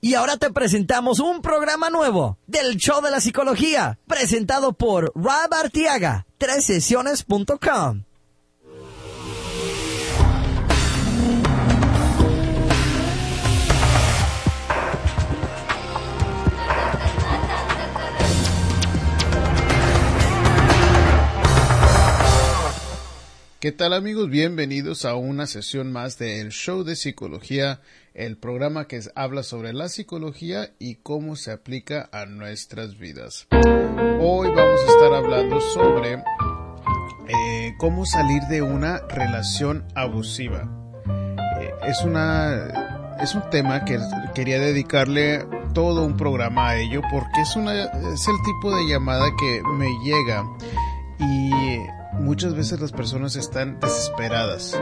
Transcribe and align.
Y 0.00 0.14
ahora 0.14 0.36
te 0.36 0.52
presentamos 0.52 1.18
un 1.18 1.42
programa 1.42 1.90
nuevo 1.90 2.38
del 2.46 2.76
Show 2.76 3.02
de 3.02 3.10
la 3.10 3.20
Psicología, 3.20 3.98
presentado 4.06 4.72
por 4.72 5.10
Rob 5.16 5.52
Artiaga, 5.52 6.24
sesiones.com. 6.60 8.04
¿Qué 23.58 23.72
tal 23.72 23.92
amigos? 23.92 24.30
Bienvenidos 24.30 25.04
a 25.04 25.16
una 25.16 25.48
sesión 25.48 25.90
más 25.90 26.16
del 26.16 26.50
Show 26.50 26.84
de 26.84 26.94
Psicología, 26.94 27.80
el 28.18 28.36
programa 28.36 28.88
que 28.88 29.00
habla 29.14 29.44
sobre 29.44 29.72
la 29.72 29.88
psicología 29.88 30.72
y 30.80 30.96
cómo 30.96 31.36
se 31.36 31.52
aplica 31.52 32.08
a 32.10 32.26
nuestras 32.26 32.98
vidas. 32.98 33.46
Hoy 34.20 34.48
vamos 34.48 34.80
a 34.80 34.90
estar 34.90 35.14
hablando 35.14 35.60
sobre 35.60 36.14
eh, 36.14 37.74
cómo 37.78 38.04
salir 38.04 38.42
de 38.50 38.60
una 38.62 38.98
relación 39.08 39.84
abusiva. 39.94 40.68
Eh, 41.60 41.70
es 41.86 42.02
una 42.02 43.16
es 43.20 43.36
un 43.36 43.48
tema 43.50 43.84
que 43.84 44.00
quería 44.34 44.58
dedicarle 44.58 45.46
todo 45.72 46.04
un 46.04 46.16
programa 46.16 46.70
a 46.70 46.76
ello 46.76 47.02
porque 47.12 47.42
es 47.42 47.54
una 47.54 47.84
es 47.84 48.26
el 48.26 48.42
tipo 48.44 48.76
de 48.76 48.88
llamada 48.88 49.28
que 49.38 49.62
me 49.76 49.90
llega 50.02 50.44
y 51.20 51.52
muchas 52.20 52.54
veces 52.56 52.80
las 52.80 52.90
personas 52.90 53.36
están 53.36 53.78
desesperadas 53.78 54.76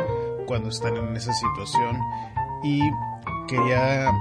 cuando 0.46 0.70
están 0.70 0.96
en 0.96 1.14
esa 1.16 1.34
situación 1.34 1.98
y 2.62 2.80
quería 3.46 4.12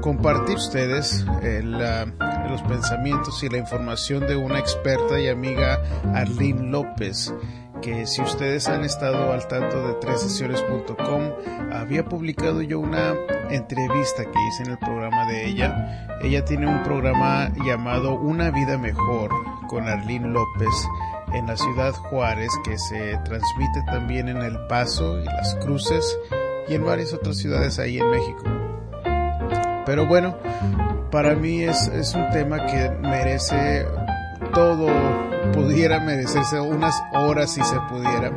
compartir 0.00 0.56
ustedes 0.56 1.24
eh, 1.42 1.62
los 1.62 2.62
pensamientos 2.62 3.42
y 3.42 3.48
la 3.48 3.58
información 3.58 4.26
de 4.26 4.36
una 4.36 4.58
experta 4.58 5.20
y 5.20 5.28
amiga 5.28 5.82
Arlene 6.14 6.70
López 6.70 7.32
que 7.82 8.06
si 8.06 8.22
ustedes 8.22 8.68
han 8.68 8.84
estado 8.84 9.32
al 9.32 9.46
tanto 9.46 9.86
de 9.86 9.94
tresesiones.com 9.94 11.32
había 11.72 12.04
publicado 12.04 12.62
yo 12.62 12.80
una 12.80 13.14
entrevista 13.50 14.24
que 14.24 14.46
hice 14.48 14.64
en 14.64 14.70
el 14.72 14.78
programa 14.78 15.26
de 15.26 15.46
ella. 15.46 16.18
Ella 16.22 16.44
tiene 16.44 16.66
un 16.66 16.82
programa 16.82 17.50
llamado 17.64 18.14
Una 18.14 18.50
vida 18.50 18.78
mejor 18.78 19.30
con 19.68 19.86
Arlene 19.86 20.28
López 20.28 20.68
en 21.32 21.46
la 21.46 21.56
ciudad 21.56 21.92
Juárez 21.94 22.50
que 22.64 22.78
se 22.78 23.16
transmite 23.24 23.82
también 23.86 24.28
en 24.28 24.38
El 24.38 24.58
Paso 24.66 25.20
y 25.20 25.24
Las 25.24 25.54
Cruces 25.56 26.18
y 26.68 26.74
en 26.74 26.84
varias 26.84 27.12
otras 27.12 27.36
ciudades 27.36 27.78
ahí 27.78 27.98
en 27.98 28.10
México. 28.10 28.42
Pero 29.86 30.06
bueno, 30.06 30.36
para 31.10 31.34
mí 31.34 31.62
es, 31.62 31.88
es 31.88 32.14
un 32.14 32.28
tema 32.30 32.66
que 32.66 32.90
merece 33.00 33.86
todo, 34.52 34.88
pudiera 35.52 36.00
merecerse 36.00 36.60
unas 36.60 36.94
horas 37.12 37.52
si 37.52 37.62
se 37.62 37.78
pudiera, 37.88 38.30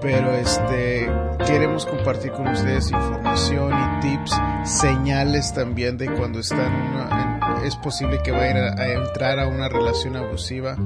pero 0.00 0.32
este 0.32 1.08
queremos 1.46 1.86
compartir 1.86 2.32
con 2.32 2.48
ustedes 2.48 2.90
información 2.90 3.72
y 3.72 4.00
tips, 4.00 4.32
señales 4.64 5.52
también 5.54 5.96
de 5.96 6.12
cuando 6.12 6.40
están 6.40 6.90
es 7.64 7.76
posible 7.76 8.20
que 8.22 8.30
vayan 8.30 8.78
a, 8.78 8.86
entrar 8.86 9.38
a 9.38 9.46
una 9.48 9.68
relación 9.68 10.16
abusiva 10.16 10.76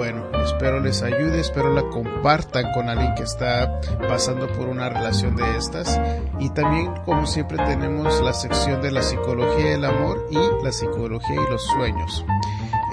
bueno, 0.00 0.30
espero 0.42 0.80
les 0.80 1.02
ayude, 1.02 1.40
espero 1.40 1.74
la 1.74 1.82
compartan 1.90 2.72
con 2.72 2.88
alguien 2.88 3.14
que 3.14 3.22
está 3.22 3.82
pasando 4.08 4.46
por 4.46 4.66
una 4.66 4.88
relación 4.88 5.36
de 5.36 5.58
estas. 5.58 6.00
Y 6.38 6.48
también, 6.48 6.94
como 7.04 7.26
siempre, 7.26 7.58
tenemos 7.66 8.18
la 8.22 8.32
sección 8.32 8.80
de 8.80 8.92
la 8.92 9.02
psicología 9.02 9.72
del 9.72 9.84
amor 9.84 10.26
y 10.30 10.38
la 10.64 10.72
psicología 10.72 11.34
y 11.34 11.50
los 11.50 11.62
sueños. 11.66 12.24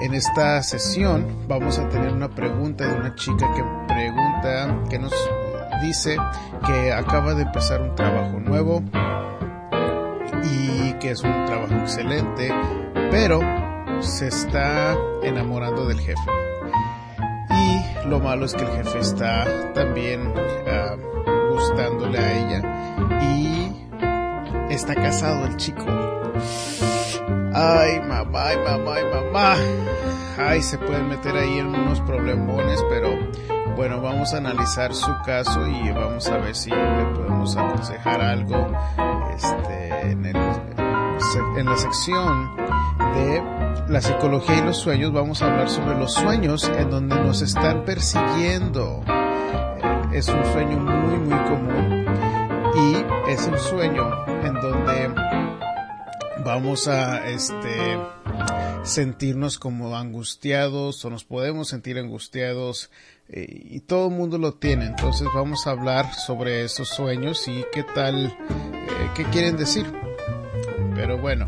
En 0.02 0.12
esta 0.12 0.62
sesión 0.62 1.26
vamos 1.48 1.78
a 1.78 1.88
tener 1.88 2.12
una 2.12 2.28
pregunta 2.28 2.86
de 2.86 3.00
una 3.00 3.14
chica 3.14 3.54
que 3.54 3.64
pregunta, 3.86 4.78
que 4.90 4.98
nos 4.98 5.14
dice 5.80 6.18
que 6.66 6.92
acaba 6.92 7.32
de 7.32 7.44
empezar 7.44 7.80
un 7.80 7.94
trabajo 7.94 8.38
nuevo 8.38 8.82
y 10.44 10.92
que 10.98 11.12
es 11.12 11.22
un 11.22 11.46
trabajo 11.46 11.72
excelente, 11.72 12.54
pero 13.10 13.40
se 14.00 14.26
está 14.26 14.94
enamorando 15.22 15.86
del 15.86 16.00
jefe. 16.00 16.47
Y 17.50 18.08
lo 18.08 18.20
malo 18.20 18.46
es 18.46 18.54
que 18.54 18.64
el 18.64 18.70
jefe 18.70 18.98
está 19.00 19.72
también 19.72 20.32
ah, 20.66 20.96
gustándole 21.52 22.18
a 22.18 22.32
ella 22.38 23.20
y 23.22 23.72
está 24.70 24.94
casado 24.94 25.46
el 25.46 25.56
chico. 25.56 25.84
Ay, 27.54 28.00
mamá, 28.00 28.48
ay, 28.48 28.56
mamá, 28.58 28.94
ay, 28.94 29.04
mamá. 29.12 29.56
Ay, 30.38 30.62
se 30.62 30.78
pueden 30.78 31.08
meter 31.08 31.36
ahí 31.36 31.58
en 31.58 31.66
unos 31.66 32.00
problemones, 32.02 32.84
pero 32.88 33.10
bueno, 33.76 34.00
vamos 34.00 34.34
a 34.34 34.38
analizar 34.38 34.94
su 34.94 35.12
caso 35.24 35.66
y 35.66 35.90
vamos 35.90 36.28
a 36.28 36.38
ver 36.38 36.54
si 36.54 36.70
le 36.70 37.04
podemos 37.14 37.56
aconsejar 37.56 38.20
algo 38.20 38.66
este, 39.34 40.10
en, 40.10 40.26
en 40.26 41.66
la 41.66 41.76
sección 41.76 42.56
de 43.14 43.57
la 43.88 44.00
psicología 44.00 44.58
y 44.58 44.62
los 44.62 44.76
sueños 44.76 45.12
vamos 45.12 45.42
a 45.42 45.46
hablar 45.46 45.68
sobre 45.70 45.98
los 45.98 46.14
sueños 46.14 46.70
en 46.76 46.90
donde 46.90 47.16
nos 47.16 47.42
están 47.42 47.84
persiguiendo. 47.84 49.02
Es 50.12 50.28
un 50.28 50.44
sueño 50.52 50.78
muy 50.78 51.18
muy 51.18 51.38
común 51.44 52.06
y 52.74 53.30
es 53.30 53.46
un 53.46 53.58
sueño 53.58 54.26
en 54.42 54.54
donde 54.54 55.14
vamos 56.44 56.88
a 56.88 57.28
este 57.28 57.98
sentirnos 58.82 59.58
como 59.58 59.96
angustiados 59.96 61.04
o 61.04 61.10
nos 61.10 61.24
podemos 61.24 61.68
sentir 61.68 61.98
angustiados 61.98 62.90
eh, 63.28 63.46
y 63.48 63.80
todo 63.80 64.08
el 64.08 64.14
mundo 64.14 64.38
lo 64.38 64.54
tiene. 64.54 64.86
Entonces 64.86 65.28
vamos 65.34 65.66
a 65.66 65.72
hablar 65.72 66.14
sobre 66.14 66.64
esos 66.64 66.88
sueños 66.88 67.46
y 67.48 67.64
qué 67.72 67.84
tal, 67.84 68.26
eh, 68.26 69.10
qué 69.14 69.24
quieren 69.24 69.56
decir. 69.56 70.07
Pero 70.98 71.16
bueno, 71.16 71.46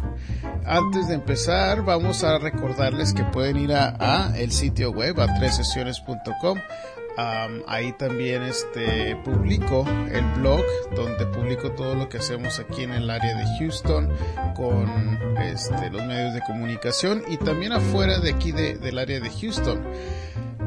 antes 0.65 1.09
de 1.09 1.15
empezar, 1.15 1.84
vamos 1.84 2.22
a 2.22 2.38
recordarles 2.38 3.12
que 3.12 3.25
pueden 3.25 3.56
ir 3.56 3.72
a, 3.72 4.33
el 4.37 4.53
sitio 4.53 4.93
web 4.93 5.21
a 5.21 5.27
tresesiones.com. 5.34 6.56
ahí 7.66 7.93
también 7.99 8.44
este 8.44 9.16
publico 9.25 9.84
el 10.12 10.25
blog 10.41 10.62
donde 10.94 11.27
publico 11.27 11.72
todo 11.72 11.97
lo 11.97 12.09
que 12.09 12.19
hacemos 12.19 12.60
aquí 12.60 12.84
en 12.84 12.93
el 12.93 13.10
área 13.10 13.37
de 13.37 13.44
Houston 13.59 14.09
con 14.55 14.89
este, 15.43 15.91
los 15.91 16.05
medios 16.06 16.33
de 16.33 16.43
comunicación 16.43 17.25
y 17.28 17.37
también 17.37 17.72
afuera 17.72 18.21
de 18.21 18.31
aquí 18.31 18.53
del 18.53 18.99
área 19.00 19.19
de 19.19 19.31
Houston. 19.31 19.83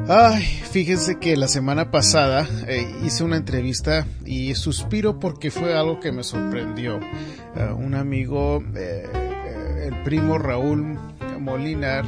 Ay, 0.06 0.42
fíjense 0.42 1.18
que 1.18 1.34
la 1.34 1.48
semana 1.48 1.90
pasada 1.90 2.46
eh, 2.68 2.94
hice 3.02 3.24
una 3.24 3.38
entrevista 3.38 4.06
y 4.26 4.54
suspiro 4.54 5.18
porque 5.18 5.50
fue 5.50 5.74
algo 5.74 5.98
que 5.98 6.12
me 6.12 6.22
sorprendió. 6.22 7.00
Ah, 7.56 7.72
un 7.74 7.94
amigo 7.94 8.62
eh, 8.74 9.06
el 9.86 10.02
primo 10.02 10.38
Raúl 10.38 10.98
Molinar, 11.38 12.04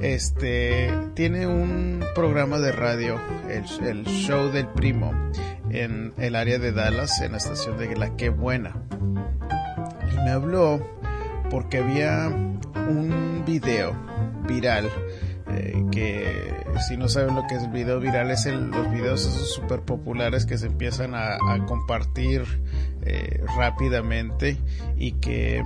este, 0.00 0.92
tiene 1.14 1.46
un 1.46 2.04
programa 2.14 2.58
de 2.58 2.72
radio, 2.72 3.20
el, 3.48 4.04
show 4.04 4.50
del 4.50 4.66
primo, 4.68 5.12
en 5.70 6.12
el 6.18 6.34
área 6.34 6.58
de 6.58 6.72
Dallas, 6.72 7.20
en 7.20 7.32
la 7.32 7.38
estación 7.38 7.78
de 7.78 7.96
La 7.96 8.16
Que 8.16 8.30
Buena. 8.30 8.74
Y 10.12 10.16
me 10.16 10.30
habló 10.30 10.86
porque 11.50 11.78
había 11.78 12.28
un 12.28 13.44
video 13.46 13.96
viral 14.46 14.90
eh, 15.52 15.84
que 15.90 16.54
si 16.86 16.96
no 16.96 17.08
saben 17.08 17.34
lo 17.34 17.46
que 17.46 17.56
es 17.56 17.64
el 17.64 17.70
video 17.70 17.98
viral 18.00 18.30
es 18.30 18.46
los 18.46 18.90
videos 18.90 19.26
esos 19.26 19.52
super 19.52 19.80
populares 19.82 20.46
que 20.46 20.56
se 20.58 20.66
empiezan 20.66 21.14
a, 21.14 21.38
compartir 21.66 22.44
eh, 23.02 23.42
rápidamente 23.56 24.58
y 24.96 25.12
que 25.12 25.62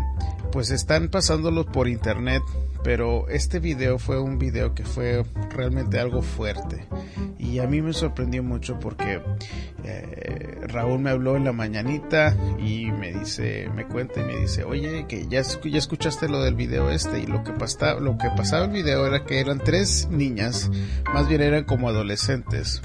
pues 0.52 0.70
están 0.70 1.08
pasándolos 1.08 1.66
por 1.66 1.88
internet 1.88 2.42
pero 2.84 3.28
este 3.30 3.60
video 3.60 3.98
fue 3.98 4.20
un 4.20 4.38
video 4.38 4.74
que 4.74 4.84
fue 4.84 5.24
realmente 5.50 5.98
algo 5.98 6.20
fuerte. 6.20 6.86
Y 7.38 7.58
a 7.58 7.66
mí 7.66 7.80
me 7.80 7.94
sorprendió 7.94 8.42
mucho 8.42 8.78
porque 8.78 9.22
eh, 9.84 10.60
Raúl 10.68 11.00
me 11.00 11.10
habló 11.10 11.36
en 11.36 11.44
la 11.44 11.52
mañanita 11.52 12.36
y 12.58 12.92
me 12.92 13.12
dice, 13.12 13.70
me 13.74 13.86
cuenta 13.86 14.20
y 14.20 14.24
me 14.24 14.36
dice, 14.36 14.64
oye, 14.64 15.06
que 15.08 15.26
ya, 15.28 15.40
ya 15.40 15.78
escuchaste 15.78 16.28
lo 16.28 16.42
del 16.42 16.54
video 16.54 16.90
este 16.90 17.20
y 17.20 17.26
lo 17.26 17.42
que, 17.42 17.52
pasaba, 17.52 17.98
lo 18.00 18.18
que 18.18 18.28
pasaba 18.36 18.66
el 18.66 18.70
video 18.70 19.06
era 19.06 19.24
que 19.24 19.40
eran 19.40 19.60
tres 19.60 20.08
niñas, 20.10 20.70
más 21.12 21.26
bien 21.26 21.40
eran 21.40 21.64
como 21.64 21.88
adolescentes. 21.88 22.82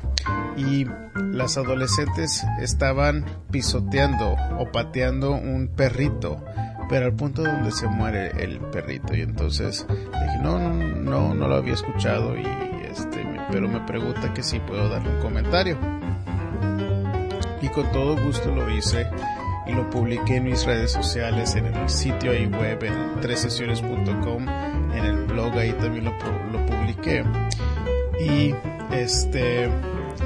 Y 0.55 0.85
las 1.31 1.57
adolescentes 1.57 2.45
estaban 2.61 3.25
pisoteando 3.51 4.35
o 4.57 4.71
pateando 4.71 5.31
un 5.31 5.67
perrito 5.67 6.41
pero 6.89 7.05
al 7.05 7.13
punto 7.13 7.43
donde 7.43 7.71
se 7.71 7.87
muere 7.87 8.31
el 8.43 8.59
perrito 8.59 9.15
y 9.15 9.21
entonces 9.21 9.85
dije 9.89 10.39
no 10.41 10.59
no 10.59 11.33
no 11.33 11.47
lo 11.47 11.55
había 11.55 11.73
escuchado 11.73 12.35
y 12.37 12.45
este 12.89 13.25
pero 13.51 13.67
me 13.67 13.79
pregunta 13.81 14.33
que 14.33 14.43
si 14.43 14.59
puedo 14.59 14.89
darle 14.89 15.09
un 15.09 15.21
comentario 15.21 15.77
y 17.61 17.67
con 17.69 17.91
todo 17.91 18.17
gusto 18.17 18.53
lo 18.53 18.69
hice 18.69 19.07
y 19.67 19.73
lo 19.73 19.89
publiqué 19.89 20.37
en 20.37 20.45
mis 20.45 20.65
redes 20.65 20.91
sociales, 20.91 21.55
en 21.55 21.67
el 21.67 21.89
sitio 21.89 22.33
y 22.33 22.47
web, 22.47 22.83
en 22.83 23.21
tresesiones.com, 23.21 24.49
en 24.49 25.05
el 25.05 25.25
blog 25.25 25.53
ahí 25.53 25.73
también 25.73 26.05
lo, 26.05 26.11
lo 26.51 26.65
publiqué. 26.65 27.23
Y 28.19 28.55
este 28.91 29.69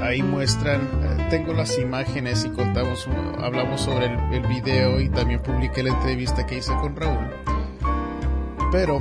ahí 0.00 0.22
muestran, 0.22 0.82
eh, 1.02 1.26
tengo 1.30 1.52
las 1.52 1.78
imágenes 1.78 2.44
y 2.44 2.50
contamos, 2.50 3.08
hablamos 3.38 3.80
sobre 3.80 4.06
el, 4.06 4.46
video 4.46 5.00
y 5.00 5.08
también 5.08 5.42
publiqué 5.42 5.82
la 5.82 5.90
entrevista 5.90 6.46
que 6.46 6.58
hice 6.58 6.72
con 6.74 6.96
Raúl. 6.96 7.30
Pero 8.70 9.00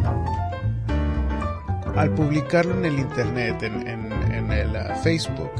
al 1.96 2.14
publicarlo 2.14 2.76
en 2.76 2.86
el 2.86 3.00
internet, 3.00 3.64
en, 3.64 4.52
el 4.52 4.70
uh, 4.70 4.96
Facebook, 5.04 5.52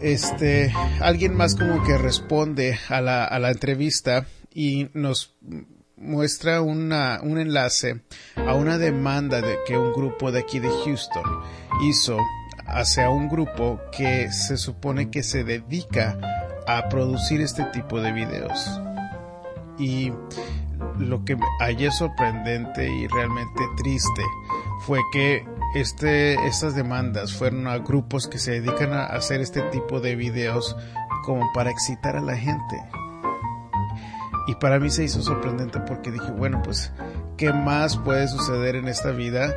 este, 0.00 0.72
alguien 1.00 1.34
más 1.34 1.54
como 1.54 1.82
que 1.84 1.98
responde 1.98 2.78
a 2.88 3.00
la, 3.00 3.24
a 3.24 3.38
la 3.38 3.50
entrevista 3.50 4.26
y 4.52 4.88
nos 4.94 5.36
muestra 5.96 6.60
un 6.60 6.92
enlace 6.92 8.00
a 8.36 8.54
una 8.54 8.78
demanda 8.78 9.40
de 9.40 9.56
que 9.66 9.78
un 9.78 9.92
grupo 9.92 10.30
de 10.30 10.40
aquí 10.40 10.60
de 10.60 10.68
Houston 10.68 11.24
hizo 11.82 12.18
hacia 12.66 13.10
un 13.10 13.28
grupo 13.28 13.80
que 13.92 14.30
se 14.32 14.56
supone 14.56 15.10
que 15.10 15.22
se 15.22 15.44
dedica 15.44 16.18
a 16.66 16.88
producir 16.88 17.40
este 17.40 17.64
tipo 17.64 18.00
de 18.00 18.12
videos. 18.12 18.80
Y 19.78 20.12
lo 20.98 21.24
que 21.24 21.36
hallé 21.60 21.90
sorprendente 21.90 22.88
y 22.88 23.06
realmente 23.08 23.62
triste 23.76 24.22
fue 24.80 25.00
que 25.12 25.44
este, 25.74 26.34
estas 26.46 26.74
demandas 26.74 27.32
fueron 27.32 27.66
a 27.66 27.78
grupos 27.78 28.26
que 28.26 28.38
se 28.38 28.60
dedican 28.60 28.92
a 28.92 29.06
hacer 29.06 29.40
este 29.40 29.62
tipo 29.62 30.00
de 30.00 30.16
videos 30.16 30.76
como 31.24 31.52
para 31.52 31.70
excitar 31.70 32.16
a 32.16 32.20
la 32.20 32.36
gente. 32.36 32.82
Y 34.46 34.54
para 34.54 34.78
mí 34.78 34.90
se 34.90 35.04
hizo 35.04 35.22
sorprendente 35.22 35.80
porque 35.80 36.12
dije, 36.12 36.30
bueno, 36.30 36.62
pues, 36.62 36.92
¿qué 37.36 37.52
más 37.52 37.96
puede 37.96 38.28
suceder 38.28 38.76
en 38.76 38.86
esta 38.86 39.10
vida? 39.10 39.52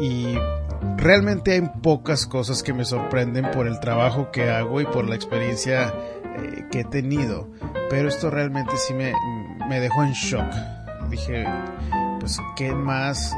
Y 0.00 0.38
realmente 0.96 1.52
hay 1.52 1.62
pocas 1.82 2.26
cosas 2.26 2.62
que 2.62 2.72
me 2.72 2.84
sorprenden 2.84 3.50
por 3.50 3.66
el 3.66 3.80
trabajo 3.80 4.30
que 4.30 4.50
hago 4.50 4.80
y 4.80 4.86
por 4.86 5.08
la 5.08 5.14
experiencia 5.14 5.92
eh, 6.24 6.64
que 6.70 6.80
he 6.80 6.84
tenido. 6.84 7.48
Pero 7.90 8.08
esto 8.08 8.30
realmente 8.30 8.76
sí 8.76 8.94
me, 8.94 9.12
me 9.68 9.80
dejó 9.80 10.02
en 10.04 10.12
shock. 10.12 10.50
Dije, 11.10 11.46
pues, 12.20 12.38
¿qué 12.56 12.72
más? 12.72 13.34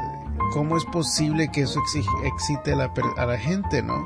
¿Cómo 0.53 0.77
es 0.77 0.85
posible 0.85 1.49
que 1.51 1.61
eso 1.61 1.79
excite 2.25 2.73
a 2.73 2.75
la, 2.75 2.93
a 3.17 3.25
la 3.25 3.37
gente, 3.37 3.81
no? 3.81 4.05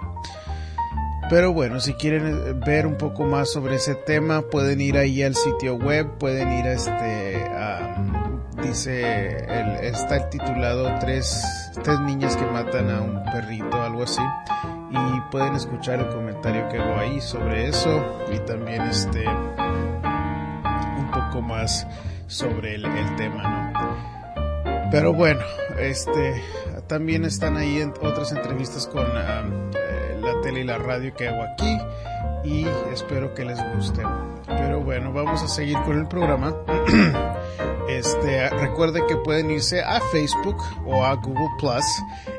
Pero 1.29 1.53
bueno, 1.53 1.79
si 1.79 1.93
quieren 1.93 2.59
ver 2.59 2.85
un 2.85 2.97
poco 2.97 3.23
más 3.23 3.51
sobre 3.51 3.75
ese 3.75 3.95
tema, 3.95 4.43
pueden 4.43 4.79
ir 4.79 4.95
ahí 4.95 5.23
al 5.23 5.35
sitio 5.35 5.75
web, 5.75 6.19
pueden 6.19 6.51
ir 6.51 6.65
a 6.65 6.73
este, 6.73 7.45
a, 7.47 7.64
dice, 8.67 9.37
el, 9.37 9.85
está 9.85 10.17
el 10.17 10.29
titulado 10.29 10.97
tres, 10.99 11.71
tres 11.83 11.99
niñas 12.01 12.35
que 12.35 12.45
matan 12.45 12.89
a 12.89 13.01
un 13.01 13.23
perrito, 13.23 13.81
algo 13.81 14.03
así, 14.03 14.21
y 14.89 15.21
pueden 15.31 15.55
escuchar 15.55 15.99
el 15.99 16.07
comentario 16.09 16.67
que 16.69 16.79
hago 16.79 16.99
ahí 16.99 17.21
sobre 17.21 17.67
eso 17.67 18.23
y 18.31 18.39
también 18.39 18.81
este, 18.83 19.27
un 19.27 21.11
poco 21.11 21.41
más 21.41 21.87
sobre 22.27 22.75
el, 22.75 22.83
tema, 23.17 23.73
¿no? 23.73 24.89
Pero 24.91 25.13
bueno, 25.13 25.41
este, 25.79 26.41
también 26.87 27.25
están 27.25 27.57
ahí 27.57 27.81
en 27.81 27.91
otras 28.01 28.31
entrevistas 28.31 28.87
con 28.87 29.05
um, 29.05 29.71
la 30.21 30.41
tele 30.41 30.61
y 30.61 30.63
la 30.63 30.77
radio 30.77 31.13
que 31.13 31.27
hago 31.27 31.43
aquí 31.43 31.77
y 32.45 32.67
espero 32.93 33.33
que 33.33 33.45
les 33.45 33.59
guste. 33.75 34.03
Pero 34.45 34.81
bueno, 34.81 35.11
vamos 35.11 35.41
a 35.41 35.47
seguir 35.47 35.77
con 35.83 35.97
el 35.97 36.07
programa. 36.07 36.55
Este, 37.87 38.49
recuerden 38.49 39.05
que 39.07 39.15
pueden 39.15 39.51
irse 39.51 39.83
a 39.83 40.01
Facebook 40.11 40.57
o 40.87 41.05
a 41.05 41.13
Google 41.13 41.49
Plus. 41.59 41.85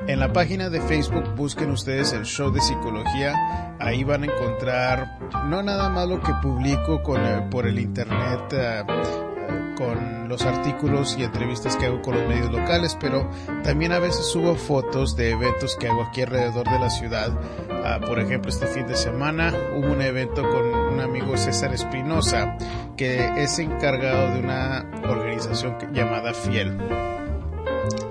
En 0.09 0.19
la 0.19 0.33
página 0.33 0.71
de 0.71 0.81
Facebook 0.81 1.37
busquen 1.37 1.71
ustedes 1.71 2.13
el 2.13 2.25
show 2.25 2.51
de 2.51 2.61
psicología. 2.61 3.77
Ahí 3.79 4.03
van 4.03 4.25
a 4.25 4.27
encontrar 4.27 5.19
no 5.47 5.63
nada 5.63 5.89
más 5.89 6.09
lo 6.09 6.21
que 6.21 6.33
publico 6.43 7.01
con, 7.01 7.49
por 7.49 7.69
el 7.69 7.79
internet. 7.79 8.53
Uh, 8.53 9.36
con 9.77 10.29
los 10.29 10.43
artículos 10.43 11.17
y 11.19 11.25
entrevistas 11.25 11.77
que 11.77 11.87
hago 11.87 12.03
con 12.03 12.15
los 12.15 12.29
medios 12.29 12.51
locales, 12.51 12.97
pero 13.01 13.31
también 13.63 13.93
a 13.93 13.99
veces 13.99 14.27
subo 14.27 14.55
fotos 14.55 15.17
de 15.17 15.31
eventos 15.31 15.77
que 15.77 15.89
hago 15.89 16.03
aquí 16.03 16.23
alrededor 16.23 16.69
de 16.69 16.79
la 16.79 16.91
ciudad. 16.91 17.31
Uh, 17.31 18.05
por 18.07 18.19
ejemplo, 18.19 18.51
este 18.51 18.67
fin 18.67 18.87
de 18.87 18.97
semana 18.97 19.53
hubo 19.77 19.93
un 19.93 20.03
evento 20.03 20.43
con 20.43 20.67
un 20.67 21.01
amigo 21.01 21.37
César 21.37 21.73
Espinosa, 21.75 22.57
que 22.97 23.43
es 23.43 23.59
encargado 23.59 24.35
de 24.35 24.41
una 24.41 24.87
organización 25.09 25.77
llamada 25.93 26.33
Fiel. 26.33 26.77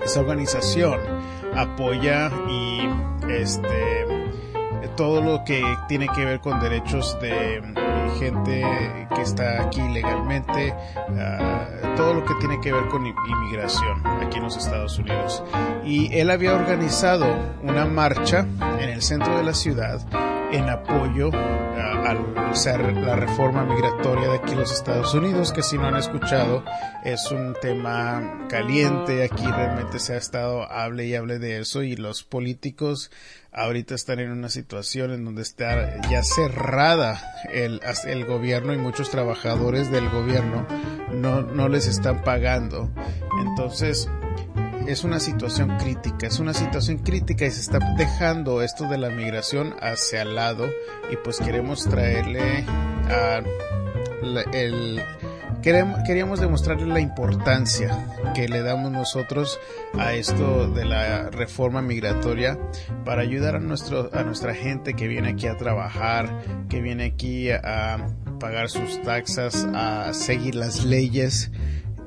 Esa 0.04 0.20
organización 0.22 1.00
apoya 1.56 2.32
y 2.48 2.88
este 3.30 4.06
todo 4.96 5.22
lo 5.22 5.44
que 5.44 5.62
tiene 5.88 6.08
que 6.08 6.24
ver 6.24 6.40
con 6.40 6.60
derechos 6.60 7.18
de 7.20 7.62
gente 8.12 9.08
que 9.16 9.22
está 9.22 9.64
aquí 9.64 9.82
legalmente, 9.82 10.74
uh, 11.10 11.96
todo 11.96 12.14
lo 12.14 12.26
que 12.26 12.34
tiene 12.36 12.60
que 12.62 12.72
ver 12.72 12.88
con 12.88 13.06
inmigración 13.06 14.06
aquí 14.06 14.38
en 14.38 14.44
los 14.44 14.58
Estados 14.58 14.98
Unidos. 15.00 15.44
Y 15.84 16.14
él 16.18 16.30
había 16.30 16.54
organizado 16.54 17.26
una 17.64 17.86
marcha 17.86 18.46
en 18.80 18.90
el 18.90 19.02
centro 19.02 19.38
de 19.38 19.44
la 19.44 19.54
ciudad 19.54 20.02
en 20.52 20.70
apoyo 20.70 21.30
uh, 21.30 22.06
al 22.06 22.56
ser 22.56 22.94
la 22.94 23.16
reforma 23.16 23.66
migratoria 23.66 24.30
de 24.30 24.38
aquí 24.38 24.54
en 24.54 24.60
los 24.60 24.72
Estados 24.72 25.14
Unidos, 25.14 25.52
que 25.52 25.62
si 25.62 25.78
no 25.78 25.88
han 25.88 25.98
escuchado 25.98 26.64
es 27.04 27.32
un 27.32 27.56
tema 27.62 28.46
caliente, 28.50 29.24
aquí 29.24 29.46
realmente 29.46 30.00
se 30.00 30.14
ha 30.14 30.18
estado 30.18 30.72
hable 30.72 31.06
y 31.06 31.16
hable 31.16 31.40
de 31.40 31.60
eso 31.60 31.84
y 31.84 31.96
los 31.96 32.24
políticos 32.24 33.12
ahorita 33.52 33.96
están 33.96 34.20
en 34.20 34.32
una 34.32 34.50
situación 34.50 35.12
en 35.12 35.26
donde 35.26 35.42
está 35.42 36.02
ya 36.10 36.24
cerrada 36.24 37.22
el, 37.52 37.82
el 38.06 38.26
gobierno 38.26 38.74
y 38.74 38.78
muchos 38.78 39.10
trabajadores 39.10 39.92
del 39.92 40.10
gobierno 40.10 40.68
no, 41.14 41.42
no 41.42 41.70
les 41.70 41.88
están 41.88 42.22
pagando. 42.24 42.90
Entonces, 43.42 44.10
es 44.88 45.04
una 45.04 45.20
situación 45.20 45.78
crítica, 45.78 46.28
es 46.28 46.40
una 46.40 46.54
situación 46.54 47.00
crítica 47.00 47.46
y 47.46 47.52
se 47.52 47.62
está 47.62 47.80
dejando 47.98 48.62
esto 48.62 48.88
de 48.88 48.98
la 48.98 49.10
migración 49.10 49.76
hacia 49.80 50.22
el 50.22 50.36
lado 50.36 50.68
y 51.12 51.18
pues 51.18 51.40
queremos 51.40 51.84
traerle 51.86 52.66
a 53.10 53.42
el 54.54 55.02
queríamos 55.62 56.40
demostrarle 56.40 56.86
la 56.86 57.00
importancia 57.00 58.32
que 58.36 58.48
le 58.48 58.62
damos 58.62 58.92
nosotros 58.92 59.60
a 59.98 60.14
esto 60.14 60.70
de 60.70 60.86
la 60.86 61.32
reforma 61.32 61.82
migratoria 61.82 62.60
para 63.04 63.24
ayudar 63.24 63.56
a 63.56 63.60
nuestro 63.60 64.12
a 64.14 64.24
nuestra 64.24 64.54
gente 64.54 64.94
que 64.94 65.08
viene 65.08 65.30
aquí 65.30 65.48
a 65.48 65.58
trabajar, 65.58 66.30
que 66.70 66.82
viene 66.82 67.06
aquí 67.06 67.50
a 67.50 67.98
pagar 68.40 68.70
sus 68.70 69.02
taxas, 69.02 69.68
a 69.74 70.14
seguir 70.14 70.56
las 70.56 70.84
leyes. 70.86 71.52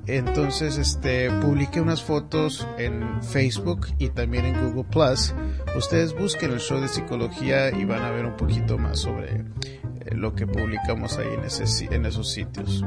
Entonces, 0.08 0.78
este, 0.78 1.30
publiqué 1.30 1.82
unas 1.82 2.02
fotos 2.02 2.66
en 2.78 3.22
Facebook 3.22 3.88
y 3.98 4.08
también 4.08 4.46
en 4.46 4.54
Google 4.54 4.84
Plus. 4.90 5.34
Ustedes 5.76 6.18
busquen 6.18 6.50
el 6.52 6.60
show 6.60 6.80
de 6.80 6.88
psicología 6.88 7.70
y 7.70 7.84
van 7.84 8.02
a 8.02 8.10
ver 8.10 8.24
un 8.24 8.36
poquito 8.36 8.78
más 8.78 9.00
sobre 9.00 9.44
lo 10.10 10.34
que 10.34 10.46
publicamos 10.46 11.18
ahí 11.18 11.28
en 11.90 12.06
esos 12.06 12.30
sitios. 12.30 12.82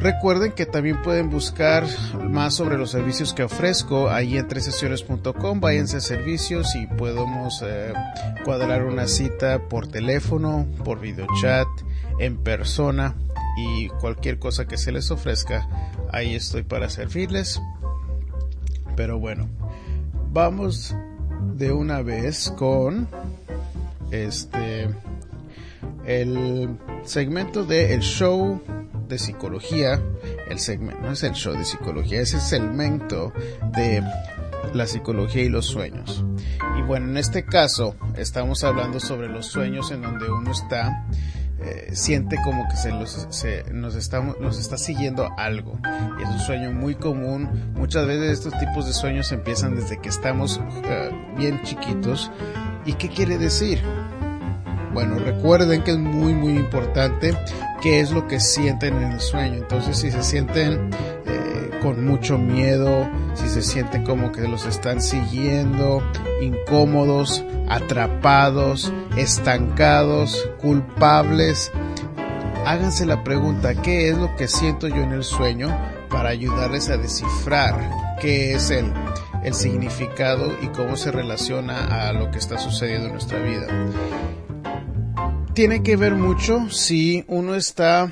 Recuerden 0.00 0.52
que 0.52 0.64
también 0.64 1.02
pueden 1.02 1.28
buscar 1.28 1.84
más 2.30 2.54
sobre 2.54 2.78
los 2.78 2.92
servicios 2.92 3.34
que 3.34 3.42
ofrezco 3.42 4.08
ahí 4.08 4.38
en 4.38 4.48
tresesiones.com. 4.48 5.60
Váyanse 5.60 5.98
a 5.98 6.00
servicios 6.00 6.74
y 6.74 6.86
podemos 6.86 7.60
eh, 7.62 7.92
cuadrar 8.44 8.84
una 8.84 9.06
cita 9.08 9.68
por 9.68 9.88
teléfono, 9.88 10.66
por 10.84 11.00
videochat, 11.00 11.66
en 12.18 12.38
persona 12.38 13.14
y 13.60 13.88
cualquier 14.00 14.38
cosa 14.38 14.66
que 14.66 14.78
se 14.78 14.92
les 14.92 15.10
ofrezca. 15.10 15.68
Ahí 16.12 16.34
estoy 16.34 16.62
para 16.62 16.88
servirles. 16.88 17.60
Pero 18.96 19.18
bueno, 19.18 19.48
vamos 20.32 20.94
de 21.54 21.72
una 21.72 22.02
vez 22.02 22.52
con 22.56 23.08
este 24.10 24.88
el 26.04 26.76
segmento 27.04 27.64
de 27.64 27.94
el 27.94 28.00
show 28.00 28.60
de 29.08 29.18
psicología, 29.18 30.00
el 30.48 30.58
segmento, 30.58 31.00
no 31.02 31.12
es 31.12 31.22
el 31.22 31.32
show 31.32 31.54
de 31.54 31.64
psicología, 31.64 32.20
es 32.20 32.32
el 32.34 32.40
segmento 32.40 33.32
de 33.74 34.02
la 34.72 34.86
psicología 34.86 35.42
y 35.42 35.48
los 35.48 35.66
sueños. 35.66 36.24
Y 36.78 36.82
bueno, 36.82 37.08
en 37.08 37.16
este 37.16 37.44
caso 37.44 37.96
estamos 38.16 38.64
hablando 38.64 39.00
sobre 39.00 39.28
los 39.28 39.46
sueños 39.46 39.90
en 39.90 40.02
donde 40.02 40.30
uno 40.30 40.52
está, 40.52 41.06
eh, 41.62 41.90
siente 41.92 42.36
como 42.42 42.66
que 42.68 42.76
se, 42.76 42.90
nos, 42.90 43.94
está, 43.94 44.20
nos 44.20 44.58
está 44.58 44.78
siguiendo 44.78 45.28
algo. 45.36 45.78
Y 46.18 46.22
es 46.22 46.28
un 46.28 46.38
sueño 46.38 46.72
muy 46.72 46.94
común. 46.94 47.72
Muchas 47.74 48.06
veces 48.06 48.30
estos 48.38 48.58
tipos 48.58 48.86
de 48.86 48.92
sueños 48.92 49.30
empiezan 49.32 49.76
desde 49.76 50.00
que 50.00 50.08
estamos 50.08 50.58
uh, 50.58 51.36
bien 51.36 51.62
chiquitos. 51.62 52.30
¿Y 52.86 52.94
qué 52.94 53.08
quiere 53.08 53.36
decir? 53.36 53.82
Bueno, 54.92 55.18
recuerden 55.18 55.82
que 55.82 55.92
es 55.92 55.98
muy 55.98 56.34
muy 56.34 56.54
importante 56.54 57.36
qué 57.80 58.00
es 58.00 58.10
lo 58.10 58.26
que 58.26 58.40
sienten 58.40 58.96
en 58.96 59.12
el 59.12 59.20
sueño. 59.20 59.54
Entonces, 59.54 59.98
si 59.98 60.10
se 60.10 60.22
sienten 60.22 60.90
eh, 61.26 61.70
con 61.80 62.04
mucho 62.04 62.38
miedo, 62.38 63.08
si 63.34 63.48
se 63.48 63.62
sienten 63.62 64.04
como 64.04 64.32
que 64.32 64.42
los 64.48 64.66
están 64.66 65.00
siguiendo, 65.00 66.02
incómodos, 66.40 67.44
atrapados, 67.68 68.92
estancados, 69.16 70.48
culpables, 70.60 71.70
háganse 72.66 73.06
la 73.06 73.22
pregunta, 73.22 73.74
¿qué 73.74 74.10
es 74.10 74.18
lo 74.18 74.34
que 74.36 74.48
siento 74.48 74.88
yo 74.88 75.02
en 75.02 75.12
el 75.12 75.24
sueño? 75.24 75.68
Para 76.08 76.30
ayudarles 76.30 76.88
a 76.88 76.96
descifrar 76.96 77.90
qué 78.20 78.54
es 78.54 78.70
el, 78.70 78.92
el 79.44 79.54
significado 79.54 80.52
y 80.60 80.66
cómo 80.68 80.96
se 80.96 81.12
relaciona 81.12 82.08
a 82.08 82.12
lo 82.12 82.30
que 82.30 82.38
está 82.38 82.58
sucediendo 82.58 83.06
en 83.06 83.12
nuestra 83.12 83.38
vida. 83.38 83.66
Tiene 85.60 85.82
que 85.82 85.94
ver 85.96 86.14
mucho 86.14 86.70
si 86.70 87.22
uno 87.28 87.54
está, 87.54 88.10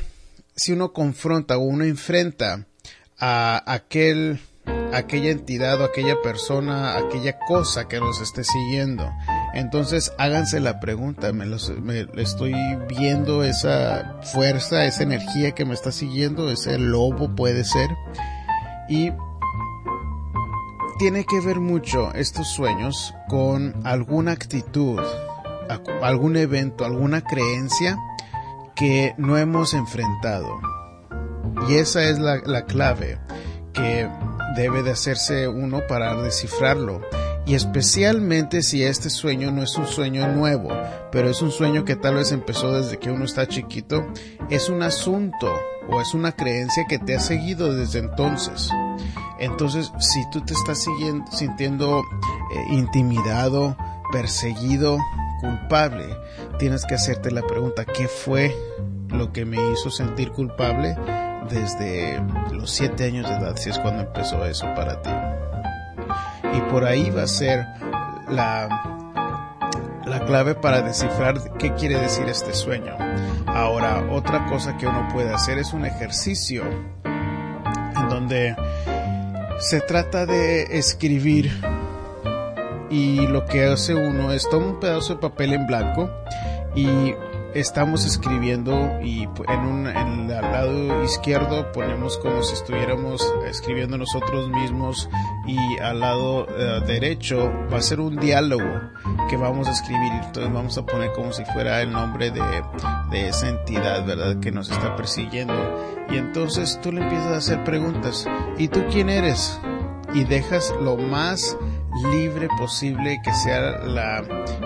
si 0.55 0.73
uno 0.73 0.93
confronta 0.93 1.57
o 1.57 1.61
uno 1.61 1.85
enfrenta 1.85 2.67
a 3.19 3.62
aquel, 3.73 4.38
aquella 4.93 5.31
entidad 5.31 5.81
o 5.81 5.85
aquella 5.85 6.21
persona, 6.23 6.99
aquella 6.99 7.38
cosa 7.38 7.88
que 7.88 8.00
nos 8.00 8.21
esté 8.21 8.45
siguiendo. 8.45 9.11
Entonces 9.55 10.12
háganse 10.19 10.61
la 10.61 10.78
pregunta, 10.78 11.33
me, 11.33 11.47
los, 11.47 11.71
me 11.81 12.07
estoy 12.17 12.52
viendo 12.87 13.43
esa 13.43 14.21
fuerza, 14.25 14.85
esa 14.85 15.05
energía 15.05 15.52
que 15.52 15.64
me 15.64 15.73
está 15.73 15.90
siguiendo, 15.90 16.50
ese 16.50 16.76
lobo 16.76 17.35
puede 17.35 17.64
ser. 17.64 17.88
Y 18.90 19.11
tiene 20.99 21.25
que 21.25 21.40
ver 21.40 21.61
mucho 21.61 22.12
estos 22.12 22.49
sueños 22.49 23.14
con 23.26 23.75
alguna 23.85 24.33
actitud, 24.33 25.00
algún 26.02 26.37
evento, 26.37 26.84
alguna 26.84 27.22
creencia 27.22 27.96
que 28.75 29.14
no 29.18 29.37
hemos 29.37 29.75
enfrentado. 29.75 30.60
Y 31.68 31.75
esa 31.75 32.04
es 32.04 32.18
la, 32.18 32.37
la 32.44 32.64
clave 32.64 33.18
que 33.72 34.08
debe 34.56 34.82
de 34.82 34.92
hacerse 34.92 35.48
uno 35.48 35.80
para 35.88 36.14
descifrarlo 36.22 37.00
y 37.48 37.54
especialmente 37.54 38.62
si 38.62 38.82
este 38.82 39.08
sueño 39.08 39.50
no 39.50 39.62
es 39.62 39.78
un 39.78 39.87
sueño 39.87 40.28
nuevo, 40.28 40.68
pero 41.10 41.30
es 41.30 41.40
un 41.40 41.50
sueño 41.50 41.82
que 41.87 41.96
tal 41.96 42.16
vez 42.16 42.30
empezó 42.30 42.72
desde 42.72 42.98
que 42.98 43.10
uno 43.10 43.25
está 43.25 43.48
chiquito, 43.48 44.06
es 44.50 44.68
un 44.68 44.82
asunto 44.82 45.50
o 45.88 45.98
es 45.98 46.12
una 46.12 46.32
creencia 46.32 46.84
que 46.87 46.98
te 46.98 47.16
ha 47.16 47.20
seguido 47.20 47.75
desde 47.75 48.00
entonces. 48.00 48.70
Entonces, 49.38 49.90
si 49.98 50.28
tú 50.30 50.44
te 50.44 50.52
estás 50.52 50.84
sintiendo 51.30 52.00
eh, 52.00 52.64
intimidado, 52.70 53.78
perseguido, 54.12 54.98
culpable, 55.40 56.04
tienes 56.59 56.85
que 56.85 56.95
hacerte 56.95 57.30
la 57.30 57.42
pregunta, 57.42 57.85
¿qué 57.85 58.09
fue 58.09 58.54
lo 59.09 59.33
que 59.33 59.45
me 59.45 59.57
hizo 59.73 59.90
sentir 59.90 60.33
culpable 60.33 60.97
desde 61.50 62.21
los 62.52 62.71
siete 62.71 63.04
años 63.04 63.28
de 63.28 63.37
edad, 63.37 63.57
si 63.57 63.71
es 63.71 63.78
cuando 63.78 64.02
empezó 64.02 64.45
eso 64.45 64.66
para 64.75 65.00
ti? 65.02 65.11
y 66.59 66.61
por 66.71 66.85
ahí 66.85 67.11
va 67.11 67.23
a 67.23 67.26
ser 67.26 67.66
la, 68.28 68.68
la 70.04 70.25
clave 70.25 70.54
para 70.54 70.83
descifrar 70.83 71.57
qué 71.59 71.75
quiere 71.75 71.99
decir 71.99 72.28
este 72.28 72.54
sueño. 72.54 72.97
Ahora, 73.47 74.07
otra 74.11 74.47
cosa 74.47 74.76
que 74.76 74.87
uno 74.87 75.09
puede 75.12 75.33
hacer 75.33 75.59
es 75.59 75.73
un 75.73 75.85
ejercicio 75.85 76.64
en 77.04 78.09
donde 78.09 78.57
se 79.59 79.80
trata 79.80 80.26
de 80.26 80.78
escribir 80.78 81.50
y 82.90 83.26
lo 83.26 83.45
que 83.45 83.64
hace 83.64 83.95
uno 83.95 84.33
es 84.33 84.49
toma 84.49 84.66
un 84.66 84.80
pedazo 84.80 85.14
de 85.14 85.21
papel 85.21 85.52
en 85.52 85.66
blanco 85.66 86.11
y 86.75 87.14
estamos 87.54 88.04
escribiendo 88.04 89.00
y 89.02 89.23
en, 89.49 89.61
un, 89.61 89.87
en 89.87 90.30
el 90.30 90.42
lado 90.42 91.02
izquierdo 91.02 91.73
ponemos 91.73 92.18
como 92.18 92.42
si 92.42 92.54
estuviéramos 92.54 93.23
escribiendo 93.47 93.97
nosotros 93.99 94.49
mismos 94.50 95.09
y 95.47 95.78
al 95.78 96.00
lado 96.00 96.47
eh, 96.49 96.80
derecho 96.87 97.50
va 97.73 97.78
a 97.78 97.83
ser 97.83 98.00
un 98.00 98.16
diálogo 98.16 98.80
que 99.28 99.37
vamos 99.37 99.66
a 99.68 99.73
escribir. 99.73 100.12
Entonces 100.12 100.52
vamos 100.52 100.76
a 100.78 100.85
poner 100.85 101.12
como 101.12 101.33
si 101.33 101.45
fuera 101.47 101.80
el 101.83 101.90
nombre 101.90 102.30
de, 102.30 102.42
de 103.11 103.28
esa 103.28 103.49
entidad 103.49 104.07
verdad 104.07 104.38
que 104.40 104.52
nos 104.52 104.71
está 104.71 104.95
persiguiendo. 104.95 105.54
Y 106.11 106.16
entonces 106.16 106.78
tú 106.83 106.92
le 106.92 107.02
empiezas 107.02 107.33
a 107.33 107.37
hacer 107.38 107.64
preguntas. 107.64 108.26
¿y 108.59 108.68
tú 108.68 108.85
quién 108.90 109.09
eres? 109.09 109.59
y 110.14 110.25
dejas 110.25 110.75
lo 110.80 110.97
más 110.97 111.57
libre 112.02 112.49
posible 112.59 113.21
que 113.23 113.33
sea 113.33 113.78
la, 113.85 114.19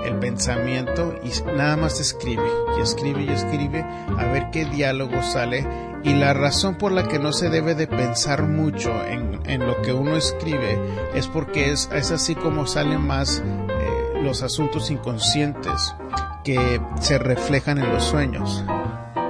el 0.04 0.18
pensamiento 0.18 1.14
y 1.22 1.30
nada 1.56 1.76
más 1.76 2.00
escribe 2.00 2.48
y 2.78 2.80
escribe 2.82 3.22
y 3.22 3.28
escribe 3.30 3.82
a 3.82 4.24
ver 4.32 4.50
qué 4.50 4.64
diálogo 4.64 5.22
sale. 5.22 5.66
Y 6.04 6.14
la 6.14 6.32
razón 6.32 6.76
por 6.78 6.90
la 6.90 7.06
que 7.06 7.18
no 7.18 7.32
se 7.32 7.48
debe 7.48 7.74
de 7.74 7.86
pensar 7.86 8.42
mucho 8.42 8.90
en, 9.06 9.40
en 9.46 9.66
lo 9.66 9.80
que 9.82 9.92
uno 9.92 10.16
escribe 10.16 10.78
es 11.14 11.28
porque 11.28 11.70
es, 11.70 11.88
es 11.92 12.10
así 12.10 12.34
como 12.34 12.66
salen 12.66 13.06
más 13.06 13.40
eh, 13.40 14.20
los 14.22 14.42
asuntos 14.42 14.90
inconscientes 14.90 15.94
que 16.42 16.80
se 17.00 17.18
reflejan 17.18 17.78
en 17.78 17.92
los 17.92 18.04
sueños. 18.04 18.64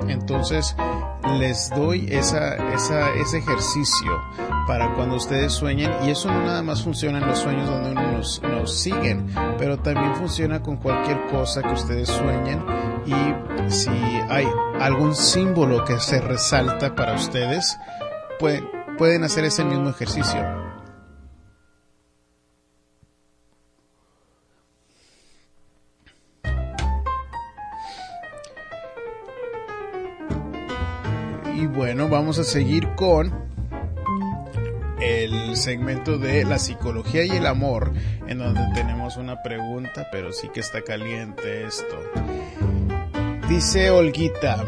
Entonces 0.08 0.74
les 1.38 1.70
doy 1.70 2.08
esa, 2.10 2.54
esa, 2.74 3.10
ese 3.14 3.38
ejercicio 3.38 4.20
para 4.66 4.94
cuando 4.94 5.16
ustedes 5.16 5.52
sueñen 5.52 5.90
y 6.04 6.10
eso 6.10 6.30
no 6.30 6.44
nada 6.44 6.62
más 6.62 6.82
funciona 6.82 7.18
en 7.18 7.26
los 7.26 7.38
sueños 7.38 7.68
donde 7.68 7.94
nos, 7.94 8.40
nos 8.42 8.78
siguen, 8.78 9.26
pero 9.58 9.78
también 9.78 10.14
funciona 10.16 10.62
con 10.62 10.76
cualquier 10.76 11.26
cosa 11.26 11.62
que 11.62 11.72
ustedes 11.72 12.08
sueñen 12.08 12.64
y 13.06 13.70
si 13.70 13.90
hay 13.90 14.46
algún 14.80 15.14
símbolo 15.14 15.84
que 15.84 15.98
se 15.98 16.20
resalta 16.20 16.94
para 16.94 17.14
ustedes, 17.14 17.78
pueden, 18.38 18.68
pueden 18.98 19.24
hacer 19.24 19.44
ese 19.44 19.64
mismo 19.64 19.90
ejercicio. 19.90 20.40
Y 31.54 31.66
bueno, 31.66 32.08
vamos 32.08 32.38
a 32.38 32.44
seguir 32.44 32.88
con 32.96 33.51
el 35.02 35.56
segmento 35.56 36.18
de 36.18 36.44
la 36.44 36.58
psicología 36.58 37.24
y 37.24 37.30
el 37.30 37.46
amor, 37.46 37.92
en 38.28 38.38
donde 38.38 38.62
tenemos 38.74 39.16
una 39.16 39.42
pregunta, 39.42 40.08
pero 40.12 40.32
sí 40.32 40.48
que 40.48 40.60
está 40.60 40.82
caliente 40.82 41.64
esto. 41.64 41.98
Dice 43.48 43.90
Olguita, 43.90 44.64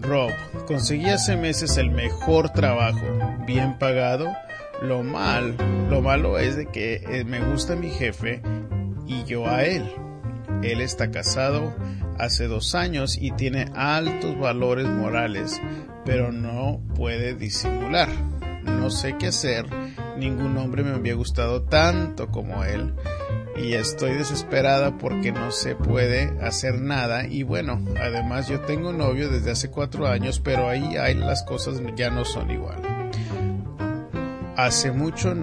Rob, 0.00 0.30
conseguí 0.66 1.06
hace 1.06 1.36
meses 1.36 1.76
el 1.76 1.90
mejor 1.90 2.50
trabajo, 2.50 3.04
bien 3.46 3.78
pagado. 3.78 4.32
Lo 4.80 5.02
mal, 5.02 5.56
lo 5.90 6.02
malo 6.02 6.38
es 6.38 6.56
de 6.56 6.66
que 6.66 7.02
eh, 7.08 7.24
me 7.24 7.40
gusta 7.40 7.74
mi 7.74 7.90
jefe 7.90 8.40
y 9.06 9.24
yo 9.24 9.48
a 9.48 9.64
él. 9.64 9.90
Él 10.62 10.80
está 10.80 11.10
casado 11.10 11.74
hace 12.18 12.46
dos 12.46 12.74
años 12.74 13.18
y 13.20 13.32
tiene 13.32 13.70
altos 13.74 14.38
valores 14.38 14.86
morales, 14.86 15.60
pero 16.04 16.30
no 16.32 16.80
puede 16.94 17.34
disimular. 17.34 18.08
No 18.70 18.90
sé 18.90 19.16
qué 19.18 19.28
hacer, 19.28 19.66
ningún 20.16 20.56
hombre 20.56 20.82
me 20.82 20.90
había 20.90 21.14
gustado 21.14 21.62
tanto 21.62 22.28
como 22.28 22.64
él 22.64 22.94
y 23.60 23.74
estoy 23.74 24.14
desesperada 24.14 24.98
porque 24.98 25.32
no 25.32 25.50
se 25.50 25.74
puede 25.74 26.32
hacer 26.40 26.80
nada 26.80 27.26
y 27.26 27.42
bueno, 27.42 27.84
además 28.00 28.48
yo 28.48 28.60
tengo 28.60 28.90
un 28.90 28.98
novio 28.98 29.28
desde 29.28 29.50
hace 29.50 29.70
cuatro 29.70 30.06
años, 30.06 30.40
pero 30.40 30.68
ahí, 30.68 30.94
las 31.14 31.42
cosas 31.42 31.80
ya 31.96 32.10
no 32.10 32.24
son 32.24 32.50
igual. 32.50 32.80
Hace 34.56 34.90
mucho 34.90 35.34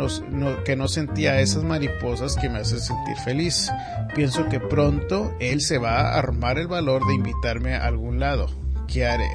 que 0.65 0.75
no 0.75 0.87
sentía 0.87 1.39
esas 1.39 1.63
mariposas 1.63 2.35
que 2.35 2.49
me 2.49 2.59
hacen 2.59 2.79
sentir 2.79 3.15
feliz. 3.23 3.71
Pienso 4.13 4.49
que 4.49 4.59
pronto 4.59 5.33
él 5.39 5.61
se 5.61 5.77
va 5.77 6.01
a 6.01 6.19
armar 6.19 6.57
el 6.57 6.67
valor 6.67 7.05
de 7.07 7.15
invitarme 7.15 7.75
a 7.75 7.85
algún 7.85 8.19
lado. 8.19 8.47
¿Qué 8.87 9.05
haré? 9.05 9.29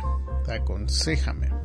aconsejame. 0.48 1.59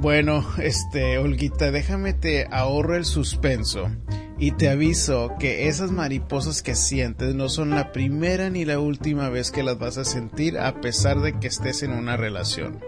Bueno, 0.00 0.46
este, 0.56 1.18
Olguita, 1.18 1.70
déjame 1.70 2.14
te 2.14 2.46
ahorro 2.50 2.96
el 2.96 3.04
suspenso 3.04 3.90
y 4.38 4.52
te 4.52 4.70
aviso 4.70 5.34
que 5.38 5.68
esas 5.68 5.90
mariposas 5.90 6.62
que 6.62 6.74
sientes 6.74 7.34
no 7.34 7.50
son 7.50 7.68
la 7.68 7.92
primera 7.92 8.48
ni 8.48 8.64
la 8.64 8.80
última 8.80 9.28
vez 9.28 9.50
que 9.50 9.62
las 9.62 9.78
vas 9.78 9.98
a 9.98 10.06
sentir 10.06 10.58
a 10.58 10.80
pesar 10.80 11.20
de 11.20 11.38
que 11.38 11.48
estés 11.48 11.82
en 11.82 11.92
una 11.92 12.16
relación. 12.16 12.80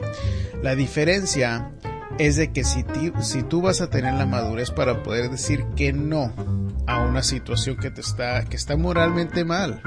La 0.62 0.74
diferencia 0.74 1.72
es 2.18 2.36
de 2.36 2.50
que 2.50 2.64
si, 2.64 2.82
si 3.20 3.42
tú 3.42 3.60
vas 3.60 3.82
a 3.82 3.90
tener 3.90 4.14
la 4.14 4.24
madurez 4.24 4.70
para 4.70 5.02
poder 5.02 5.30
decir 5.30 5.66
que 5.76 5.92
no 5.92 6.32
a 6.86 7.00
una 7.04 7.22
situación 7.22 7.76
que 7.76 7.90
te 7.90 8.00
está, 8.00 8.42
que 8.46 8.56
está 8.56 8.74
moralmente 8.78 9.44
mal. 9.44 9.82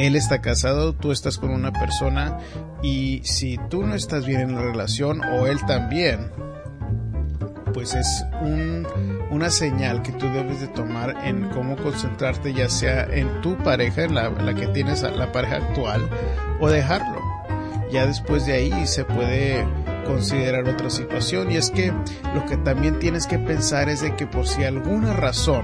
Él 0.00 0.16
está 0.16 0.40
casado, 0.40 0.94
tú 0.94 1.12
estás 1.12 1.36
con 1.36 1.50
una 1.50 1.72
persona 1.72 2.38
y 2.82 3.20
si 3.24 3.58
tú 3.68 3.82
no 3.82 3.94
estás 3.94 4.24
bien 4.24 4.40
en 4.40 4.54
la 4.54 4.62
relación 4.62 5.20
o 5.22 5.46
él 5.46 5.58
también, 5.66 6.32
pues 7.74 7.92
es 7.92 8.24
un, 8.40 8.86
una 9.30 9.50
señal 9.50 10.00
que 10.00 10.12
tú 10.12 10.24
debes 10.32 10.62
de 10.62 10.68
tomar 10.68 11.18
en 11.26 11.50
cómo 11.50 11.76
concentrarte 11.76 12.54
ya 12.54 12.70
sea 12.70 13.04
en 13.04 13.42
tu 13.42 13.58
pareja, 13.58 14.04
en 14.04 14.14
la, 14.14 14.30
la 14.30 14.54
que 14.54 14.68
tienes 14.68 15.02
la 15.02 15.32
pareja 15.32 15.56
actual, 15.56 16.08
o 16.60 16.70
dejarlo. 16.70 17.20
Ya 17.92 18.06
después 18.06 18.46
de 18.46 18.54
ahí 18.54 18.86
se 18.86 19.04
puede 19.04 19.66
considerar 20.06 20.66
otra 20.66 20.88
situación 20.88 21.52
y 21.52 21.56
es 21.56 21.70
que 21.70 21.92
lo 22.34 22.46
que 22.46 22.56
también 22.56 22.98
tienes 23.00 23.26
que 23.26 23.38
pensar 23.38 23.90
es 23.90 24.00
de 24.00 24.16
que 24.16 24.26
por 24.26 24.46
si 24.46 24.64
alguna 24.64 25.12
razón 25.12 25.62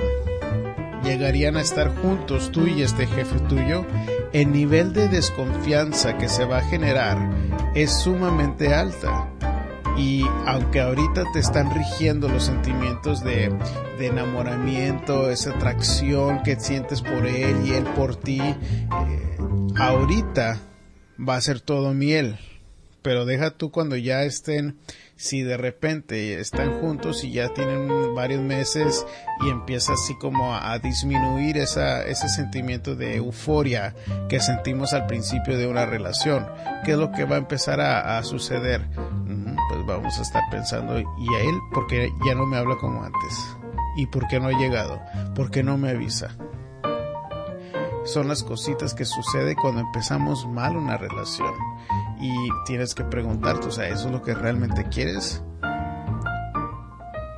llegarían 1.03 1.57
a 1.57 1.63
estar 1.63 1.95
juntos 2.03 2.51
tú 2.53 2.67
y 2.67 2.83
este 2.83 3.07
jefe 3.07 3.39
tuyo, 3.49 3.87
el 4.33 4.53
nivel 4.53 4.93
de 4.93 5.09
desconfianza 5.09 6.19
que 6.19 6.29
se 6.29 6.45
va 6.45 6.59
a 6.59 6.69
generar 6.69 7.31
es 7.75 7.93
sumamente 8.01 8.75
alta. 8.75 9.31
Y 9.97 10.25
aunque 10.47 10.81
ahorita 10.81 11.25
te 11.33 11.39
están 11.39 11.75
rigiendo 11.75 12.29
los 12.29 12.45
sentimientos 12.45 13.25
de, 13.25 13.51
enamoramiento, 13.99 15.31
esa 15.31 15.51
atracción 15.51 16.43
que 16.43 16.61
sientes 16.61 17.01
por 17.01 17.27
él 17.27 17.57
y 17.67 17.73
él 17.73 17.85
por 17.97 18.17
ti, 18.17 18.41
eh, 18.41 19.37
ahorita 19.77 20.61
va 21.19 21.37
a 21.37 21.41
ser 21.41 21.61
todo 21.61 21.95
miel 21.95 22.39
pero 23.07 23.25
deja 23.25 23.53
tú 23.53 23.71
cuando 23.71 23.95
ya 23.95 24.25
estén, 24.25 24.79
si 25.17 25.43
de 25.43 25.57
repente 25.57 26.39
están 26.41 26.81
juntos 26.81 27.25
y 27.25 27.33
ya 27.33 27.49
tienen 27.55 28.15
varios 28.15 28.43
meses 28.43 29.07
y 29.45 29.49
empieza 29.49 29.95
así 29.95 30.15
como 30.15 30.55
a, 30.55 30.79
disminuir 30.79 31.57
esa, 31.57 32.05
ese 32.05 32.29
sentimiento 32.29 32.95
de 32.95 33.17
euforia 33.17 33.95
que 34.29 34.41
sentimos 34.41 34.93
al 34.93 35.07
principio 35.07 35.57
de 35.57 35.67
una 35.67 35.87
relación, 35.87 36.47
¿qué 36.85 36.93
es 36.93 36.99
lo 36.99 37.13
que 37.13 37.25
va 37.25 37.37
a 37.37 37.39
empezar 37.39 37.81
a, 37.81 38.23
suceder? 38.23 38.89
Pues 39.69 39.87
vamos 39.87 40.19
a 40.19 40.23
estar 40.23 40.43
pensando, 40.51 40.99
¿y 41.01 41.35
a 41.35 41.41
él 41.41 41.55
porque 41.73 42.11
ya 42.27 42.35
no 42.35 42.47
me 42.47 42.59
habla 42.59 42.77
como 42.77 43.03
antes? 43.03 43.57
¿Y 43.97 44.07
por 44.07 44.29
qué 44.29 44.39
no 44.39 44.49
ha 44.49 44.53
llegado? 44.53 45.01
¿Por 45.35 45.51
qué 45.51 45.63
no 45.63 45.79
me 45.79 45.91
avisa? 45.91 46.37
Son 48.05 48.29
las 48.29 48.45
cositas 48.45 48.95
que 48.95 49.05
sucede 49.05 49.57
cuando 49.57 49.81
empezamos 49.81 50.47
mal 50.47 50.77
una 50.77 50.97
relación 50.97 51.55
y 52.21 52.33
tienes 52.65 52.95
que 52.95 53.05
preguntarte, 53.05 53.69
o 53.69 53.71
sea, 53.71 53.89
¿eso 53.89 54.07
es 54.07 54.13
lo 54.13 54.23
que 54.23 54.35
realmente 54.35 54.85
quieres? 54.89 55.43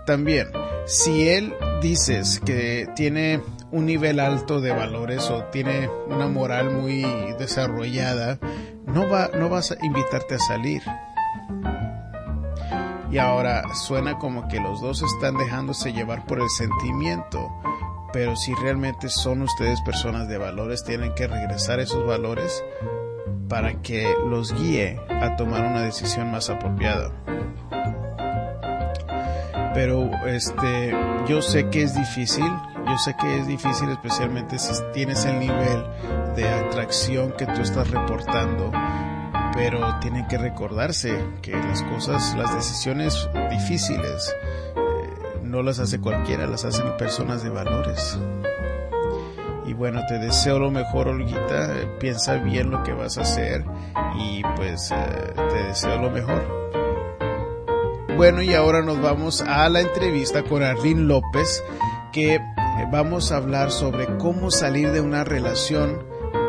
También, 0.07 0.49
si 0.87 1.29
él 1.29 1.55
dices 1.83 2.41
que 2.45 2.89
tiene 2.97 3.43
un 3.71 3.87
nivel 3.87 4.21
alto 4.21 4.61
de 4.61 4.73
valores 4.73 5.29
o 5.31 5.45
tiene 5.45 5.89
una 6.07 6.29
moral 6.29 6.71
muy 6.71 7.03
desarrollada, 7.39 8.39
no 8.87 9.09
va 9.09 9.29
no 9.39 9.49
vas 9.49 9.73
a 9.73 9.85
invitarte 9.85 10.37
a 10.37 10.39
salir. 10.39 10.83
Y 13.11 13.19
ahora 13.19 13.63
suena 13.75 14.19
como 14.19 14.49
que 14.49 14.61
los 14.61 14.81
dos 14.81 15.03
están 15.03 15.37
dejándose 15.37 15.93
llevar 15.93 16.27
por 16.27 16.41
el 16.41 16.49
sentimiento, 16.51 17.51
pero 18.13 18.37
si 18.37 18.55
realmente 18.55 19.09
son 19.09 19.43
ustedes 19.43 19.81
personas 19.83 20.29
de 20.29 20.39
valores, 20.39 20.85
tienen 20.85 21.15
que 21.15 21.27
regresar 21.27 21.81
esos 21.81 22.07
valores 22.07 22.63
para 23.49 23.81
que 23.83 24.15
los 24.27 24.53
guíe 24.55 25.01
a 25.09 25.37
tomar 25.37 25.65
una 25.65 25.83
decisión 25.83 26.31
más 26.31 26.51
apropiada. 26.51 27.11
Pero 29.75 30.11
este, 30.27 30.95
yo 31.29 31.41
sé 31.41 31.69
que 31.71 31.83
es 31.83 31.95
difícil, 31.95 32.45
yo 32.45 32.99
sé 32.99 33.15
que 33.21 33.39
es 33.39 33.47
difícil 33.47 33.89
especialmente 33.91 34.59
si 34.59 34.73
tienes 34.93 35.25
el 35.25 35.39
nivel 35.39 35.85
de 36.35 36.49
atracción 36.49 37.33
que 37.33 37.47
tú 37.47 37.61
estás 37.61 37.91
reportando, 37.91 38.73
pero 39.55 39.99
tienen 40.01 40.27
que 40.27 40.39
recordarse 40.39 41.25
que 41.43 41.53
las 41.53 41.83
cosas, 41.85 42.35
las 42.37 42.55
decisiones 42.55 43.29
difíciles, 43.51 44.35
eh, 44.77 45.41
no 45.43 45.63
las 45.63 45.79
hace 45.79 46.01
cualquiera, 46.01 46.47
las 46.47 46.65
hacen 46.65 46.97
personas 46.97 47.43
de 47.43 47.51
valores 47.51 48.19
bueno, 49.79 50.05
te 50.07 50.19
deseo 50.19 50.59
lo 50.59 50.73
mejor, 50.73 51.09
Olguita. 51.09 51.73
Piensa 52.01 52.35
bien 52.35 52.71
lo 52.71 52.83
que 52.83 52.93
vas 52.93 53.17
a 53.17 53.23
hacer 53.23 53.65
y 54.19 54.43
pues 54.57 54.91
eh, 54.91 55.35
te 55.37 55.63
deseo 55.69 56.03
lo 56.03 56.11
mejor. 56.11 56.59
Bueno, 58.17 58.43
y 58.43 58.53
ahora 58.55 58.83
nos 58.83 59.01
vamos 59.01 59.41
a 59.41 59.69
la 59.69 59.81
entrevista 59.81 60.43
con 60.43 60.65
Arlene 60.65 61.03
López, 61.03 61.63
que 62.13 62.35
eh, 62.35 62.41
vamos 62.91 63.31
a 63.31 63.37
hablar 63.37 63.71
sobre 63.71 64.19
cómo 64.19 64.51
salir 64.51 64.91
de 64.91 65.01
una 65.01 65.23
relación 65.23 66.05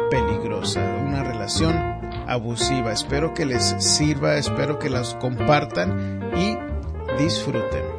peligrosa, 0.09 0.81
una 0.81 1.23
relación 1.23 1.75
abusiva. 2.27 2.91
Espero 2.91 3.35
que 3.35 3.45
les 3.45 3.75
sirva, 3.77 4.37
espero 4.37 4.79
que 4.79 4.89
las 4.89 5.13
compartan 5.15 6.31
y 6.35 6.57
disfruten. 7.21 7.98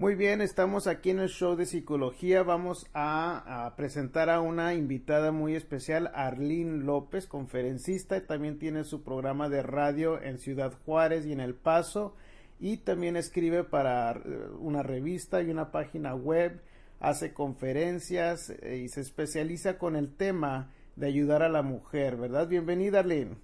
Muy 0.00 0.14
bien, 0.14 0.40
estamos 0.40 0.86
aquí 0.86 1.10
en 1.10 1.20
el 1.20 1.28
show 1.28 1.56
de 1.56 1.66
psicología. 1.66 2.42
Vamos 2.42 2.86
a, 2.94 3.74
presentar 3.76 4.30
a 4.30 4.40
una 4.40 4.72
invitada 4.72 5.30
muy 5.30 5.54
especial, 5.54 6.10
Arlene 6.14 6.82
López, 6.82 7.26
conferencista. 7.26 8.26
También 8.26 8.58
tiene 8.58 8.84
su 8.84 9.04
programa 9.04 9.50
de 9.50 9.62
radio 9.62 10.18
en 10.18 10.38
Ciudad 10.38 10.72
Juárez 10.86 11.26
y 11.26 11.32
en 11.32 11.40
El 11.40 11.54
Paso. 11.54 12.16
Y 12.58 12.78
también 12.78 13.14
escribe 13.18 13.62
para 13.62 14.12
eh, 14.12 14.22
una 14.58 14.82
revista 14.82 15.42
y 15.42 15.50
una 15.50 15.70
página 15.70 16.14
web. 16.14 16.64
Hace 16.98 17.34
conferencias 17.34 18.48
eh, 18.48 18.76
y 18.76 18.88
se 18.88 19.02
especializa 19.02 19.76
con 19.76 19.96
el 19.96 20.16
tema 20.16 20.72
de 20.96 21.08
ayudar 21.08 21.42
a 21.42 21.50
la 21.50 21.60
mujer, 21.60 22.16
¿verdad? 22.16 22.48
Bienvenida, 22.48 23.00
Arlene. 23.00 23.36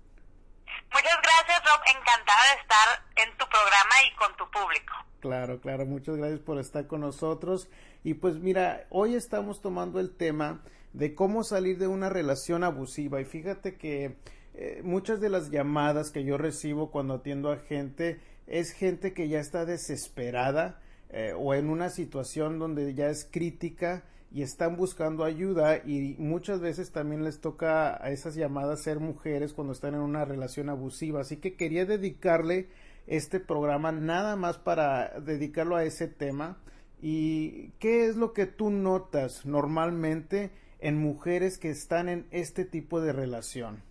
Muchas 0.91 1.19
gracias, 1.23 1.63
Rob. 1.65 1.83
Encantada 2.01 2.43
de 2.55 2.61
estar 2.63 2.89
en 3.17 3.37
tu 3.37 3.45
programa 3.47 3.95
y 4.11 4.17
con 4.17 4.35
tu 4.39 4.46
público. 4.61 4.95
Claro, 5.21 5.61
claro, 5.61 5.87
muchas 5.87 6.17
gracias 6.17 6.41
por 6.41 6.59
estar 6.59 6.87
con 6.87 7.01
nosotros. 7.01 7.69
Y 8.05 8.15
pues 8.15 8.37
mira, 8.37 8.87
hoy 8.91 9.15
estamos 9.15 9.61
tomando 9.61 10.01
el 10.01 10.11
tema 10.15 10.63
de 10.93 11.15
cómo 11.15 11.45
salir 11.45 11.79
de 11.79 11.89
una 11.89 12.09
relación 12.09 12.65
abusiva. 12.65 13.21
Y 13.21 13.25
fíjate 13.25 13.77
que 13.77 14.17
eh, 14.55 14.81
muchas 14.83 15.21
de 15.21 15.29
las 15.29 15.51
llamadas 15.51 16.11
que 16.11 16.25
yo 16.25 16.39
recibo 16.39 16.91
cuando 16.91 17.15
atiendo 17.15 17.51
a 17.51 17.59
gente 17.59 18.21
es 18.47 18.73
gente 18.73 19.13
que 19.13 19.29
ya 19.29 19.41
está 19.41 19.65
desesperada 19.65 20.81
eh, 21.11 21.33
o 21.37 21.55
en 21.55 21.69
una 21.69 21.91
situación 21.91 22.59
donde 22.59 22.95
ya 22.95 23.09
es 23.09 23.29
crítica 23.31 24.05
y 24.33 24.43
están 24.43 24.77
buscando 24.77 25.25
ayuda 25.25 25.79
y 25.79 26.17
muchas 26.19 26.61
veces 26.61 26.91
también 26.91 27.25
les 27.25 27.41
toca 27.41 28.03
a 28.03 28.11
esas 28.11 28.35
llamadas 28.35 28.83
ser 28.83 29.01
mujeres 29.01 29.53
cuando 29.53 29.73
están 29.73 29.95
en 29.95 30.01
una 30.01 30.25
relación 30.25 30.69
abusiva. 30.69 31.21
Así 31.21 31.37
que 31.37 31.55
quería 31.55 31.87
dedicarle 31.87 32.69
este 33.07 33.41
programa 33.41 33.93
nada 33.93 34.37
más 34.37 34.59
para 34.59 35.21
dedicarlo 35.21 35.77
a 35.77 35.85
ese 35.85 36.09
tema. 36.09 36.59
¿Y 37.01 37.71
qué 37.79 38.07
es 38.07 38.17
lo 38.17 38.33
que 38.33 38.47
tú 38.47 38.71
notas 38.71 39.45
normalmente 39.45 40.51
en 40.79 40.99
mujeres 40.99 41.59
que 41.59 41.71
están 41.71 42.09
en 42.09 42.27
este 42.31 42.65
tipo 42.65 43.01
de 43.01 43.13
relación? 43.13 43.83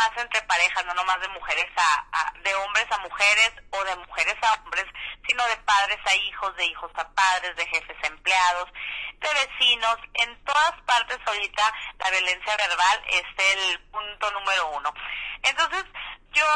Nomás 0.00 0.16
entre 0.16 0.40
parejas, 0.42 0.86
no 0.86 0.94
nomás 0.94 1.20
de 1.20 1.28
mujeres 1.28 1.66
a, 1.76 2.32
de 2.42 2.54
hombres 2.54 2.86
a 2.90 2.98
mujeres 3.00 3.52
o 3.68 3.84
de 3.84 3.96
mujeres 3.96 4.34
a 4.40 4.54
hombres, 4.54 4.86
sino 5.28 5.46
de 5.46 5.56
padres 5.58 5.98
a 6.06 6.14
hijos, 6.14 6.56
de 6.56 6.64
hijos 6.64 6.90
a 6.94 7.06
padres, 7.10 7.54
de 7.54 7.66
jefes 7.66 7.96
a 8.02 8.06
empleados, 8.06 8.72
de 9.18 9.28
vecinos. 9.28 9.98
En 10.14 10.42
todas 10.46 10.72
partes 10.86 11.18
ahorita 11.26 11.74
la 11.98 12.10
violencia 12.12 12.56
verbal 12.56 13.02
es 13.08 13.24
el 13.36 13.80
punto 13.90 14.30
número 14.30 14.68
uno. 14.70 14.94
Entonces, 15.42 15.84
yo, 16.32 16.46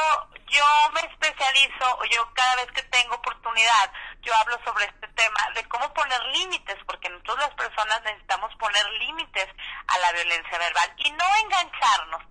yo 0.46 0.64
me 0.94 1.00
especializo, 1.00 2.04
yo 2.10 2.26
cada 2.32 2.56
vez 2.56 2.72
que 2.72 2.82
tengo 2.84 3.14
oportunidad, 3.16 3.92
yo 4.22 4.34
hablo 4.36 4.58
sobre 4.64 4.86
este 4.86 5.08
tema 5.08 5.50
de 5.54 5.68
cómo 5.68 5.92
poner 5.92 6.24
límites, 6.32 6.78
porque 6.86 7.10
nosotros 7.10 7.40
las 7.40 7.54
personas 7.54 8.00
necesitamos 8.04 8.54
poner 8.56 8.88
límites 9.00 9.48
a 9.88 9.98
la 9.98 10.12
violencia 10.12 10.56
verbal 10.56 10.94
y 10.96 11.10
no 11.10 11.24
engancharnos. 11.42 12.22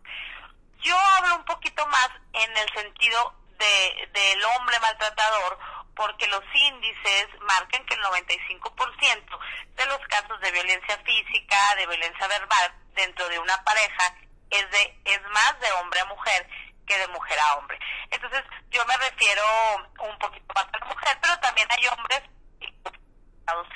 Yo 0.83 0.97
hablo 0.97 1.37
un 1.37 1.45
poquito 1.45 1.85
más 1.87 2.09
en 2.33 2.57
el 2.57 2.69
sentido 2.73 3.33
de, 3.57 4.09
del 4.13 4.43
hombre 4.43 4.79
maltratador, 4.79 5.57
porque 5.95 6.27
los 6.27 6.43
índices 6.53 7.27
marcan 7.41 7.85
que 7.85 7.93
el 7.93 8.01
95% 8.01 9.39
de 9.75 9.85
los 9.85 9.99
casos 10.07 10.39
de 10.41 10.51
violencia 10.51 10.97
física, 11.05 11.75
de 11.77 11.87
violencia 11.87 12.27
verbal 12.27 12.73
dentro 12.93 13.27
de 13.29 13.39
una 13.39 13.63
pareja 13.63 14.15
es 14.49 14.69
de 14.71 14.99
es 15.05 15.21
más 15.31 15.59
de 15.59 15.71
hombre 15.73 15.99
a 15.99 16.05
mujer 16.05 16.47
que 16.85 16.97
de 16.97 17.07
mujer 17.07 17.39
a 17.39 17.55
hombre. 17.55 17.79
Entonces, 18.11 18.43
yo 18.69 18.85
me 18.85 18.97
refiero 18.97 19.43
un 19.99 20.19
poquito 20.19 20.53
más 20.53 20.65
a 20.65 20.79
la 20.79 20.85
mujer, 20.85 21.17
pero 21.21 21.39
también 21.39 21.67
hay 21.71 21.87
hombres 21.87 22.21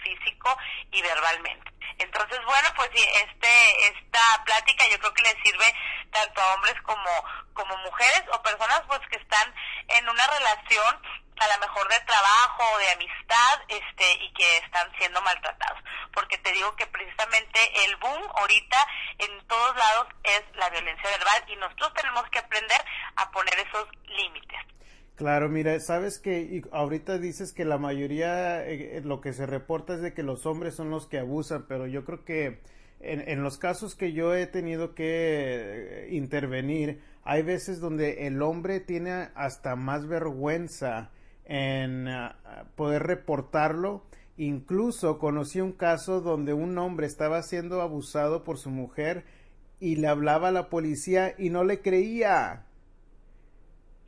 físico 0.04 0.58
y 0.92 1.02
verbalmente. 1.02 1.72
Entonces, 2.00 2.40
bueno, 2.46 2.70
pues 2.76 2.90
este 2.94 3.88
esta 3.88 4.44
plática 4.46 4.88
yo 4.90 5.00
creo 5.00 5.14
que 5.14 5.24
le 5.24 5.42
sirve 5.44 5.74
tanto 6.12 6.42
a 6.42 6.54
hombres 6.54 6.76
como 6.84 7.24
como 7.54 7.78
mujeres 7.78 8.24
o 8.32 8.42
personas 8.42 8.82
pues 8.88 9.02
que 9.10 9.18
están 9.18 9.54
en 9.90 10.08
una 10.08 10.28
relación 10.28 11.02
a 11.40 11.48
lo 11.48 11.60
mejor 11.60 11.88
de 11.88 12.00
trabajo 12.02 12.64
o 12.74 12.78
de 12.80 12.90
amistad 12.92 13.62
este 13.68 14.14
y 14.24 14.34
que 14.34 14.58
están 14.58 14.92
siendo 14.98 15.22
maltratados 15.22 15.84
porque 16.12 16.38
te 16.40 16.52
digo 16.52 16.76
que 16.76 16.88
precisamente 16.88 17.86
el 17.86 17.96
boom 17.98 18.24
ahorita 18.40 18.88
en 19.20 19.48
todos 19.48 19.76
lados 19.76 20.08
es 20.24 20.44
la 20.56 20.70
violencia 20.70 21.10
verbal 21.10 21.44
y 21.48 21.56
nosotros 21.58 21.94
tenemos 21.94 22.28
que 22.30 22.40
aprender 22.40 22.84
a 23.18 23.30
poner 23.32 23.60
esos 23.60 23.88
límites 24.06 24.78
Claro, 25.18 25.50
mira, 25.50 25.80
sabes 25.80 26.20
que 26.20 26.62
ahorita 26.72 27.18
dices 27.18 27.52
que 27.52 27.66
la 27.66 27.80
mayoría, 27.80 28.64
eh, 28.68 29.02
lo 29.04 29.20
que 29.20 29.34
se 29.34 29.48
reporta 29.48 29.96
es 29.96 30.02
de 30.02 30.14
que 30.14 30.22
los 30.22 30.46
hombres 30.46 30.76
son 30.76 30.92
los 30.92 31.08
que 31.08 31.18
abusan, 31.18 31.66
pero 31.68 31.88
yo 31.88 32.06
creo 32.06 32.24
que 32.24 32.62
en, 33.00 33.28
en 33.28 33.42
los 33.42 33.58
casos 33.58 33.96
que 33.96 34.14
yo 34.14 34.36
he 34.36 34.46
tenido 34.46 34.94
que 34.94 36.06
eh, 36.06 36.08
intervenir, 36.12 37.02
hay 37.24 37.42
veces 37.42 37.80
donde 37.80 38.28
el 38.28 38.44
hombre 38.44 38.80
tiene 38.80 39.30
hasta 39.34 39.76
más 39.76 40.08
vergüenza 40.08 41.10
en 41.46 42.08
ah, 42.08 42.38
poder 42.76 43.04
reportarlo. 43.04 44.06
Incluso 44.38 45.18
conocí 45.18 45.60
un 45.62 45.74
caso 45.74 46.22
donde 46.22 46.54
un 46.54 46.78
hombre 46.78 47.08
estaba 47.08 47.42
siendo 47.42 47.82
abusado 47.82 48.44
por 48.44 48.60
su 48.60 48.70
mujer 48.70 49.26
y 49.80 49.96
le 49.96 50.08
hablaba 50.08 50.50
a 50.50 50.52
la 50.52 50.70
policía 50.70 51.34
y 51.40 51.50
no 51.50 51.64
le 51.64 51.82
creía. 51.82 52.68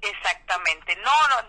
Exactamente. 0.02 0.96
No, 0.98 1.12
no, 1.36 1.48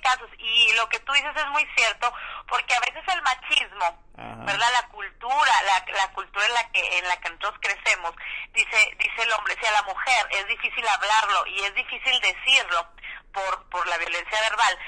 casos 0.00 0.28
y 0.38 0.72
lo 0.74 0.88
que 0.88 1.00
tú 1.00 1.12
dices 1.12 1.32
es 1.36 1.46
muy 1.48 1.66
cierto 1.76 2.12
porque 2.48 2.74
a 2.74 2.80
veces 2.80 3.02
el 3.08 3.22
machismo, 3.22 4.04
¿verdad? 4.44 4.68
La 4.72 4.88
cultura, 4.88 5.52
la, 5.66 5.92
la 5.92 6.12
cultura 6.12 6.46
en 6.46 6.54
la 6.54 6.70
que 6.70 6.98
en 6.98 7.08
la 7.08 7.16
que 7.18 7.30
nosotros 7.30 7.54
crecemos, 7.60 8.14
dice 8.52 8.96
dice 8.98 9.22
el 9.22 9.32
hombre, 9.32 9.56
si 9.60 9.66
a 9.66 9.72
la 9.72 9.82
mujer 9.82 10.28
es 10.30 10.46
difícil 10.48 10.86
hablarlo 10.88 11.46
y 11.46 11.60
es 11.60 11.74
difícil 11.74 12.20
decirlo 12.20 12.88
por 13.32 13.68
por 13.70 13.86
la 13.86 13.98
violencia 13.98 14.40
verbal. 14.40 14.78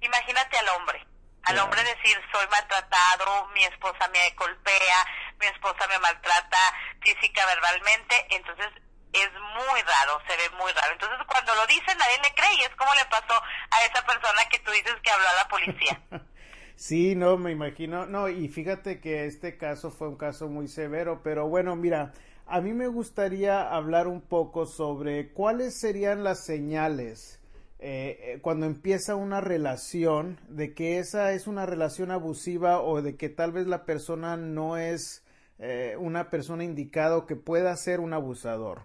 Imagínate 0.00 0.58
al 0.58 0.68
hombre. 0.70 1.06
Al 1.44 1.58
hombre 1.58 1.82
decir, 1.82 2.20
soy 2.32 2.46
maltratado, 2.48 3.48
mi 3.48 3.64
esposa 3.64 4.08
me 4.08 4.30
golpea, 4.30 5.06
mi 5.38 5.46
esposa 5.46 5.86
me 5.88 5.98
maltrata 5.98 6.58
física, 7.00 7.46
verbalmente, 7.46 8.26
entonces 8.30 8.68
es 9.12 9.30
muy 9.32 9.80
raro, 9.82 10.20
se 10.26 10.36
ve 10.36 10.56
muy 10.58 10.72
raro. 10.72 10.92
Entonces 10.92 11.18
cuando 11.26 11.54
lo 11.54 11.66
dice 11.66 11.86
nadie 11.86 12.18
le 12.22 12.34
cree 12.34 12.54
y 12.58 12.62
es 12.62 12.74
como 12.76 12.92
le 12.94 13.04
pasó 13.10 13.34
a 13.34 13.84
esa 13.84 14.04
persona 14.06 14.42
que 14.50 14.58
tú 14.60 14.70
dices 14.70 14.94
que 15.02 15.10
habló 15.10 15.26
a 15.28 15.42
la 15.42 15.48
policía. 15.48 16.02
sí, 16.76 17.14
no, 17.14 17.36
me 17.36 17.52
imagino, 17.52 18.06
no, 18.06 18.28
y 18.28 18.48
fíjate 18.48 19.00
que 19.00 19.26
este 19.26 19.56
caso 19.56 19.90
fue 19.90 20.08
un 20.08 20.16
caso 20.16 20.48
muy 20.48 20.68
severo, 20.68 21.22
pero 21.22 21.48
bueno, 21.48 21.76
mira, 21.76 22.12
a 22.46 22.60
mí 22.60 22.72
me 22.72 22.88
gustaría 22.88 23.62
hablar 23.62 24.08
un 24.08 24.20
poco 24.20 24.66
sobre 24.66 25.32
cuáles 25.32 25.78
serían 25.78 26.24
las 26.24 26.44
señales 26.44 27.40
eh, 27.82 28.34
eh, 28.34 28.38
cuando 28.42 28.66
empieza 28.66 29.14
una 29.14 29.40
relación 29.40 30.38
de 30.48 30.74
que 30.74 30.98
esa 30.98 31.32
es 31.32 31.46
una 31.46 31.64
relación 31.64 32.10
abusiva 32.10 32.82
o 32.82 33.00
de 33.00 33.16
que 33.16 33.30
tal 33.30 33.52
vez 33.52 33.66
la 33.66 33.86
persona 33.86 34.36
no 34.36 34.76
es 34.76 35.24
eh, 35.58 35.96
una 35.98 36.28
persona 36.28 36.62
indicada 36.62 37.16
o 37.16 37.24
que 37.24 37.36
pueda 37.36 37.74
ser 37.76 38.00
un 38.00 38.12
abusador. 38.12 38.82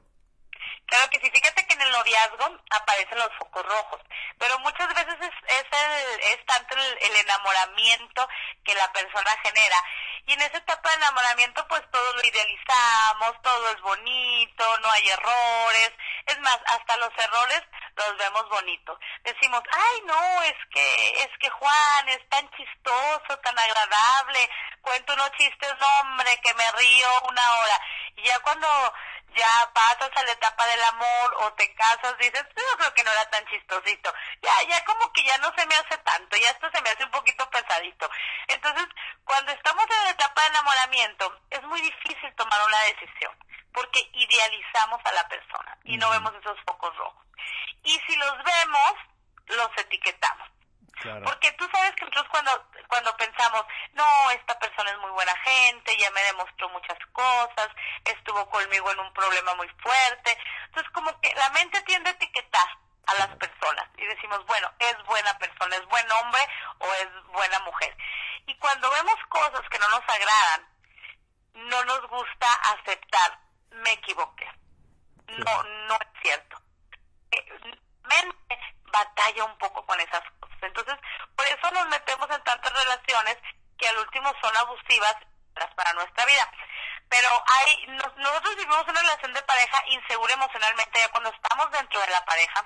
Claro 0.88 1.10
que 1.10 1.20
sí, 1.20 1.32
fíjate 1.32 1.66
que 1.66 1.74
en 1.74 1.82
el 1.82 1.92
noviazgo 1.92 2.60
aparecen 2.70 3.18
los 3.18 3.34
focos 3.40 3.66
rojos, 3.66 4.02
pero 4.38 4.60
muchas 4.60 4.88
veces 4.94 5.16
es, 5.20 5.34
es, 5.58 5.66
el, 5.72 6.20
es 6.34 6.46
tanto 6.46 6.76
el, 6.76 7.16
enamoramiento 7.16 8.28
que 8.64 8.76
la 8.76 8.92
persona 8.94 9.32
genera. 9.44 9.84
Y 10.28 10.34
en 10.34 10.42
esa 10.42 10.58
etapa 10.58 10.90
de 10.90 10.96
enamoramiento 10.96 11.68
pues 11.68 11.82
todo 11.92 12.14
lo 12.14 12.22
idealizamos, 12.24 13.42
todo 13.42 13.70
es 13.72 13.82
bonito, 13.82 14.78
no 14.80 14.92
hay 14.92 15.10
errores. 15.10 15.92
Es 16.28 16.40
más, 16.40 16.60
hasta 16.68 16.98
los 16.98 17.12
errores 17.18 17.64
los 17.96 18.18
vemos 18.18 18.50
bonitos. 18.50 19.00
Decimos, 19.24 19.62
ay 19.72 20.02
no, 20.06 20.44
es 20.44 20.56
que, 20.72 21.10
es 21.24 21.30
que 21.40 21.50
Juan 21.50 22.10
es 22.10 22.30
tan 22.30 22.50
chistoso, 22.52 23.38
tan 23.44 23.58
agradable, 23.58 24.50
cuento 24.82 25.14
unos 25.14 25.32
chistes, 25.32 25.74
hombre, 26.00 26.40
que 26.44 26.54
me 26.54 26.72
río 26.74 27.08
una 27.30 27.58
hora. 27.58 27.82
Y 28.18 28.24
ya 28.24 28.40
cuando 28.40 28.68
ya 29.36 29.72
pasas 29.74 30.10
a 30.16 30.24
la 30.24 30.32
etapa 30.32 30.66
del 30.66 30.84
amor 30.84 31.36
o 31.42 31.54
te 31.54 31.74
casas, 31.76 32.18
dices, 32.18 32.46
yo 32.56 32.78
creo 32.78 32.94
que 32.94 33.04
no 33.04 33.12
era 33.12 33.30
tan 33.30 33.46
chistosito. 33.48 34.14
Ya, 34.42 34.64
ya 34.68 34.84
como 34.86 35.12
que 35.12 35.24
ya 35.24 35.38
no 35.40 35.52
se 35.56 35.66
me 35.66 35.76
hace 35.76 35.98
tanto, 36.00 36.38
ya 36.38 36.50
esto 36.50 36.70
se 36.74 36.82
me 36.82 36.90
hace 36.90 37.04
un 37.04 37.12
poquito 37.12 37.50
pesadito. 37.50 38.10
Entonces, 38.48 38.88
cuando 39.24 39.52
estamos 39.52 39.86
en 39.90 40.04
la 40.04 40.10
etapa 40.12 40.42
de 40.42 40.48
enamoramiento, 40.48 41.40
es 41.50 41.64
muy 41.64 41.82
difícil 41.82 42.34
tomar 42.36 42.66
una 42.66 42.80
decisión, 42.82 43.36
porque 43.74 44.10
idealizamos 44.14 45.02
a 45.04 45.14
la 45.14 45.28
persona 45.28 45.78
y 45.84 45.98
no 45.98 46.10
vemos 46.10 46.34
esos 46.36 46.58
focos 46.66 46.96
rojos. 46.96 47.26
Y 47.84 48.00
si 48.08 48.16
los 48.16 48.38
vemos, 48.44 48.94
los 49.48 49.70
etiquetamos. 49.78 50.55
Porque 51.04 51.52
tú 51.54 51.68
sabes 51.72 51.92
que 51.96 52.06
nosotros 52.06 52.28
cuando, 52.30 52.52
cuando 52.88 53.16
pensamos, 53.18 53.66
no, 53.94 54.32
esta 54.32 54.58
persona 54.60 54.90
es 54.92 54.98
muy 55.00 55.12
buena 55.12 55.36
gente, 55.38 55.98
ya 55.98 56.10
me 56.12 56.24
demostró 56.24 56.70
muchas 56.70 56.98
cosas, 57.12 57.70
estuvo 58.06 58.50
conmigo 58.50 58.92
en 58.92 59.00
un 59.00 59.14
problema 59.14 59.54
muy 59.56 59.68
fuerte. 59.82 60.38
Entonces 60.66 60.92
como 60.92 61.20
que 61.22 61.34
la 61.36 61.50
mente 61.52 61.82
tiende 61.84 62.10
a 62.10 62.14
etiquetar 62.14 62.68
a 63.08 63.14
las 63.16 63.28
personas 63.38 63.88
y 63.98 64.06
decimos, 64.06 64.46
bueno, 64.46 64.72
es 64.80 65.04
buena 65.06 65.38
persona, 65.38 65.76
es 65.76 65.86
buen 65.86 66.12
hombre 66.12 66.42
o 66.80 66.94
es 66.94 67.24
buena 67.32 67.60
mujer. 67.60 67.96
Y 68.48 68.56
cuando 68.58 68.90
vemos 68.92 69.16
cosas 69.30 69.62
que 69.70 69.80
no 69.80 69.90
nos 69.90 70.04
agradan, 70.08 70.68
no 71.54 71.84
nos 71.86 72.08
gusta 72.08 72.54
aceptar, 72.74 73.40
me 73.72 73.92
equivoqué. 73.94 74.50
No, 75.28 75.64
no 75.64 75.96
es 75.96 76.22
cierto. 76.22 76.62
Eh, 77.32 77.60
mente 78.04 78.76
batalla 78.96 79.44
un 79.46 79.58
poco 79.58 79.86
con 79.86 80.00
esas 80.00 80.24
cosas. 80.40 80.58
Entonces, 80.62 80.96
por 81.36 81.46
eso 81.46 81.72
nos 81.72 81.88
metemos 81.88 82.30
en 82.32 82.44
tantas 82.44 82.74
relaciones 82.74 83.38
que 83.78 83.88
al 83.88 83.98
último 84.00 84.32
son 84.42 84.56
abusivas 84.58 85.16
para 85.76 85.94
nuestra 85.94 86.26
vida. 86.26 86.50
Pero 87.10 87.30
hay, 87.30 87.88
nosotros 87.88 88.56
vivimos 88.56 88.84
una 88.88 89.02
relación 89.02 89.34
de 89.34 89.42
pareja 89.44 89.84
insegura 89.88 90.34
emocionalmente 90.34 91.00
ya 91.00 91.10
cuando 91.10 91.30
estamos 91.30 91.72
dentro 91.72 92.00
de 92.02 92.08
la 92.08 92.26
pareja. 92.26 92.66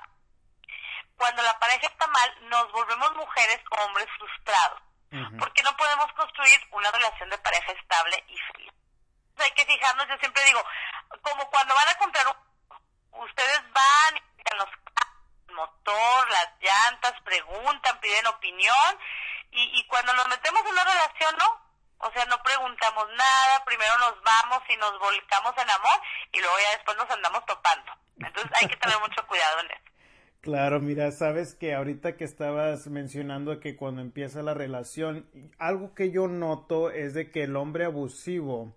Cuando 1.18 1.42
la 1.44 1.60
pareja 1.60 1.88
está 1.88 2.08
mal, 2.08 2.50
nos 2.50 2.72
volvemos 2.72 3.15
mujeres 3.15 3.60
o 3.72 3.84
hombres 3.84 4.08
frustrados. 4.18 4.82
Porque 5.39 5.63
no 5.63 5.76
podemos 5.76 6.06
construir 6.13 6.60
una 6.72 6.92
relación 6.92 7.30
de 7.30 7.38
pareja 7.39 7.72
estable 7.72 8.24
y 8.28 8.38
feliz. 8.38 8.72
hay 9.39 9.52
que 9.52 9.65
fijarnos, 9.65 10.08
yo 10.08 10.15
siempre 10.20 10.44
digo, 10.46 10.63
como 11.24 11.50
cuando 11.50 11.74
van 11.74 11.89
a 11.89 11.98
comprar 11.98 12.28
un, 12.28 13.24
ustedes 13.24 13.62
van 13.74 14.18
y 14.18 14.56
los 14.56 14.70
motor, 15.52 16.30
las 16.30 16.50
llantas, 16.62 17.14
preguntan, 17.24 18.00
piden 18.00 18.28
opinión 18.28 18.98
y, 19.52 19.80
y 19.80 19.88
cuando 19.88 20.14
nos 20.14 20.28
metemos 20.28 20.62
en 20.62 20.72
una 20.72 20.84
relación, 20.84 21.36
no. 21.38 21.70
O 22.02 22.12
sea, 22.12 22.26
no 22.26 22.42
preguntamos 22.44 23.08
nada, 23.10 23.64
primero 23.66 23.98
nos 23.98 24.22
vamos 24.24 24.64
y 24.70 24.78
nos 24.78 24.98
volcamos 25.00 25.54
en 25.58 25.70
amor 25.70 26.02
y 26.32 26.40
luego 26.40 26.56
ya 26.60 26.78
después 26.78 26.98
nos 26.98 27.10
andamos 27.10 27.46
topando. 27.46 27.92
Entonces 28.18 28.52
hay 28.62 28.68
que 28.68 28.78
tener 28.78 28.98
mucho 29.00 29.26
cuidado 29.28 29.60
en 29.62 29.72
eso. 29.72 29.90
Claro, 30.42 30.80
mira, 30.80 31.12
sabes 31.12 31.54
que 31.54 31.76
ahorita 31.76 32.16
que 32.16 32.24
estabas 32.24 32.88
mencionando 32.88 33.60
que 33.60 33.76
cuando 33.76 34.02
empieza 34.02 34.42
la 34.42 34.54
relación, 34.54 35.30
algo 35.58 35.94
que 35.94 36.12
yo 36.12 36.30
noto 36.30 36.92
es 36.92 37.14
de 37.14 37.30
que 37.30 37.44
el 37.44 37.58
hombre 37.58 37.84
abusivo 37.84 38.74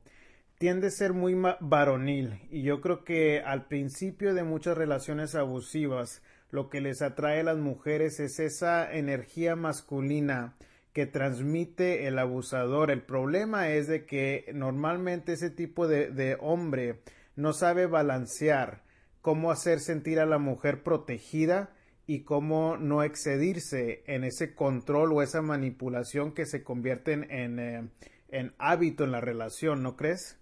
tiende 0.62 0.86
a 0.86 0.90
ser 0.90 1.12
muy 1.12 1.34
varonil 1.58 2.38
y 2.48 2.62
yo 2.62 2.80
creo 2.80 3.02
que 3.02 3.40
al 3.40 3.66
principio 3.66 4.32
de 4.32 4.44
muchas 4.44 4.78
relaciones 4.78 5.34
abusivas 5.34 6.22
lo 6.52 6.70
que 6.70 6.80
les 6.80 7.02
atrae 7.02 7.40
a 7.40 7.42
las 7.42 7.56
mujeres 7.58 8.20
es 8.20 8.38
esa 8.38 8.88
energía 8.92 9.56
masculina 9.56 10.54
que 10.92 11.06
transmite 11.06 12.06
el 12.06 12.16
abusador. 12.16 12.92
El 12.92 13.02
problema 13.02 13.70
es 13.70 13.88
de 13.88 14.06
que 14.06 14.52
normalmente 14.54 15.32
ese 15.32 15.50
tipo 15.50 15.88
de, 15.88 16.36
hombre 16.38 17.00
no 17.34 17.54
sabe 17.54 17.86
balancear 17.86 18.84
cómo 19.20 19.50
hacer 19.50 19.80
sentir 19.80 20.20
a 20.20 20.26
la 20.26 20.38
mujer 20.38 20.84
protegida 20.84 21.74
y 22.06 22.22
cómo 22.22 22.76
no 22.76 23.02
excedirse 23.02 24.04
en 24.06 24.22
ese 24.22 24.54
control 24.54 25.12
o 25.12 25.22
esa 25.22 25.42
manipulación 25.42 26.32
que 26.32 26.46
se 26.46 26.62
convierten 26.62 27.28
en, 27.32 27.58
eh, 27.58 27.88
en 28.28 28.54
hábito 28.58 29.02
en 29.02 29.10
la 29.10 29.20
relación, 29.20 29.82
¿no 29.82 29.96
crees? 29.96 30.38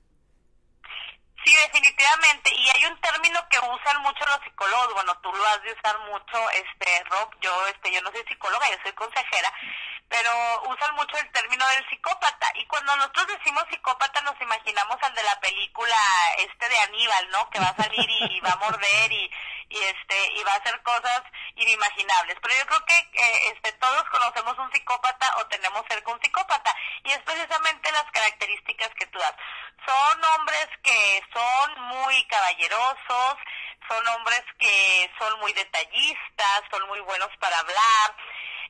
Sí, 1.45 1.55
definitivamente. 1.55 2.55
Y 2.55 2.69
hay 2.69 2.85
un 2.85 3.01
término 3.01 3.41
que 3.49 3.59
usan 3.59 4.03
mucho 4.03 4.25
los 4.27 4.41
psicólogos. 4.45 4.95
Bueno, 4.95 5.17
tú 5.23 5.33
lo 5.33 5.47
has 5.47 5.63
de 5.63 5.73
usar 5.73 5.99
mucho, 6.01 6.51
este, 6.51 7.05
Rob. 7.05 7.31
Yo, 7.41 7.67
este, 7.69 7.93
yo 7.93 8.03
no 8.03 8.11
soy 8.11 8.25
psicóloga, 8.29 8.69
yo 8.71 8.77
soy 8.83 8.93
consejera, 8.93 9.53
pero 10.09 10.31
usan 10.69 10.95
mucho 10.97 11.17
el 11.17 11.31
término 11.33 11.67
del 11.69 11.89
psicópata. 11.89 12.53
Y 12.57 12.67
cuando 12.67 12.95
nosotros 12.97 13.27
decimos 13.29 13.65
psicópata, 13.71 14.21
nos 14.21 14.39
imaginamos 14.41 14.97
al 15.01 15.15
de 15.15 15.23
la 15.23 15.41
película, 15.41 15.97
este 16.39 16.69
de 16.69 16.79
Aníbal, 16.79 17.31
¿no? 17.31 17.49
Que 17.49 17.61
va 17.61 17.69
a 17.69 17.77
salir 17.77 18.09
y, 18.11 18.41
va 18.41 18.53
a 18.53 18.57
morder 18.57 19.13
y, 19.13 19.31
y 19.71 19.79
este, 19.79 20.33
y 20.35 20.43
va 20.43 20.53
a 20.53 20.57
hacer 20.57 20.83
cosas 20.83 21.23
inimaginables. 21.55 22.37
Pero 22.43 22.55
yo 22.57 22.67
creo 22.67 22.85
que, 22.85 22.99
eh, 22.99 23.53
este, 23.53 23.73
todos 23.73 24.03
conocemos 24.11 24.59
un 24.59 24.71
psicópata 24.73 25.37
o 25.39 25.47
tenemos 25.47 25.85
cerca 25.89 26.13
un 26.13 26.21
psicópata. 26.21 26.75
Y 27.05 27.13
es 27.13 27.21
precisamente 27.21 27.93
las 27.93 28.11
características 28.11 28.91
que 28.99 29.07
tú 29.07 29.19
das. 29.19 29.35
Son 29.87 30.25
hombres 30.35 30.69
que 30.83 31.23
son 31.33 31.83
muy 31.83 32.27
caballerosos, 32.27 33.37
son 33.89 34.09
hombres 34.09 34.43
que 34.59 35.11
son 35.19 35.39
muy 35.41 35.53
detallistas, 35.53 36.63
son 36.71 36.87
muy 36.89 37.01
buenos 37.01 37.31
para 37.39 37.59
hablar. 37.59 38.17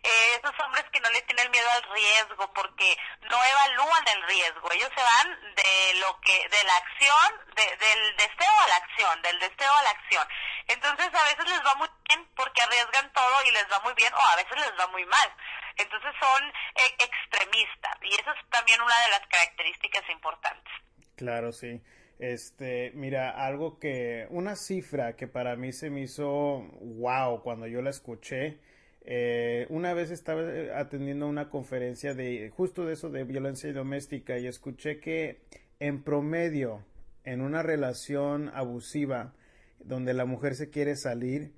Eh, 0.03 0.41
esos 0.41 0.55
hombres 0.65 0.85
que 0.93 1.01
no 1.01 1.11
le 1.11 1.21
tienen 1.23 1.51
miedo 1.51 1.69
al 1.71 1.83
riesgo 1.93 2.51
porque 2.55 2.97
no 3.29 3.37
evalúan 3.37 4.09
el 4.17 4.23
riesgo, 4.29 4.73
ellos 4.73 4.89
se 4.97 5.03
van 5.03 5.55
de 5.55 6.01
lo 6.01 6.19
que, 6.21 6.49
de 6.49 6.65
la 6.65 6.77
acción, 6.77 7.29
del 7.55 8.17
deseo 8.17 8.55
a 8.65 8.69
la 8.69 8.77
acción, 8.77 9.23
del 9.23 9.39
deseo 9.41 9.73
a 9.75 9.83
la 9.83 9.91
acción. 9.91 10.27
Entonces 10.69 11.09
a 11.13 11.25
veces 11.25 11.45
les 11.45 11.61
va 11.61 11.75
muy 11.75 11.89
bien 12.09 12.27
porque 12.35 12.63
arriesgan 12.63 13.13
todo 13.13 13.45
y 13.47 13.51
les 13.51 13.67
va 13.71 13.81
muy 13.81 13.93
bien 13.95 14.13
o 14.15 14.21
a 14.21 14.37
veces 14.37 14.57
les 14.57 14.73
va 14.79 14.87
muy 14.89 15.05
mal. 15.05 15.29
Entonces 15.77 16.13
son 16.19 16.49
eh, 16.49 16.97
extremistas 16.99 17.97
y 18.03 18.15
eso 18.15 18.31
es 18.33 18.51
también 18.51 18.81
una 18.81 18.99
de 19.05 19.11
las 19.11 19.27
características 19.29 20.09
importantes. 20.09 20.73
Claro, 21.17 21.53
sí. 21.53 21.83
Este, 22.19 22.93
mira, 22.95 23.31
algo 23.31 23.79
que, 23.79 24.27
una 24.31 24.57
cifra 24.57 25.17
que 25.17 25.27
para 25.27 25.57
mí 25.57 25.73
se 25.73 25.91
me 25.91 26.03
hizo 26.03 26.63
wow 26.81 27.43
cuando 27.43 27.67
yo 27.67 27.83
la 27.83 27.91
escuché. 27.91 28.61
Eh, 29.03 29.67
una 29.71 29.95
vez 29.95 30.11
estaba 30.11 30.43
eh, 30.43 30.73
atendiendo 30.75 31.27
una 31.27 31.49
conferencia 31.49 32.15
de 32.15 32.51
justo 32.51 32.85
de 32.85 32.93
eso 32.93 33.09
de 33.09 33.25
violencia 33.25 33.73
doméstica 33.73 34.39
y 34.39 34.47
escuché 34.47 35.01
que 35.01 35.41
en 35.79 36.03
promedio 36.03 36.85
en 37.25 37.41
una 37.41 37.63
relación 37.63 38.51
abusiva 38.55 39.35
donde 39.83 40.13
la 40.13 40.27
mujer 40.27 40.55
se 40.55 40.69
quiere 40.69 40.97
salir 40.97 41.53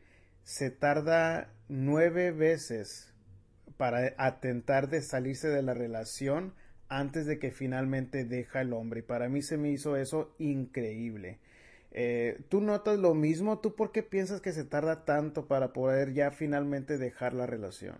se 0.45 0.71
tarda 0.71 1.53
nueve 1.69 2.31
veces 2.31 3.13
para 3.77 4.15
atentar 4.19 4.89
de 4.89 5.03
salirse 5.03 5.49
de 5.49 5.63
la 5.63 5.75
relación 5.75 6.55
antes 6.89 7.27
de 7.27 7.39
que 7.39 7.51
finalmente 7.51 8.25
deja 8.25 8.61
el 8.61 8.73
hombre. 8.73 9.01
Y 9.01 9.03
para 9.03 9.29
mí 9.29 9.43
se 9.43 9.57
me 9.57 9.71
hizo 9.71 9.97
eso 9.97 10.35
increíble. 10.39 11.39
Eh, 11.95 12.39
¿Tú 12.51 12.61
notas 12.61 12.99
lo 12.99 13.15
mismo? 13.15 13.61
¿Tú 13.61 13.77
por 13.77 13.93
qué 13.93 14.03
piensas 14.03 14.41
que 14.41 14.53
se 14.53 14.65
tarda 14.65 15.05
tanto 15.05 15.47
para 15.47 15.73
poder 15.73 16.15
ya 16.15 16.31
finalmente 16.31 16.97
dejar 16.97 17.35
la 17.35 17.47
relación? 17.47 17.97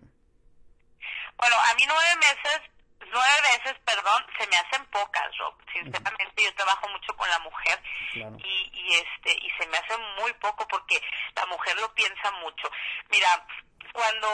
Bueno, 1.37 1.57
a 1.57 1.75
mí 1.75 1.83
nueve 1.87 2.17
meses, 2.17 2.61
nueve 3.01 3.39
veces, 3.53 3.79
perdón, 3.85 4.25
se 4.39 4.47
me 4.49 4.57
hacen 4.57 4.87
pocas, 4.87 5.29
Rob. 5.39 5.55
Sinceramente, 5.73 6.43
yo 6.43 6.55
trabajo 6.55 6.89
mucho 6.89 7.15
con 7.17 7.29
la 7.29 7.39
mujer 7.41 7.79
y, 8.15 8.71
y 8.73 8.95
este 8.95 9.33
y 9.45 9.51
se 9.59 9.67
me 9.69 9.77
hace 9.77 9.99
muy 10.21 10.33
poco 10.35 10.67
porque 10.69 11.01
la 11.37 11.47
mujer 11.47 11.77
lo 11.79 11.93
piensa 11.95 12.31
mucho. 12.41 12.71
Mira, 13.11 13.47
cuando 13.93 14.29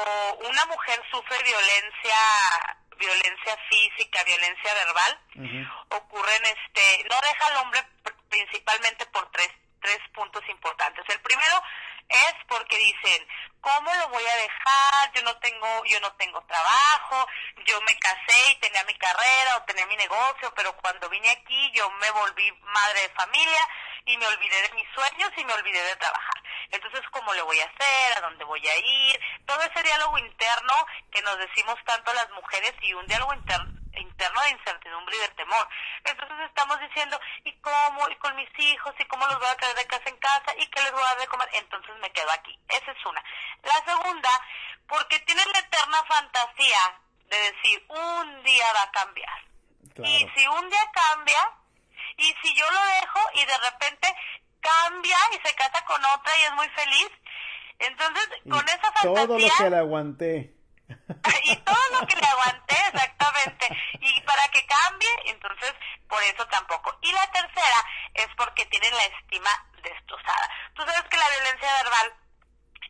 una 0.48 0.66
mujer 0.66 1.00
sufre 1.10 1.36
violencia 1.42 2.14
violencia 2.98 3.56
física, 3.70 4.24
violencia 4.24 4.74
verbal, 4.74 5.20
ocurren, 5.90 6.42
este, 6.44 7.08
no 7.08 7.16
deja 7.20 7.46
al 7.46 7.56
hombre 7.64 7.80
principalmente 8.28 9.06
por 9.06 9.30
tres, 9.30 9.50
tres 9.80 9.98
puntos 10.14 10.42
importantes. 10.48 11.04
El 11.08 11.20
primero 11.20 11.62
es 12.08 12.34
porque 12.48 12.76
dicen, 12.78 13.28
¿cómo 13.60 13.92
lo 13.94 14.08
voy 14.08 14.24
a 14.24 14.36
dejar? 14.36 15.12
Yo 15.14 15.22
no 15.22 15.36
tengo, 15.38 15.84
yo 15.84 16.00
no 16.00 16.12
tengo 16.16 16.42
trabajo, 16.46 17.26
yo 17.66 17.80
me 17.82 17.98
casé 17.98 18.50
y 18.52 18.60
tenía 18.60 18.82
mi 18.84 18.94
carrera 18.94 19.56
o 19.56 19.62
tenía 19.64 19.86
mi 19.86 19.96
negocio, 19.96 20.52
pero 20.54 20.74
cuando 20.76 21.08
vine 21.08 21.30
aquí 21.30 21.70
yo 21.74 21.90
me 21.90 22.10
volví 22.12 22.50
madre 22.62 23.02
de 23.02 23.08
familia 23.10 23.68
y 24.06 24.16
me 24.16 24.26
olvidé 24.26 24.62
de 24.62 24.74
mis 24.74 24.88
sueños 24.94 25.30
y 25.36 25.44
me 25.44 25.52
olvidé 25.52 25.82
de 25.82 25.96
trabajar. 25.96 26.42
Entonces, 26.70 27.02
¿cómo 27.10 27.34
le 27.34 27.42
voy 27.42 27.60
a 27.60 27.64
hacer? 27.64 28.16
¿A 28.16 28.20
dónde 28.22 28.44
voy 28.44 28.66
a 28.66 28.76
ir? 28.76 29.20
Todo 29.46 29.60
ese 29.62 29.82
diálogo 29.82 30.18
interno 30.18 30.86
que 31.10 31.22
nos 31.22 31.38
decimos 31.38 31.76
tanto 31.84 32.12
las 32.14 32.30
mujeres 32.30 32.72
y 32.80 32.94
un 32.94 33.06
diálogo 33.06 33.34
interno 33.34 33.77
interno 33.98 34.40
de 34.42 34.50
incertidumbre 34.50 35.16
y 35.16 35.20
de 35.20 35.28
temor. 35.28 35.68
Entonces 36.04 36.38
estamos 36.46 36.80
diciendo, 36.80 37.20
¿y 37.44 37.52
cómo? 37.60 38.08
¿Y 38.08 38.16
con 38.16 38.34
mis 38.36 38.48
hijos? 38.58 38.94
¿Y 38.98 39.04
cómo 39.04 39.26
los 39.26 39.38
voy 39.38 39.48
a 39.48 39.56
traer 39.56 39.76
de 39.76 39.86
casa 39.86 40.08
en 40.08 40.16
casa? 40.16 40.54
¿Y 40.58 40.66
qué 40.68 40.82
les 40.82 40.92
voy 40.92 41.02
a 41.02 41.06
dar 41.06 41.18
de 41.18 41.26
comer? 41.26 41.48
Entonces 41.54 41.94
me 42.00 42.10
quedo 42.12 42.30
aquí. 42.32 42.58
Esa 42.68 42.92
es 42.92 43.06
una. 43.06 43.22
La 43.62 43.84
segunda, 43.84 44.30
porque 44.88 45.18
tienen 45.20 45.46
la 45.52 45.58
eterna 45.58 46.02
fantasía 46.08 47.00
de 47.26 47.36
decir, 47.52 47.84
un 47.88 48.42
día 48.42 48.64
va 48.74 48.82
a 48.82 48.90
cambiar. 48.90 49.48
Y 50.04 50.28
si 50.34 50.46
un 50.46 50.70
día 50.70 50.90
cambia, 50.92 51.52
y 52.16 52.34
si 52.42 52.54
yo 52.54 52.70
lo 52.70 52.84
dejo 52.84 53.20
y 53.34 53.44
de 53.44 53.58
repente 53.58 54.14
cambia 54.60 55.16
y 55.32 55.46
se 55.46 55.54
casa 55.54 55.84
con 55.84 56.00
otra 56.04 56.32
y 56.38 56.42
es 56.42 56.52
muy 56.52 56.68
feliz, 56.70 57.10
entonces 57.78 58.28
con 58.48 58.68
esa 58.68 58.78
fantasía... 58.78 59.26
Todo 59.26 59.38
lo 59.38 59.48
que 59.56 59.70
le 59.70 59.76
aguanté. 59.76 60.57
y 61.44 61.56
todo 61.56 62.00
lo 62.00 62.06
que 62.06 62.16
le 62.16 62.26
aguanté, 62.26 62.76
exactamente. 62.92 63.68
Y 64.00 64.20
para 64.22 64.48
que 64.48 64.66
cambie, 64.66 65.08
entonces 65.26 65.74
por 66.08 66.22
eso 66.22 66.46
tampoco. 66.46 66.98
Y 67.02 67.12
la 67.12 67.26
tercera 67.30 67.84
es 68.14 68.28
porque 68.36 68.64
tienen 68.66 68.94
la 68.94 69.04
estima 69.04 69.50
destrozada. 69.82 70.50
Tú 70.74 70.82
sabes 70.82 71.04
que 71.10 71.16
la 71.16 71.28
violencia 71.30 71.82
verbal 71.82 72.14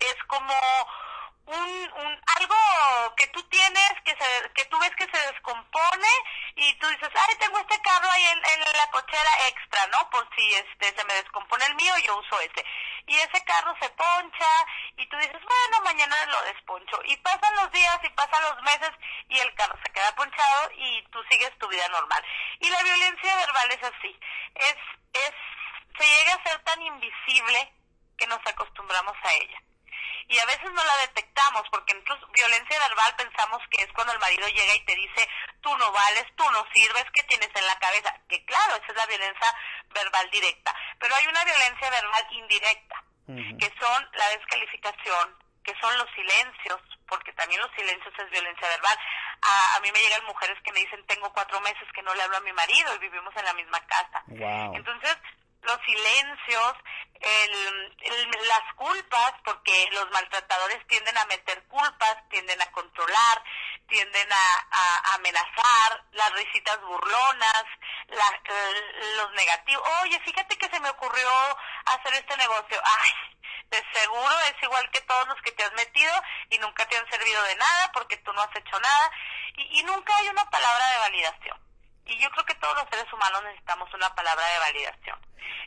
es 0.01 0.17
como 0.27 0.55
un, 1.49 1.93
un 2.05 2.23
algo 2.37 3.15
que 3.17 3.27
tú 3.29 3.43
tienes 3.45 3.93
que 4.05 4.13
se, 4.13 4.53
que 4.55 4.65
tú 4.67 4.79
ves 4.79 4.95
que 4.97 5.09
se 5.11 5.33
descompone 5.33 6.09
y 6.57 6.75
tú 6.75 6.87
dices 6.89 7.09
ay 7.15 7.35
tengo 7.39 7.59
este 7.59 7.81
carro 7.81 8.11
ahí 8.11 8.25
en, 8.25 8.39
en, 8.39 8.61
la 8.61 8.91
cochera 8.91 9.31
extra 9.49 9.87
no 9.87 10.11
por 10.11 10.29
si 10.37 10.55
este 10.55 10.95
se 10.95 11.05
me 11.07 11.15
descompone 11.15 11.65
el 11.67 11.75
mío 11.77 11.93
yo 12.05 12.19
uso 12.19 12.39
ese 12.41 12.65
y 13.09 13.17
ese 13.17 13.45
carro 13.45 13.75
se 13.81 13.89
poncha 13.91 14.67
y 14.97 15.07
tú 15.09 15.17
dices 15.17 15.43
bueno 15.43 15.85
mañana 15.85 16.15
lo 16.27 16.43
desponcho 16.43 17.01
y 17.05 17.17
pasan 17.19 17.55
los 17.57 17.73
días 17.73 17.99
y 18.05 18.09
pasan 18.11 18.43
los 18.43 18.63
meses 18.63 18.93
y 19.29 19.39
el 19.39 19.55
carro 19.55 19.79
se 19.85 19.93
queda 19.93 20.15
ponchado 20.15 20.71
y 20.77 21.03
tú 21.11 21.19
sigues 21.31 21.57
tu 21.59 21.69
vida 21.69 21.89
normal. 21.89 22.23
Y 22.61 22.69
la 22.71 22.83
violencia 22.83 23.37
verbal 23.37 23.71
es 23.71 23.83
así. 23.83 24.21
Es 24.55 24.77
es 25.15 25.35
se 25.99 26.05
llega 26.05 26.35
a 26.35 26.43
ser 26.45 26.63
tan 26.63 26.81
invisible 26.83 27.73
que 28.17 28.27
nos 28.27 28.41
acostumbramos 28.47 29.17
a 29.23 29.33
ella 29.35 29.63
y 30.29 30.39
a 30.39 30.47
veces 30.47 30.71
no 30.73 30.85
la 30.85 30.97
detectamos 30.99 31.63
porque 31.71 31.97
incluso 31.97 32.27
violencia 32.29 32.79
verbal 32.79 33.15
pensamos 33.17 33.63
que 33.71 33.83
es 33.83 33.93
cuando 33.95 34.13
el 34.13 34.19
marido 34.19 34.47
llega 34.49 34.75
y 34.75 34.85
te 34.85 34.95
dice 34.95 35.29
tú 35.61 35.77
no 35.79 35.91
vales, 35.91 36.27
tú 36.37 36.45
no 36.51 36.65
sirves, 36.73 37.05
¿qué 37.13 37.23
tienes 37.25 37.51
en 37.55 37.67
la 37.67 37.79
cabeza? 37.79 38.15
Que 38.29 38.45
claro, 38.45 38.77
esa 38.77 38.87
es 38.89 38.97
la 38.97 39.07
violencia 39.07 39.55
verbal 39.91 40.31
directa, 40.31 40.75
pero 40.99 41.15
hay 41.15 41.27
una 41.27 41.45
violencia 41.45 41.91
verbal 41.91 42.27
indirecta, 42.31 43.05
que 43.27 43.73
son 43.79 44.09
la 44.15 44.29
descalificación, 44.31 45.37
que 45.65 45.75
son 45.81 45.97
los 45.99 46.09
silencios, 46.15 46.81
porque 47.07 47.33
también 47.35 47.61
los 47.61 47.71
silencios 47.75 48.15
es 48.19 48.31
violencia 48.31 48.69
verbal. 48.69 48.99
A, 49.43 49.77
a, 49.77 49.81
mí 49.81 49.93
me 49.93 50.01
llegan 50.01 50.25
mujeres 50.25 50.57
que 50.65 50.73
me 50.73 50.81
dicen, 50.81 51.05
tengo 51.07 51.31
cuatro 51.33 51.61
meses 51.61 51.87
que 51.95 52.03
no 52.03 52.15
le 52.15 52.23
hablo 52.23 52.39
a 52.39 52.41
mi 52.41 52.53
marido 52.53 52.95
y 52.95 52.99
vivimos 52.99 53.35
en 53.37 53.45
la 53.45 53.53
misma 53.53 53.81
casa. 53.87 54.25
Entonces, 54.75 55.17
los 55.63 55.79
silencios, 55.85 56.75
el, 57.21 58.31
las 58.47 58.75
culpas, 58.77 59.33
porque 59.45 59.89
los 59.93 60.11
maltratadores 60.11 60.87
tienden 60.87 61.17
a 61.19 61.25
meter 61.27 61.63
culpas, 61.65 62.17
tienden 62.31 62.61
a 62.63 62.71
controlar, 62.71 63.43
tienden 63.89 64.29
a, 64.33 65.15
amenazar, 65.15 66.05
las 66.13 66.33
risitas 66.35 66.81
burlonas, 66.83 67.65
la, 68.09 68.43
los 69.17 69.33
negativos. 69.33 69.83
Oye, 70.03 70.21
fíjate 70.21 70.57
que 70.57 70.69
se 70.69 70.81
me 70.81 70.91
ocurrió 70.91 71.29
hacer 71.87 72.15
este 72.15 72.37
negocio. 72.37 72.81
Ay, 72.85 73.13
de 73.71 73.85
seguro 73.93 74.35
es 74.49 74.63
igual 74.63 74.89
que 74.91 75.01
todos 75.03 75.29
los 75.29 75.41
que 75.43 75.53
te 75.53 75.65
has 75.65 75.73
metido 75.73 76.13
y 76.51 76.59
nunca 76.59 76.87
te 76.87 76.97
han 76.97 77.11
servido 77.11 77.43
de 77.45 77.57
nada 77.57 77.91
porque 77.93 78.17
tú 78.19 78.33
no 78.33 78.41
has 78.43 78.57
hecho 78.57 78.79
nada 78.81 79.11
y 79.57 79.83
nunca 79.83 80.17
hay 80.17 80.29
una 80.29 80.49
palabra 80.49 80.87
de 80.89 80.99
validación. 80.99 81.68
Y 82.09 82.19
yo 82.19 82.31
creo 82.31 82.45
que 82.47 82.55
todos 82.55 82.75
los 82.75 82.89
seres 82.91 83.13
humanos 83.13 83.45
necesitamos 83.45 83.93
una 83.93 84.15
palabra 84.15 84.47
de 84.47 84.59
validación. 84.59 85.19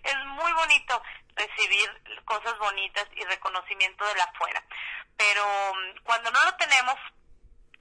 Es 0.04 0.16
muy 0.26 0.52
bonito 0.54 1.02
recibir 1.36 2.24
cosas 2.26 2.58
bonitas 2.58 3.08
y 3.16 3.24
reconocimiento 3.26 4.06
de 4.06 4.16
la 4.16 4.24
afuera, 4.24 4.64
pero 5.18 5.44
mm, 5.46 6.04
cuando 6.04 6.32
no 6.32 6.44
lo 6.44 6.56
tenemos, 6.56 6.96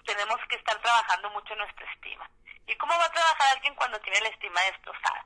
tenemos 0.05 0.38
que 0.49 0.57
estar 0.57 0.77
trabajando 0.81 1.31
mucho 1.31 1.55
nuestra 1.57 1.90
estima. 1.92 2.31
¿Y 2.66 2.77
cómo 2.77 2.96
va 2.96 3.05
a 3.05 3.12
trabajar 3.12 3.57
alguien 3.57 3.75
cuando 3.75 3.99
tiene 4.01 4.20
la 4.20 4.29
estima 4.29 4.61
destrozada? 4.62 5.25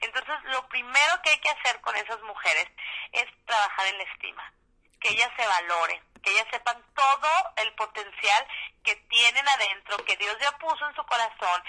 Entonces, 0.00 0.34
lo 0.44 0.68
primero 0.68 1.22
que 1.22 1.30
hay 1.30 1.40
que 1.40 1.50
hacer 1.50 1.80
con 1.80 1.96
esas 1.96 2.20
mujeres 2.22 2.66
es 3.12 3.24
trabajar 3.46 3.86
en 3.86 3.98
la 3.98 4.04
estima, 4.04 4.52
que 5.02 5.10
ellas 5.10 5.30
se 5.36 5.46
valoren, 5.46 6.00
que 6.22 6.30
ellas 6.30 6.46
sepan 6.50 6.82
todo 6.94 7.52
el 7.56 7.72
potencial 7.74 8.46
que 8.84 8.94
tienen 8.96 9.48
adentro, 9.48 10.04
que 10.04 10.16
Dios 10.16 10.36
ya 10.40 10.52
puso 10.58 10.88
en 10.88 10.94
su 10.94 11.04
corazón 11.04 11.62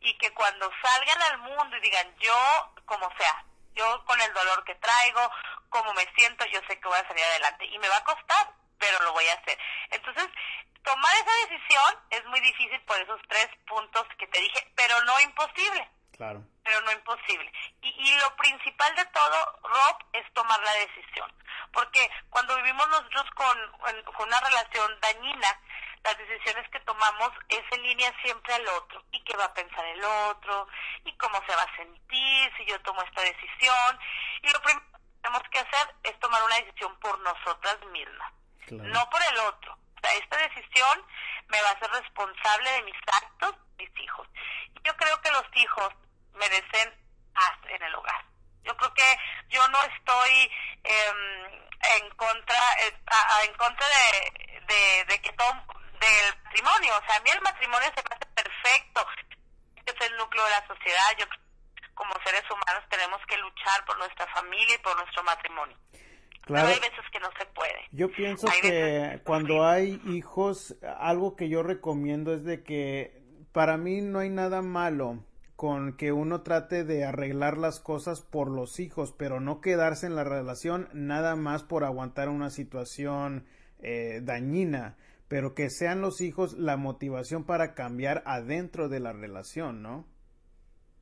y 0.00 0.16
que 0.18 0.32
cuando 0.32 0.70
salgan 0.82 1.22
al 1.22 1.38
mundo 1.38 1.76
y 1.76 1.80
digan 1.80 2.14
yo, 2.18 2.74
como 2.84 3.08
sea, 3.16 3.44
yo 3.74 4.04
con 4.04 4.20
el 4.20 4.32
dolor 4.32 4.64
que 4.64 4.74
traigo, 4.74 5.30
como 5.68 5.92
me 5.94 6.06
siento, 6.16 6.44
yo 6.46 6.60
sé 6.68 6.78
que 6.80 6.88
voy 6.88 6.98
a 6.98 7.06
salir 7.06 7.24
adelante 7.24 7.64
y 7.66 7.78
me 7.78 7.88
va 7.88 7.96
a 7.96 8.04
costar, 8.04 8.52
pero 8.78 9.00
lo 9.04 9.12
voy 9.12 9.26
a 9.28 9.34
hacer. 9.34 9.58
Entonces, 9.90 10.26
tomar 10.82 11.14
esa 11.14 11.48
decisión 11.48 11.98
es 12.10 12.24
muy 12.26 12.40
difícil 12.40 12.80
por 12.82 13.00
esos 13.00 13.20
tres 13.28 13.48
puntos 13.68 14.06
que 14.18 14.26
te 14.26 14.40
dije, 14.40 14.72
pero 14.74 15.00
no 15.04 15.20
imposible. 15.20 15.88
Claro. 16.20 16.44
Pero 16.62 16.82
no 16.82 16.92
imposible. 16.92 17.50
Y, 17.80 17.88
y 17.88 18.18
lo 18.18 18.36
principal 18.36 18.94
de 18.94 19.06
todo, 19.06 19.58
Rob, 19.62 19.96
es 20.12 20.30
tomar 20.34 20.60
la 20.60 20.72
decisión. 20.74 21.32
Porque 21.72 22.10
cuando 22.28 22.56
vivimos 22.56 22.86
nosotros 22.88 23.24
con, 23.34 23.72
con 24.04 24.28
una 24.28 24.38
relación 24.40 25.00
dañina, 25.00 25.48
las 26.04 26.18
decisiones 26.18 26.68
que 26.68 26.80
tomamos 26.80 27.30
es 27.48 27.62
en 27.70 27.82
línea 27.84 28.12
siempre 28.22 28.52
al 28.52 28.68
otro. 28.68 29.02
¿Y 29.12 29.24
qué 29.24 29.34
va 29.34 29.46
a 29.46 29.54
pensar 29.54 29.82
el 29.86 30.04
otro? 30.04 30.68
¿Y 31.06 31.16
cómo 31.16 31.40
se 31.46 31.56
va 31.56 31.62
a 31.62 31.76
sentir 31.76 32.52
si 32.58 32.66
yo 32.66 32.78
tomo 32.82 33.00
esta 33.00 33.22
decisión? 33.22 33.98
Y 34.42 34.50
lo 34.50 34.60
primero 34.60 34.84
que 34.92 35.22
tenemos 35.22 35.42
que 35.50 35.58
hacer 35.58 35.94
es 36.02 36.20
tomar 36.20 36.42
una 36.42 36.56
decisión 36.56 36.94
por 37.00 37.18
nosotras 37.20 37.78
mismas, 37.92 38.32
claro. 38.66 38.90
no 38.90 39.08
por 39.08 39.22
el 39.32 39.38
otro. 39.38 39.72
O 39.72 40.00
sea, 40.02 40.18
esta 40.18 40.36
decisión 40.36 41.02
me 41.48 41.62
va 41.62 41.70
a 41.70 41.72
hacer 41.72 41.90
responsable 41.92 42.70
de 42.72 42.82
mis 42.82 42.96
actos, 43.10 43.56
mis 43.78 44.00
hijos. 44.00 44.28
Y 44.74 44.86
yo 44.86 44.94
creo 44.98 45.18
que 45.22 45.30
los 45.30 45.44
hijos 45.54 45.94
merecen 46.34 46.94
paz 47.34 47.58
en 47.68 47.82
el 47.82 47.94
hogar. 47.94 48.24
Yo 48.62 48.76
creo 48.76 48.92
que 48.94 49.16
yo 49.48 49.66
no 49.68 49.82
estoy 49.82 50.50
eh, 50.84 51.12
en 51.98 52.10
contra 52.16 52.58
en 53.44 53.54
contra 53.54 53.86
de, 53.86 54.60
de, 54.66 55.04
de 55.04 55.20
que 55.20 55.32
todo 55.32 55.52
del 56.00 56.34
matrimonio. 56.44 56.92
O 56.96 57.06
sea, 57.06 57.16
a 57.16 57.20
mí 57.20 57.30
el 57.32 57.40
matrimonio 57.40 57.88
se 57.94 58.02
me 58.02 58.16
hace 58.16 58.26
perfecto. 58.34 59.06
Es 59.86 59.94
el 60.08 60.16
núcleo 60.16 60.44
de 60.44 60.50
la 60.50 60.66
sociedad. 60.66 61.08
Yo 61.18 61.26
como 61.94 62.14
seres 62.24 62.44
humanos 62.50 62.84
tenemos 62.88 63.20
que 63.26 63.36
luchar 63.36 63.84
por 63.84 63.98
nuestra 63.98 64.26
familia 64.28 64.74
y 64.74 64.78
por 64.78 64.96
nuestro 64.96 65.22
matrimonio. 65.22 65.76
Claro. 66.42 66.68
Pero 66.68 66.68
hay 66.68 66.90
veces 66.90 67.04
que 67.12 67.20
no 67.20 67.28
se 67.38 67.46
puede. 67.46 67.88
Yo 67.90 68.10
pienso 68.10 68.48
que 68.62 69.20
cuando 69.24 69.66
hay 69.66 70.00
hijos, 70.06 70.74
algo 70.98 71.36
que 71.36 71.48
yo 71.48 71.62
recomiendo 71.62 72.32
es 72.32 72.44
de 72.44 72.64
que 72.64 73.20
para 73.52 73.76
mí 73.76 74.00
no 74.00 74.20
hay 74.20 74.30
nada 74.30 74.62
malo 74.62 75.18
con 75.60 75.94
que 75.98 76.10
uno 76.10 76.40
trate 76.40 76.84
de 76.84 77.04
arreglar 77.04 77.58
las 77.58 77.80
cosas 77.80 78.22
por 78.22 78.50
los 78.50 78.80
hijos, 78.80 79.12
pero 79.18 79.40
no 79.40 79.60
quedarse 79.60 80.06
en 80.06 80.16
la 80.16 80.24
relación 80.24 80.88
nada 80.94 81.36
más 81.36 81.64
por 81.64 81.84
aguantar 81.84 82.30
una 82.30 82.48
situación 82.48 83.46
eh, 83.82 84.20
dañina 84.22 84.96
pero 85.28 85.54
que 85.54 85.70
sean 85.70 86.00
los 86.00 86.20
hijos 86.22 86.54
la 86.54 86.76
motivación 86.76 87.44
para 87.44 87.74
cambiar 87.74 88.24
adentro 88.26 88.88
de 88.88 88.98
la 88.98 89.12
relación, 89.12 89.80
¿no? 89.80 90.04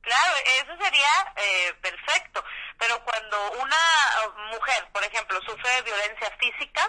Claro, 0.01 0.33
eso 0.61 0.71
sería 0.83 1.33
eh, 1.35 1.73
perfecto, 1.81 2.43
pero 2.77 3.03
cuando 3.03 3.37
una 3.53 4.51
mujer, 4.51 4.87
por 4.93 5.03
ejemplo, 5.03 5.39
sufre 5.41 5.71
de 5.77 5.81
violencia 5.81 6.29
física, 6.37 6.81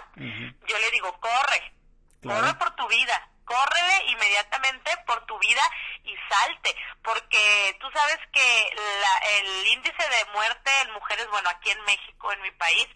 yo 0.67 0.77
le 0.77 0.91
digo, 0.91 1.19
corre, 1.19 1.73
corre 2.21 2.53
por 2.59 2.75
tu 2.75 2.87
vida, 2.89 3.30
córrele 3.51 4.05
inmediatamente 4.07 4.91
por 5.05 5.25
tu 5.25 5.37
vida 5.39 5.61
y 6.03 6.15
salte, 6.29 6.75
porque 7.03 7.77
tú 7.81 7.91
sabes 7.91 8.17
que 8.31 8.73
el 9.39 9.67
índice 9.67 10.09
de 10.09 10.31
muerte 10.33 10.71
en 10.83 10.93
mujeres, 10.93 11.27
bueno, 11.29 11.49
aquí 11.49 11.69
en 11.71 11.83
México, 11.83 12.31
en 12.31 12.41
mi 12.41 12.51
país, 12.51 12.87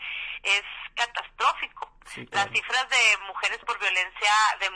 es 0.44 0.64
catastrófico. 0.96 1.92
Las 2.32 2.50
cifras 2.52 2.88
de 2.90 3.18
mujeres 3.28 3.58
por 3.66 3.78
violencia, 3.80 4.32
de, 4.60 4.70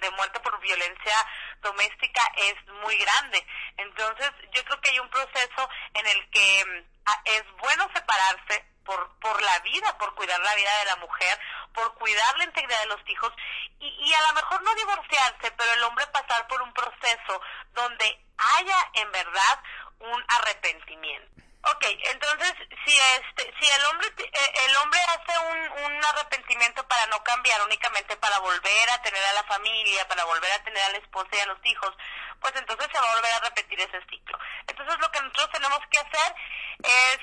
de 0.00 0.10
muerte 0.12 0.40
por 0.40 0.58
violencia 0.60 1.26
doméstica 1.60 2.22
es 2.36 2.54
muy 2.82 2.96
grande. 2.96 3.44
Entonces, 3.76 4.30
yo 4.52 4.64
creo 4.64 4.80
que 4.80 4.90
hay 4.90 4.98
un 5.00 5.10
proceso 5.10 5.68
en 5.94 6.06
el 6.06 6.30
que 6.30 6.86
ah, 7.06 7.20
es 7.24 7.44
bueno 7.58 7.90
separarse 7.92 8.64
por, 8.88 9.06
por 9.20 9.42
la 9.42 9.58
vida, 9.60 9.98
por 9.98 10.14
cuidar 10.14 10.40
la 10.40 10.54
vida 10.54 10.78
de 10.78 10.84
la 10.86 10.96
mujer, 10.96 11.38
por 11.74 11.92
cuidar 11.94 12.38
la 12.38 12.44
integridad 12.44 12.80
de 12.80 12.86
los 12.86 13.00
hijos 13.06 13.30
y, 13.78 13.86
y 13.86 14.14
a 14.14 14.22
lo 14.28 14.32
mejor 14.32 14.62
no 14.62 14.74
divorciarse, 14.74 15.50
pero 15.50 15.72
el 15.74 15.84
hombre 15.84 16.06
pasar 16.06 16.46
por 16.48 16.62
un 16.62 16.72
proceso 16.72 17.40
donde 17.74 18.24
haya 18.38 18.90
en 18.94 19.12
verdad 19.12 19.62
un 19.98 20.24
arrepentimiento. 20.28 21.28
Ok, 21.64 21.84
entonces 22.12 22.54
si 22.86 22.96
este, 23.20 23.52
si 23.60 23.72
el 23.72 23.84
hombre 23.86 24.08
eh, 24.16 24.54
el 24.68 24.76
hombre 24.76 25.00
hace 25.00 25.38
un, 25.38 25.84
un 25.84 26.04
arrepentimiento 26.04 26.86
para 26.88 27.06
no 27.08 27.22
cambiar, 27.24 27.60
únicamente 27.62 28.16
para 28.16 28.38
volver 28.38 28.90
a 28.90 29.02
tener 29.02 29.22
a 29.22 29.32
la 29.34 29.42
familia, 29.44 30.08
para 30.08 30.24
volver 30.24 30.52
a 30.52 30.64
tener 30.64 30.82
a 30.82 30.90
la 30.90 30.98
esposa 30.98 31.28
y 31.32 31.40
a 31.40 31.46
los 31.46 31.58
hijos, 31.64 31.94
pues 32.40 32.54
entonces 32.56 32.88
se 32.90 32.98
va 32.98 33.10
a 33.10 33.14
volver 33.16 33.32
a 33.34 33.40
repetir 33.40 33.80
ese 33.80 34.00
ciclo. 34.08 34.38
Entonces 34.66 34.98
lo 34.98 35.10
que 35.10 35.20
nosotros 35.20 35.50
tenemos 35.50 35.80
que 35.90 35.98
hacer 35.98 36.34
es 36.78 37.18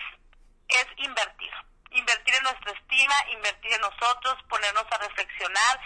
es 0.67 0.85
invertir, 0.97 1.51
invertir 1.91 2.35
en 2.35 2.43
nuestra 2.43 2.71
estima, 2.71 3.15
invertir 3.31 3.73
en 3.73 3.81
nosotros, 3.81 4.35
ponernos 4.49 4.85
a 4.91 4.97
reflexionar 4.97 5.79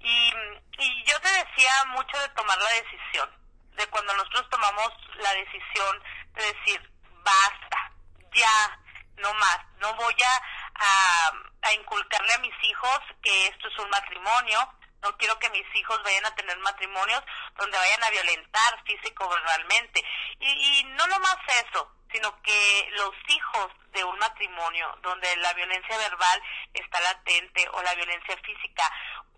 y 0.00 0.32
y 0.80 1.04
yo 1.04 1.20
te 1.20 1.28
decía 1.28 1.84
mucho 1.88 2.18
de 2.18 2.28
tomar 2.30 2.58
la 2.58 2.70
decisión, 2.70 3.30
de 3.76 3.86
cuando 3.88 4.14
nosotros 4.14 4.48
tomamos 4.48 4.90
la 5.16 5.34
decisión 5.34 6.02
de 6.34 6.42
decir 6.54 6.90
basta, 7.22 7.92
ya, 8.32 8.80
no 9.16 9.34
más, 9.34 9.58
no 9.78 9.92
voy 9.94 10.16
a, 10.24 11.32
a, 11.62 11.72
inculcarle 11.74 12.32
a 12.32 12.38
mis 12.38 12.54
hijos 12.62 12.98
que 13.22 13.48
esto 13.48 13.68
es 13.68 13.78
un 13.78 13.90
matrimonio, 13.90 14.58
no 15.02 15.14
quiero 15.18 15.38
que 15.38 15.50
mis 15.50 15.66
hijos 15.74 16.02
vayan 16.02 16.24
a 16.24 16.34
tener 16.34 16.56
matrimonios 16.58 17.22
donde 17.58 17.76
vayan 17.76 18.02
a 18.04 18.10
violentar 18.10 18.82
físico 18.84 19.28
verbalmente. 19.28 20.02
Y, 20.40 20.80
y 20.80 20.84
no 20.84 21.06
nomás 21.06 21.36
eso, 21.66 21.94
sino 22.12 22.40
que 22.42 22.88
los 22.92 23.12
hijos 23.28 23.68
de 23.92 24.04
un 24.04 24.18
matrimonio 24.18 24.86
donde 25.02 25.36
la 25.36 25.52
violencia 25.54 25.96
verbal 25.98 26.42
está 26.74 27.00
latente 27.00 27.66
o 27.72 27.82
la 27.82 27.94
violencia 27.94 28.36
física 28.44 28.90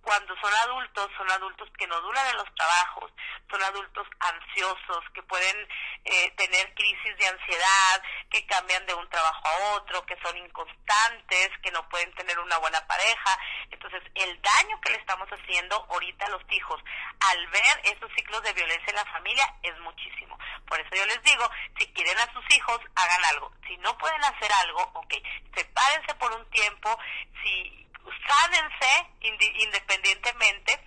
cuando 0.03 0.35
son 0.41 0.53
adultos, 0.53 1.11
son 1.17 1.31
adultos 1.31 1.69
que 1.79 1.87
no 1.87 2.01
duran 2.01 2.27
en 2.29 2.37
los 2.37 2.55
trabajos, 2.55 3.11
son 3.51 3.62
adultos 3.62 4.07
ansiosos, 4.19 5.05
que 5.15 5.23
pueden 5.23 5.57
eh, 6.05 6.31
tener 6.37 6.75
crisis 6.75 7.17
de 7.17 7.27
ansiedad, 7.27 8.03
que 8.31 8.45
cambian 8.47 8.85
de 8.87 8.95
un 8.95 9.09
trabajo 9.09 9.47
a 9.47 9.77
otro, 9.77 10.05
que 10.05 10.19
son 10.23 10.37
inconstantes, 10.37 11.51
que 11.62 11.71
no 11.71 11.88
pueden 11.88 12.12
tener 12.15 12.38
una 12.41 12.59
buena 12.59 12.85
pareja. 12.87 13.38
Entonces, 13.71 14.03
el 14.15 14.43
daño 14.43 14.81
que 14.81 14.91
le 14.91 14.99
estamos 14.99 15.29
haciendo 15.29 15.87
ahorita 15.91 16.27
a 16.27 16.31
los 16.31 16.43
hijos 16.51 16.83
al 17.21 17.47
ver 17.49 17.81
esos 17.85 18.11
ciclos 18.17 18.43
de 18.43 18.53
violencia 18.53 18.91
en 18.91 18.97
la 18.97 19.12
familia 19.12 19.55
es 19.62 19.79
muchísimo. 19.81 20.38
Por 20.67 20.81
eso 20.81 20.91
yo 20.95 21.07
les 21.07 21.23
digo, 21.23 21.49
si 21.79 21.87
quieren 21.93 22.19
a 22.19 22.33
sus 22.33 22.45
hijos, 22.57 22.81
hagan 22.97 23.25
algo. 23.33 23.53
Si 23.67 23.77
no 23.79 23.97
pueden 23.99 24.23
hacer 24.25 24.51
algo, 24.65 24.83
ok, 24.95 25.15
sepárense 25.55 26.15
por 26.17 26.33
un 26.33 26.49
tiempo, 26.51 26.99
si 27.43 27.83
sánense 28.27 29.11
independientemente, 29.21 30.81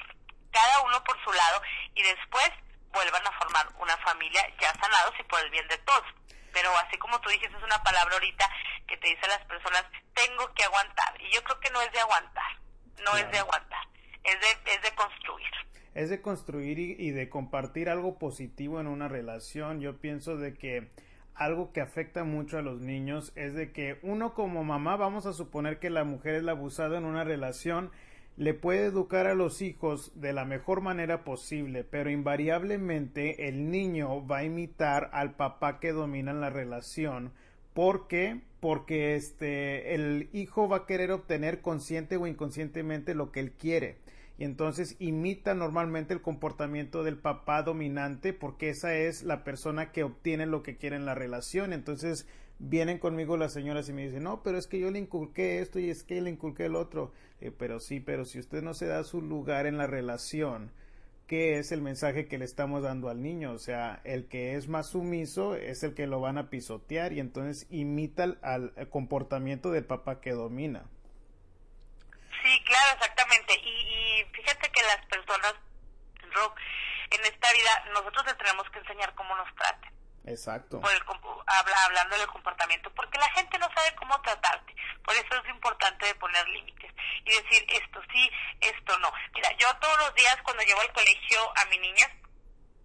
cada 0.52 0.82
uno 0.82 1.04
por 1.04 1.22
su 1.24 1.32
lado, 1.32 1.62
y 1.94 2.04
después 2.04 2.52
vuelvan 2.92 3.26
a 3.28 3.32
formar 3.34 3.68
una 3.80 3.98
familia 3.98 4.42
ya 4.60 4.74
sanados 4.80 5.14
y 5.20 5.24
por 5.24 5.40
el 5.42 5.52
bien 5.52 5.68
de 5.68 5.78
todos. 5.80 6.06
Pero 6.54 6.76
así 6.78 6.98
como 6.98 7.20
tú 7.20 7.30
dijiste, 7.30 7.56
es 7.56 7.64
una 7.64 7.84
palabra 7.84 8.14
ahorita 8.14 8.50
que 8.88 8.98
te 8.98 9.10
dice 9.10 9.26
a 9.26 9.40
las 9.40 9.46
personas, 9.46 9.84
tengo 10.14 10.54
que 10.54 10.64
aguantar. 10.64 11.22
Y 11.22 11.30
yo 11.34 11.44
creo 11.44 11.60
que 11.60 11.70
no 11.72 11.82
es 11.82 11.92
de 11.92 12.00
aguantar, 12.00 12.60
no 13.04 13.18
es 13.18 13.30
de 13.32 13.40
aguantar, 13.40 13.88
es 14.24 14.40
de, 14.40 14.72
es 14.72 14.82
de 14.82 14.96
construir. 14.96 15.52
Es 15.94 16.10
de 16.10 16.22
construir 16.22 16.80
y, 16.80 16.96
y 16.98 17.12
de 17.12 17.30
compartir 17.30 17.90
algo 17.90 18.18
positivo 18.18 18.80
en 18.80 18.88
una 18.88 19.08
relación. 19.08 19.82
Yo 19.82 20.00
pienso 20.00 20.38
de 20.38 20.54
que 20.54 20.92
algo 21.36 21.72
que 21.72 21.82
afecta 21.82 22.24
mucho 22.24 22.58
a 22.58 22.62
los 22.62 22.82
niños 22.82 23.32
es 23.36 23.54
de 23.54 23.72
que 23.72 24.00
uno 24.02 24.34
como 24.34 24.64
mamá, 24.64 24.96
vamos 24.96 25.26
a 25.26 25.34
suponer 25.34 25.80
que 25.80 25.90
la 25.90 26.04
mujer 26.04 26.36
es 26.36 26.44
la 26.44 26.54
abusada 26.54 26.98
en 26.98 27.06
una 27.06 27.24
relación, 27.24 27.92
le 28.38 28.54
puede 28.54 28.86
educar 28.86 29.28
a 29.28 29.36
los 29.36 29.62
hijos 29.62 30.12
de 30.16 30.34
la 30.34 30.46
mejor 30.46 30.82
manera 30.82 31.24
posible, 31.24 31.84
pero 31.84 32.10
invariablemente 32.10 33.48
el 33.48 33.70
niño 33.70 34.26
va 34.26 34.40
a 34.40 34.44
imitar 34.44 35.10
al 35.14 35.36
papá 35.36 35.80
que 35.80 35.92
domina 35.92 36.34
la 36.34 36.50
relación. 36.50 37.32
¿Por 37.74 38.08
qué? 38.08 38.42
Porque 38.60 39.16
este 39.16 39.94
el 39.96 40.30
hijo 40.34 40.68
va 40.68 40.78
a 40.78 40.86
querer 40.86 41.12
obtener 41.12 41.62
consciente 41.62 42.18
o 42.18 42.28
inconscientemente 42.28 43.14
lo 43.16 43.32
que 43.32 43.42
él 43.42 43.52
quiere 43.52 43.98
y 44.38 44.44
entonces 44.44 44.98
imita 45.00 45.54
normalmente 45.54 46.14
el 46.14 46.22
comportamiento 46.22 47.04
del 47.04 47.18
papá 47.18 47.64
dominante 47.64 48.34
porque 48.34 48.70
esa 48.70 48.94
es 48.94 49.24
la 49.24 49.44
persona 49.44 49.92
que 49.92 50.04
obtiene 50.04 50.46
lo 50.46 50.62
que 50.62 50.76
quiere 50.76 50.98
en 50.98 51.06
la 51.06 51.16
relación. 51.16 51.72
Entonces 51.72 52.28
vienen 52.60 53.00
conmigo 53.00 53.38
las 53.38 53.54
señoras 53.54 53.88
y 53.88 53.94
me 53.94 54.04
dicen, 54.04 54.24
no, 54.24 54.44
pero 54.44 54.58
es 54.58 54.68
que 54.68 54.80
yo 54.80 54.92
le 54.92 55.00
inculqué 55.00 55.60
esto 55.60 55.80
y 55.80 55.90
es 55.90 56.04
que 56.04 56.20
le 56.20 56.32
inculqué 56.32 56.66
el 56.66 56.76
otro. 56.76 57.14
Eh, 57.40 57.52
pero 57.52 57.80
sí, 57.80 58.02
pero 58.02 58.26
si 58.26 58.40
usted 58.40 58.62
no 58.62 58.74
se 58.74 58.88
da 58.88 59.06
su 59.06 59.22
lugar 59.22 59.68
en 59.68 59.78
la 59.78 59.88
relación, 59.88 60.74
¿qué 61.28 61.58
es 61.58 61.72
el 61.72 61.82
mensaje 61.82 62.28
que 62.28 62.38
le 62.38 62.44
estamos 62.44 62.84
dando 62.84 63.08
al 63.08 63.22
niño? 63.22 63.54
O 63.54 63.60
sea, 63.60 64.02
el 64.04 64.28
que 64.28 64.56
es 64.56 64.68
más 64.68 64.88
sumiso 64.88 65.56
es 65.56 65.82
el 65.84 65.94
que 65.94 66.08
lo 66.08 66.20
van 66.20 66.38
a 66.38 66.50
pisotear 66.50 67.14
y 67.14 67.22
entonces 67.22 67.68
imita 67.70 68.36
al 68.42 68.74
comportamiento 68.90 69.72
del 69.72 69.86
papá 69.86 70.20
que 70.20 70.32
domina. 70.32 70.90
Sí, 72.46 72.64
claro, 72.64 72.94
exactamente. 72.94 73.54
Y, 73.56 74.24
fíjate 74.32 74.70
que 74.70 74.82
las 74.84 75.04
personas, 75.08 75.56
Rock, 76.32 76.60
en 77.10 77.22
esta 77.26 77.52
vida 77.54 77.85
nosotros 77.96 78.26
les 78.26 78.38
tenemos 78.38 78.70
que 78.70 78.80
enseñar 78.80 79.14
cómo 79.16 79.36
nos 79.36 79.54
traten. 79.56 79.94
Exacto. 80.26 80.82
Por 80.82 80.92
el, 80.92 81.04
habla, 81.48 81.86
hablando 81.86 82.18
del 82.18 82.28
comportamiento, 82.28 82.92
porque 82.94 83.18
la 83.20 83.30
gente 83.30 83.58
no 83.60 83.70
sabe 83.74 83.96
cómo 83.96 84.20
tratarte. 84.22 84.76
Por 85.04 85.16
eso 85.16 85.42
es 85.44 85.50
importante 85.50 86.06
de 86.08 86.16
poner 86.16 86.48
límites 86.50 86.92
y 87.24 87.30
decir 87.30 87.66
esto 87.70 88.02
sí, 88.12 88.32
esto 88.60 88.98
no. 89.00 89.14
Mira, 89.34 89.52
yo 89.58 89.74
todos 89.78 89.98
los 90.00 90.14
días 90.16 90.38
cuando 90.44 90.64
llevo 90.64 90.82
al 90.82 90.94
colegio 90.94 91.54
a 91.58 91.66
mi 91.66 91.78
niña, 91.78 92.08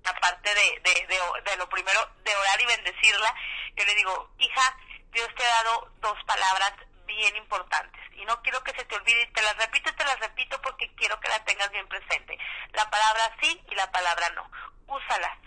aparte 0.04 0.54
de, 0.54 0.80
de, 0.84 1.06
de, 1.06 1.50
de 1.50 1.56
lo 1.56 1.68
primero, 1.68 2.00
de 2.24 2.36
orar 2.36 2.60
y 2.60 2.66
bendecirla, 2.66 3.34
yo 3.76 3.84
le 3.84 3.94
digo, 3.94 4.30
hija, 4.38 4.76
Dios 5.12 5.28
te 5.34 5.44
ha 5.44 5.64
dado 5.64 5.92
dos 6.00 6.18
palabras 6.24 6.72
bien 7.06 7.36
importantes 7.36 8.00
y 8.20 8.24
no 8.24 8.40
quiero 8.42 8.62
que 8.62 8.72
se 8.72 8.84
te 8.84 8.94
olvide 8.94 9.22
y 9.22 9.32
te 9.32 9.42
las 9.42 9.56
repito 9.56 9.90
y 9.90 9.94
te 9.94 10.04
las 10.04 10.20
repito 10.20 10.60
porque 10.62 10.94
quiero 10.94 11.18
que 11.20 11.28
las 11.28 11.44
tengas 11.44 11.70
bien 11.70 11.88
presente. 11.88 12.38
La 12.72 12.88
palabra 12.90 13.34
sí 13.40 13.60
y 13.70 13.74
la 13.74 13.90
palabra 13.90 14.28
no. 14.30 14.50
Úsalas. 15.10 15.38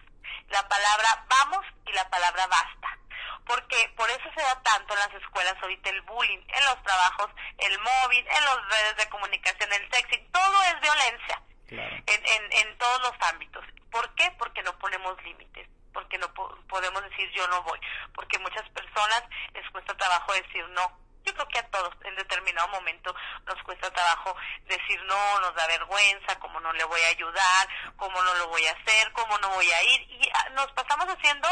La 0.49 0.67
palabra 0.67 1.25
vamos 1.29 1.65
y 1.85 1.93
la 1.93 2.09
palabra 2.09 2.47
basta. 2.47 2.97
Porque 3.45 3.93
por 3.95 4.09
eso 4.09 4.23
se 4.35 4.41
da 4.41 4.61
tanto 4.61 4.93
en 4.93 4.99
las 4.99 5.13
escuelas 5.13 5.55
ahorita 5.61 5.89
el 5.89 6.01
bullying, 6.01 6.39
en 6.47 6.65
los 6.65 6.83
trabajos, 6.83 7.29
el 7.57 7.79
móvil, 7.79 8.25
en 8.27 8.45
las 8.45 8.69
redes 8.69 8.97
de 8.97 9.09
comunicación, 9.09 9.71
el 9.73 9.91
sexy, 9.91 10.19
todo 10.31 10.63
es 10.63 10.81
violencia. 10.81 11.41
En, 11.69 12.25
en, 12.25 12.67
en 12.67 12.77
todos 12.77 13.01
los 13.01 13.29
ámbitos. 13.29 13.65
¿Por 13.89 14.13
qué? 14.15 14.31
Porque 14.37 14.61
no 14.63 14.77
ponemos 14.79 15.21
límites 15.23 15.67
porque 15.93 16.17
no 16.17 16.27
podemos 16.33 17.03
decir 17.03 17.29
yo 17.33 17.47
no 17.49 17.61
voy, 17.61 17.79
porque 18.15 18.39
muchas 18.39 18.67
personas 18.69 19.23
les 19.53 19.69
cuesta 19.69 19.95
trabajo 19.95 20.33
decir 20.33 20.67
no, 20.69 20.91
yo 21.23 21.33
creo 21.33 21.47
que 21.47 21.59
a 21.59 21.67
todos 21.69 21.93
en 22.03 22.15
determinado 22.15 22.67
momento 22.69 23.15
nos 23.45 23.61
cuesta 23.63 23.91
trabajo 23.91 24.35
decir 24.65 25.01
no, 25.03 25.39
nos 25.41 25.55
da 25.55 25.67
vergüenza, 25.67 26.39
cómo 26.39 26.59
no 26.59 26.71
le 26.73 26.83
voy 26.85 27.01
a 27.01 27.07
ayudar, 27.07 27.67
cómo 27.95 28.21
no 28.21 28.33
lo 28.35 28.47
voy 28.49 28.65
a 28.65 28.71
hacer, 28.71 29.11
cómo 29.13 29.37
no 29.39 29.49
voy 29.49 29.69
a 29.71 29.83
ir 29.83 30.01
y 30.01 30.29
ah, 30.33 30.49
nos 30.51 30.71
pasamos 30.73 31.07
haciendo 31.07 31.47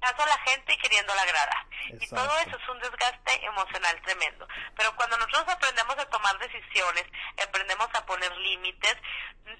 caso 0.00 0.22
a 0.22 0.26
la 0.26 0.38
gente 0.46 0.72
y 0.72 0.78
queriéndola 0.78 1.22
agradar. 1.22 1.66
Y 2.00 2.06
todo 2.08 2.38
eso 2.38 2.56
es 2.56 2.68
un 2.68 2.78
desgaste 2.80 3.44
emocional 3.44 4.00
tremendo. 4.02 4.46
Pero 4.76 4.94
cuando 4.96 5.16
nosotros 5.16 5.48
aprendemos 5.48 5.98
a 5.98 6.08
tomar 6.08 6.38
decisiones, 6.38 7.04
aprendemos 7.42 7.88
a 7.94 8.04
poner 8.04 8.34
límites, 8.36 8.96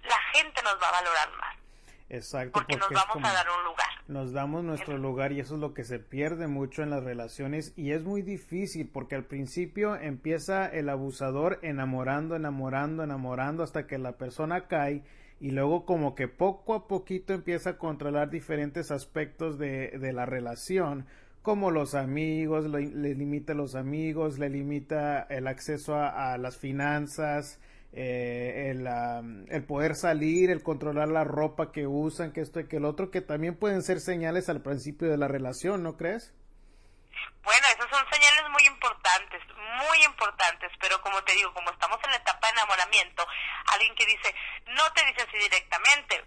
la 0.03 0.19
gente 0.33 0.63
nos 0.63 0.81
va 0.83 0.89
a 0.89 1.03
valorar 1.03 1.31
más. 1.33 1.64
Exacto. 2.09 2.53
Porque, 2.53 2.77
nos 2.77 2.91
vamos 2.91 3.29
a 3.29 3.33
dar 3.33 3.47
un 3.59 3.65
lugar. 3.65 3.87
Nos 4.07 4.33
damos 4.33 4.65
nuestro 4.65 4.99
lugar 4.99 5.33
y 5.33 5.41
eso 5.41 5.55
es 5.55 5.61
lo 5.61 5.73
que 5.73 5.85
se 5.85 5.99
pierde 5.99 6.47
mucho 6.47 6.83
en 6.83 6.91
las 6.91 7.03
relaciones 7.03 7.73
y 7.77 7.93
es 7.93 8.05
muy 8.05 8.21
difícil 8.21 8.91
porque 8.93 9.15
al 9.15 9.25
principio 9.25 9.97
empieza 9.97 10.67
el 10.67 10.91
abusador 10.91 11.59
enamorando, 11.63 12.37
enamorando, 12.37 13.03
enamorando 13.03 13.63
hasta 13.63 13.87
que 13.87 13.97
la 13.97 14.13
persona 14.13 14.67
cae 14.67 15.05
y 15.41 15.51
luego 15.51 15.87
como 15.87 16.15
que 16.15 16.29
poco 16.29 16.75
a 16.75 16.87
poquito 16.87 17.33
empieza 17.33 17.71
a 17.71 17.79
controlar 17.79 18.29
diferentes 18.29 18.91
aspectos 18.91 19.59
de, 19.59 19.99
de 19.99 20.13
la 20.13 20.27
relación 20.27 21.07
como 21.41 21.71
los 21.71 21.95
amigos, 21.95 22.67
le, 22.67 23.15
limita 23.15 23.53
los 23.53 23.75
amigos, 23.75 24.39
le 24.39 24.49
limita 24.49 25.23
el 25.25 25.47
acceso 25.47 25.95
a 25.95 26.39
las 26.39 26.57
finanzas, 26.57 27.61
eh, 27.97 28.73
el, 28.73 28.87
el, 29.49 29.65
poder 29.65 29.95
salir, 29.95 30.51
el 30.51 30.65
controlar 30.65 31.09
la 31.09 31.23
ropa 31.23 31.71
que 31.71 31.87
usan, 31.87 32.33
que 32.33 32.41
esto 32.41 32.59
y 32.59 32.67
que 32.67 32.79
el 32.79 32.85
otro, 32.85 33.13
que 33.13 33.21
también 33.21 33.57
pueden 33.57 33.83
ser 33.83 34.01
señales 34.01 34.49
al 34.49 34.63
principio 34.63 35.09
de 35.09 35.17
la 35.17 35.29
relación, 35.29 35.85
¿no 35.85 35.97
crees? 35.97 36.35
Bueno, 37.45 37.67
esas 37.69 37.89
son 37.91 38.05
señales 38.11 38.51
muy 38.51 38.67
importantes, 38.67 39.43
muy 39.87 40.05
importantes, 40.05 40.73
pero 40.81 41.01
como 41.03 41.23
te 41.23 41.35
digo, 41.35 41.53
como 41.55 41.71
estamos 41.71 42.01
en 42.05 42.11
la 42.11 42.17
etapa 42.17 42.47
de 42.49 42.53
enamoramiento, 42.55 43.27
alguien 43.73 43.95
que 43.95 44.07
dice, 44.07 44.35
no 44.75 44.93
te 44.93 45.05
dice 45.07 45.23
así 45.23 45.39
directamente, 45.39 46.25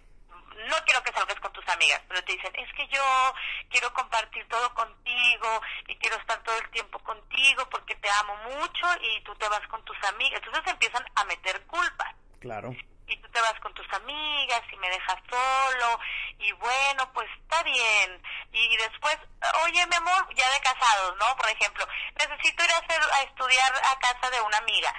no 0.66 0.76
quiero 0.84 1.02
que 1.02 1.12
salgas 1.12 1.38
con 1.40 1.52
tus 1.52 1.66
amigas, 1.68 2.02
pero 2.08 2.22
te 2.24 2.32
dicen, 2.32 2.52
es 2.56 2.72
que 2.74 2.86
yo 2.88 3.34
quiero 3.70 3.92
compartir 3.92 4.46
todo 4.48 4.72
contigo 4.74 5.62
y 5.86 5.96
quiero 5.96 6.16
estar 6.16 6.42
todo 6.42 6.56
el 6.58 6.68
tiempo 6.70 6.98
contigo 7.00 7.68
porque 7.70 7.94
te 7.96 8.10
amo 8.10 8.36
mucho 8.36 8.86
y 9.02 9.20
tú 9.22 9.34
te 9.36 9.48
vas 9.48 9.66
con 9.68 9.82
tus 9.84 9.96
amigas. 10.04 10.40
Entonces 10.44 10.72
empiezan 10.72 11.04
a 11.14 11.24
meter 11.24 11.60
culpas. 11.66 12.14
Claro. 12.40 12.74
Y 13.06 13.16
tú 13.16 13.28
te 13.30 13.40
vas 13.40 13.58
con 13.60 13.72
tus 13.72 13.90
amigas 13.94 14.62
y 14.70 14.76
me 14.76 14.90
dejas 14.90 15.16
solo 15.30 15.98
y 16.38 16.52
bueno, 16.52 17.10
pues 17.14 17.28
está 17.42 17.62
bien. 17.62 18.22
Y 18.52 18.76
después, 18.76 19.16
oye, 19.64 19.86
mi 19.86 19.96
amor, 19.96 20.34
ya 20.34 20.50
de 20.50 20.60
casados, 20.60 21.16
¿no? 21.18 21.36
Por 21.36 21.48
ejemplo, 21.48 21.86
necesito 22.18 22.64
ir 22.64 22.70
a, 22.70 22.78
hacer, 22.78 23.00
a 23.14 23.22
estudiar 23.22 23.72
a 23.76 23.98
casa 23.98 24.30
de 24.30 24.40
una 24.42 24.58
amiga 24.58 24.92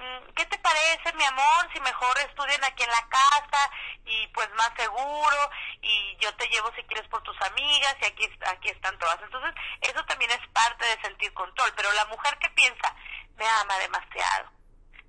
Mm, 0.00 0.32
¿qué 0.34 0.46
te 0.46 0.58
parece, 0.58 1.12
mi 1.12 1.24
amor, 1.24 1.68
si 1.74 1.80
mejor 1.80 2.16
estudian 2.20 2.64
aquí 2.64 2.82
en 2.84 2.90
la 2.90 3.06
casa 3.08 3.70
y 4.04 4.26
pues 4.28 4.48
más 4.56 4.70
seguro 4.76 5.50
y 5.82 6.16
yo 6.20 6.34
te 6.36 6.48
llevo 6.48 6.72
si 6.74 6.82
quieres 6.84 7.08
por 7.08 7.22
tus 7.22 7.40
amigas 7.42 7.96
y 8.00 8.04
aquí, 8.06 8.28
aquí 8.46 8.68
están 8.68 8.98
todas? 8.98 9.18
Entonces, 9.22 9.54
eso 9.80 10.04
también 10.04 10.30
es 10.30 10.46
parte 10.48 10.84
de 10.86 11.00
sentir 11.02 11.32
control, 11.32 11.72
pero 11.76 11.92
la 11.92 12.04
mujer 12.06 12.38
que 12.38 12.50
piensa, 12.50 12.94
me 13.36 13.46
ama 13.48 13.78
demasiado, 13.78 14.50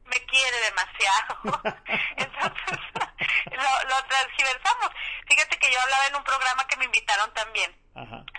me 0.05 0.25
quiere 0.25 0.57
demasiado, 0.59 1.61
entonces 2.17 2.79
lo, 3.51 3.89
lo 3.89 4.03
transgiversamos. 4.07 4.89
Fíjate 5.27 5.57
que 5.57 5.71
yo 5.71 5.81
hablaba 5.81 6.05
en 6.07 6.15
un 6.15 6.23
programa 6.23 6.67
que 6.67 6.77
me 6.77 6.85
invitaron 6.85 7.33
también 7.33 7.75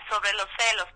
sobre 0.09 0.33
los 0.33 0.47
celos 0.57 0.87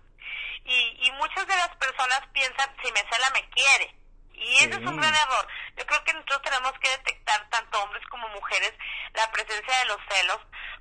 y, 0.64 1.06
y 1.06 1.12
muchas 1.12 1.46
de 1.46 1.56
las 1.56 1.74
personas 1.76 2.22
piensan, 2.32 2.74
si 2.82 2.92
me 2.92 3.00
cela 3.10 3.30
me 3.30 3.48
quiere 3.50 3.97
y 4.40 4.56
ese 4.56 4.70
es 4.70 4.78
un 4.78 4.96
gran 4.96 5.14
error. 5.14 5.46
Yo 5.76 5.86
creo 5.86 6.04
que 6.04 6.12
nosotros 6.12 6.42
tenemos 6.42 6.72
que 6.80 6.90
detectar, 6.90 7.48
tanto 7.50 7.82
hombres 7.82 8.04
como 8.08 8.28
mujeres, 8.28 8.72
la 9.14 9.30
presencia 9.30 9.78
de 9.78 9.84
los 9.86 9.98
celos, 10.08 10.38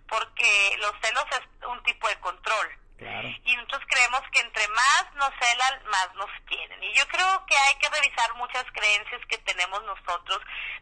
porque 0.07 0.75
los 0.79 0.93
celos 1.01 1.25
es 1.31 1.67
un 1.67 1.81
tipo 1.83 2.07
de 2.07 2.19
control. 2.19 2.86
Y 2.99 3.55
nosotros 3.55 3.83
creemos 3.89 4.21
que 4.31 4.39
entre 4.39 4.67
más 4.69 5.05
nos 5.13 5.29
celan, 5.39 5.85
más 5.85 6.09
nos 6.15 6.31
quieren. 6.47 6.83
Y 6.83 6.93
yo 6.95 7.07
creo 7.07 7.45
que 7.45 7.55
hay 7.55 7.75
que 7.75 7.89
revisar 7.89 8.33
muchas 8.35 8.65
creencias 8.73 9.21
que 9.29 9.37
tenemos 9.39 9.83
nosotros, 9.83 10.39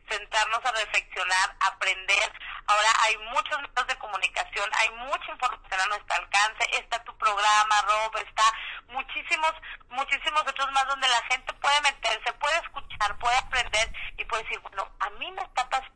sentarnos 0.09 0.63
a 0.63 0.72
reflexionar, 0.72 1.55
aprender. 1.59 2.32
Ahora 2.68 2.89
hay 3.01 3.18
muchos 3.18 3.59
medios 3.59 3.88
de 3.88 3.97
comunicación, 3.97 4.70
hay 4.80 4.91
mucha 4.91 5.30
información 5.30 5.82
a 5.82 5.88
nuestro 5.88 6.16
alcance. 6.16 6.80
Está 6.80 7.03
tu 7.03 7.18
programa, 7.18 7.82
Rob, 7.82 8.16
está 8.18 8.43
muchísimos, 8.88 9.51
muchísimos 9.89 10.41
otros 10.47 10.72
más 10.72 10.88
donde 10.88 11.09
la 11.09 11.22
gente 11.30 11.53
puede 11.55 11.82
meterse, 11.82 12.32
puede 12.39 12.57
escuchar, 12.59 13.18
puede 13.20 13.38
aprender 13.38 13.91
y 14.18 14.24
puede 14.24 14.43
decir, 14.43 14.59
bueno, 14.61 14.89
a 15.01 15.09
mí 15.11 15.32
me 15.32 15.41
está 15.41 15.70
pasando. 15.70 15.95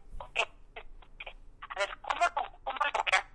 A 1.70 1.80
ver, 1.80 1.98
¿cómo, 2.02 2.26
lo 2.26 2.92
voy? 2.92 3.29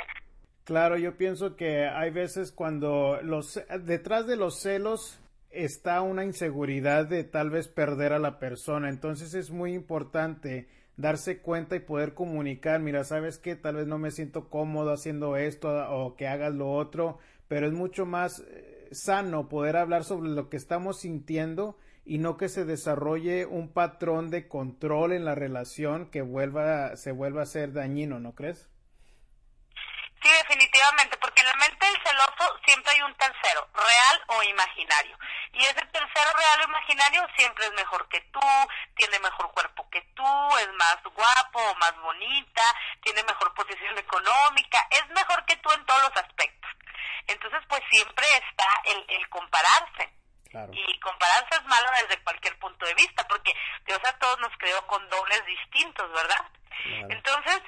Claro, 0.64 0.96
yo 0.96 1.18
pienso 1.18 1.56
que 1.56 1.86
hay 1.86 2.10
veces 2.10 2.50
cuando 2.50 3.20
los 3.22 3.60
detrás 3.84 4.26
de 4.26 4.36
los 4.36 4.60
celos 4.60 5.20
está 5.50 6.00
una 6.00 6.24
inseguridad 6.24 7.06
de 7.06 7.22
tal 7.22 7.50
vez 7.50 7.68
perder 7.68 8.14
a 8.14 8.18
la 8.18 8.38
persona, 8.38 8.88
entonces 8.88 9.34
es 9.34 9.50
muy 9.50 9.74
importante 9.74 10.66
darse 10.96 11.40
cuenta 11.42 11.76
y 11.76 11.80
poder 11.80 12.14
comunicar, 12.14 12.80
mira, 12.80 13.04
sabes 13.04 13.38
que 13.38 13.56
tal 13.56 13.76
vez 13.76 13.86
no 13.86 13.98
me 13.98 14.10
siento 14.10 14.48
cómodo 14.48 14.90
haciendo 14.92 15.36
esto 15.36 15.68
o 15.90 16.16
que 16.16 16.28
hagas 16.28 16.54
lo 16.54 16.72
otro, 16.72 17.18
pero 17.46 17.66
es 17.66 17.74
mucho 17.74 18.06
más 18.06 18.40
eh, 18.40 18.88
sano 18.90 19.50
poder 19.50 19.76
hablar 19.76 20.02
sobre 20.04 20.30
lo 20.30 20.48
que 20.48 20.56
estamos 20.56 21.00
sintiendo 21.00 21.76
y 22.06 22.16
no 22.16 22.38
que 22.38 22.48
se 22.48 22.64
desarrolle 22.64 23.44
un 23.44 23.68
patrón 23.68 24.30
de 24.30 24.48
control 24.48 25.12
en 25.12 25.26
la 25.26 25.34
relación 25.34 26.10
que 26.10 26.22
vuelva 26.22 26.96
se 26.96 27.12
vuelva 27.12 27.42
a 27.42 27.46
ser 27.46 27.74
dañino, 27.74 28.18
¿no 28.18 28.34
crees? 28.34 28.70
Sí, 30.24 30.30
definitivamente, 30.30 31.18
porque 31.18 31.42
en 31.42 31.48
la 31.48 31.54
mente 31.56 31.84
del 31.84 32.02
celoso 32.02 32.58
siempre 32.64 32.92
hay 32.92 33.02
un 33.02 33.14
tercero, 33.16 33.68
real 33.74 34.24
o 34.28 34.42
imaginario. 34.42 35.18
Y 35.52 35.58
ese 35.66 35.84
tercero 35.92 36.32
real 36.32 36.60
o 36.62 36.64
imaginario 36.64 37.26
siempre 37.36 37.66
es 37.66 37.72
mejor 37.74 38.08
que 38.08 38.22
tú, 38.32 38.40
tiene 38.96 39.18
mejor 39.18 39.52
cuerpo 39.52 39.86
que 39.90 40.00
tú, 40.14 40.56
es 40.60 40.72
más 40.72 40.96
guapo 41.02 41.58
o 41.58 41.74
más 41.74 41.94
bonita, 42.00 42.62
tiene 43.02 43.22
mejor 43.24 43.52
posición 43.52 43.98
económica, 43.98 44.88
es 44.92 45.06
mejor 45.10 45.44
que 45.44 45.56
tú 45.56 45.70
en 45.72 45.84
todos 45.84 46.02
los 46.04 46.16
aspectos. 46.16 46.70
Entonces, 47.26 47.60
pues 47.68 47.82
siempre 47.90 48.24
está 48.48 48.66
el, 48.86 49.04
el 49.08 49.28
compararse. 49.28 50.10
Y 50.72 51.00
compararse 51.00 51.56
es 51.56 51.64
malo 51.64 51.90
desde 52.00 52.22
cualquier 52.22 52.56
punto 52.60 52.86
de 52.86 52.94
vista, 52.94 53.26
porque 53.28 53.52
Dios 53.84 53.98
a 54.04 54.18
todos 54.18 54.38
nos 54.38 54.56
creó 54.56 54.86
con 54.86 55.06
dobles 55.10 55.44
distintos, 55.44 56.10
¿verdad? 56.12 56.48
Entonces, 57.08 57.62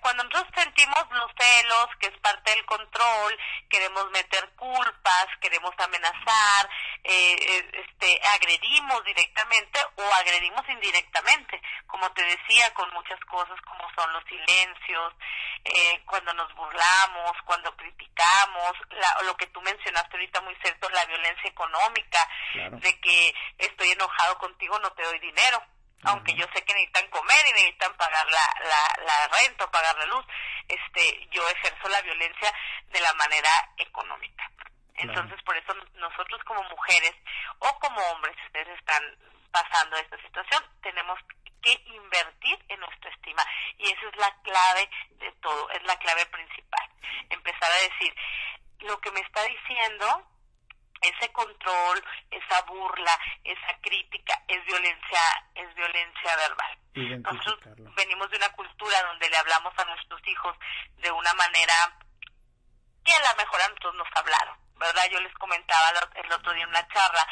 cuando 0.00 0.24
nosotros 0.24 0.54
sentimos 0.54 1.04
los 1.10 1.30
celos, 1.38 1.88
que 1.98 2.06
es 2.08 2.18
parte 2.18 2.50
del 2.50 2.64
control, 2.66 3.36
queremos 3.68 4.10
meter 4.10 4.48
culpas, 4.56 5.26
queremos 5.40 5.72
amenazar, 5.78 6.68
eh, 7.04 7.36
eh, 7.38 7.70
este, 7.72 8.20
agredimos 8.34 9.04
directamente 9.04 9.80
o 9.96 10.02
agredimos 10.14 10.62
indirectamente, 10.68 11.60
como 11.86 12.10
te 12.12 12.22
decía, 12.22 12.72
con 12.74 12.92
muchas 12.92 13.18
cosas 13.24 13.60
como 13.62 13.88
son 13.96 14.12
los 14.12 14.24
silencios, 14.24 15.14
eh, 15.64 16.02
cuando 16.06 16.32
nos 16.34 16.54
burlamos, 16.54 17.32
cuando 17.44 17.74
criticamos, 17.76 18.72
la, 18.90 19.22
lo 19.24 19.36
que 19.36 19.46
tú 19.48 19.60
mencionaste 19.62 20.16
ahorita 20.16 20.40
muy 20.42 20.54
cierto, 20.62 20.88
la 20.90 21.04
violencia 21.06 21.50
económica, 21.50 22.28
de 22.54 23.00
que 23.00 23.34
estoy 23.58 23.90
enojado 23.90 24.38
contigo, 24.38 24.78
no 24.78 24.90
te 24.92 25.02
doy 25.02 25.18
dinero 25.18 25.62
aunque 26.04 26.34
yo 26.34 26.46
sé 26.54 26.62
que 26.64 26.74
necesitan 26.74 27.08
comer 27.08 27.46
y 27.48 27.52
necesitan 27.52 27.94
pagar 27.96 28.26
la, 28.30 28.54
la, 28.64 29.04
la 29.04 29.28
renta 29.28 29.64
o 29.64 29.70
pagar 29.70 29.96
la 29.98 30.06
luz, 30.06 30.24
este, 30.68 31.28
yo 31.30 31.48
ejerzo 31.48 31.88
la 31.88 32.02
violencia 32.02 32.52
de 32.88 33.00
la 33.00 33.12
manera 33.14 33.50
económica. 33.78 34.50
Entonces, 34.96 35.40
por 35.42 35.56
eso 35.56 35.74
nosotros 35.94 36.42
como 36.44 36.62
mujeres 36.64 37.14
o 37.58 37.78
como 37.78 38.00
hombres, 38.10 38.34
si 38.36 38.46
ustedes 38.46 38.78
están 38.78 39.02
pasando 39.50 39.96
esta 39.96 40.16
situación, 40.22 40.64
tenemos 40.82 41.18
que 41.62 41.72
invertir 41.86 42.58
en 42.68 42.80
nuestra 42.80 43.10
estima. 43.10 43.44
Y 43.78 43.90
esa 43.90 44.08
es 44.08 44.16
la 44.16 44.34
clave 44.42 44.88
de 45.18 45.32
todo, 45.42 45.70
es 45.70 45.82
la 45.82 45.96
clave 45.98 46.24
principal. 46.26 46.88
Empezar 47.28 47.70
a 47.70 47.82
decir, 47.82 48.14
lo 48.80 48.98
que 49.00 49.10
me 49.10 49.20
está 49.20 49.42
diciendo 49.44 50.26
ese 51.02 51.32
control, 51.32 52.02
esa 52.30 52.62
burla, 52.62 53.18
esa 53.44 53.78
crítica 53.80 54.42
es 54.48 54.64
violencia, 54.64 55.20
es 55.54 55.74
violencia 55.74 56.36
verbal. 56.36 56.78
Nosotros 57.22 57.94
venimos 57.94 58.30
de 58.30 58.38
una 58.38 58.48
cultura 58.52 59.02
donde 59.02 59.28
le 59.28 59.36
hablamos 59.36 59.72
a 59.78 59.84
nuestros 59.84 60.20
hijos 60.26 60.56
de 60.98 61.10
una 61.10 61.34
manera 61.34 61.74
que 63.04 63.12
a 63.12 63.30
lo 63.30 63.36
mejor 63.36 63.60
a 63.60 63.68
nosotros 63.68 63.94
nos 63.96 64.08
hablaron, 64.16 64.56
¿verdad? 64.76 65.04
Yo 65.10 65.20
les 65.20 65.32
comentaba 65.34 65.92
el 66.14 66.32
otro 66.32 66.52
día 66.52 66.64
en 66.64 66.70
una 66.70 66.88
charla 66.88 67.26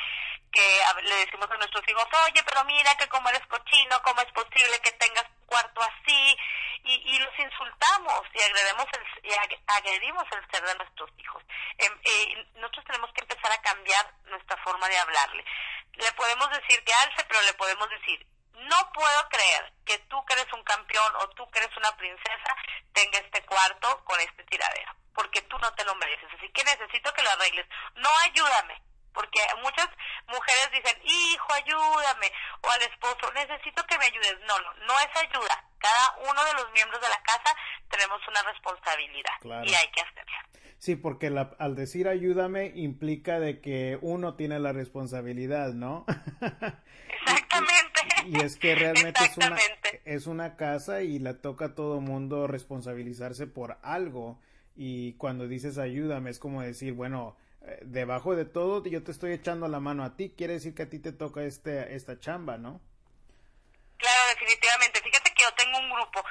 que 0.55 0.81
le 1.03 1.17
decimos 1.17 1.51
a 1.51 1.57
nuestros 1.57 1.83
hijos, 1.89 2.07
oye, 2.27 2.43
pero 2.45 2.65
mira 2.65 2.95
que 2.97 3.09
como 3.09 3.29
eres 3.29 3.45
cochino, 3.49 4.01
¿cómo 4.03 4.21
es 4.21 4.33
posible 4.33 4.81
que 4.83 4.93
tengas 4.93 5.27
cuarto 5.47 5.83
así? 5.83 6.37
Y, 6.85 6.95
y 6.95 7.19
los 7.19 7.37
insultamos 7.39 8.23
y 8.33 8.41
agredimos 8.41 8.87
el, 8.93 9.31
y 9.31 9.33
agredimos 9.67 10.25
el 10.31 10.51
ser 10.51 10.65
de 10.65 10.75
nuestros 10.77 11.11
hijos. 11.19 11.43
Em, 11.79 11.93
eh, 12.05 12.47
nosotros 12.55 12.85
tenemos 12.85 13.11
que 13.13 13.23
empezar 13.23 13.51
a 13.51 13.63
cambiar 13.63 14.15
nuestra 14.27 14.57
forma 14.59 14.89
de 14.89 14.99
hablarle. 14.99 15.45
le 15.93 16.13
podemos 16.13 16.49
decir 16.51 16.85
que 16.85 16.93
alce, 16.93 17.25
pero 17.27 17.41
le 17.43 17.55
podemos 17.55 17.89
decir, 17.91 18.27
no 18.55 18.93
puedo 18.93 19.29
creer 19.29 19.73
que 19.85 19.99
tú 20.11 20.25
que 20.25 20.35
eres 20.35 20.53
un 20.53 20.63
campeón 20.63 21.13
o 21.17 21.29
tú 21.31 21.51
que 21.51 21.59
eres 21.59 21.77
una 21.77 21.97
princesa 21.97 22.57
tenga 22.93 23.19
este 23.19 23.45
cuarto 23.45 24.05
con 24.05 24.21
este 24.21 24.45
tiradero, 24.45 24.95
porque 25.15 25.43
tú 25.43 25.57
no 25.59 25.73
te 25.75 25.85
lo 25.85 25.95
mereces, 25.97 26.29
así 26.37 26.49
que 26.51 26.65
necesito 26.65 27.13
que 27.15 27.23
lo 27.23 27.31
arregles. 27.31 27.67
No 27.97 28.09
ayúdame, 28.25 28.83
porque 29.13 29.41
muchas 29.63 29.89
mujeres 30.27 30.71
dicen, 30.73 30.99
hijo, 31.05 31.53
ayúdame, 31.55 32.33
o 32.63 32.71
al 32.71 32.83
esposo, 32.83 33.33
necesito 33.33 33.85
que 33.87 33.99
me 33.99 34.07
ayudes. 34.07 34.37
No, 34.47 34.59
no, 34.61 34.75
no 34.87 34.95
es 34.99 35.17
ayuda. 35.17 35.65
Cada 35.79 36.31
uno 36.31 36.45
de 36.45 36.55
los 36.55 36.73
miembros 36.73 37.01
de 37.01 37.09
la 37.09 37.23
casa 37.23 37.55
tenemos 37.89 38.21
una 38.27 38.43
responsabilidad 38.43 39.65
y 39.65 39.75
hay 39.75 39.89
que 39.89 40.01
hacerla. 40.01 40.45
Sí, 40.79 40.97
porque 40.97 41.33
al 41.59 41.77
decir 41.77 42.09
ayúdame 42.09 42.73
implica 42.75 43.41
de 43.41 43.61
que 43.61 43.99
uno 44.03 44.35
tiene 44.35 44.59
la 44.59 44.73
responsabilidad, 44.73 45.73
¿no? 45.73 46.05
Exactamente. 47.23 48.01
Y, 48.27 48.41
es 48.43 48.59
que 48.59 48.75
realmente 48.75 49.25
es 49.25 49.37
una, 49.37 49.57
es 50.05 50.27
una 50.27 50.57
casa 50.57 51.03
y 51.03 51.19
la 51.19 51.41
toca 51.41 51.67
a 51.67 51.75
todo 51.75 52.01
mundo 52.01 52.47
responsabilizarse 52.47 53.47
por 53.47 53.79
algo. 53.83 54.39
Y 54.77 55.15
cuando 55.15 55.47
dices 55.47 55.79
ayúdame 55.79 56.31
es 56.31 56.39
como 56.39 56.63
decir, 56.63 56.93
bueno, 56.95 57.37
eh, 57.63 57.79
debajo 57.83 58.35
de 58.35 58.45
todo 58.45 58.85
yo 58.85 59.03
te 59.03 59.13
estoy 59.13 59.33
echando 59.33 59.69
la 59.69 59.81
mano 59.81 60.05
a 60.05 60.17
ti, 60.17 60.35
quiere 60.37 60.55
decir 60.55 60.75
que 60.75 60.83
a 60.83 60.91
ti 60.91 60.99
te 60.99 61.13
toca 61.13 61.43
este, 61.43 61.95
esta 61.95 62.19
chamba, 62.19 62.59
¿no? 62.59 62.81
Claro, 63.97 64.21
definitivamente. 64.35 65.01
Fíjate 65.01 65.33
que 65.33 65.45
yo 65.45 65.53
tengo 65.55 65.79
un 65.79 65.91
grupo 65.91 66.23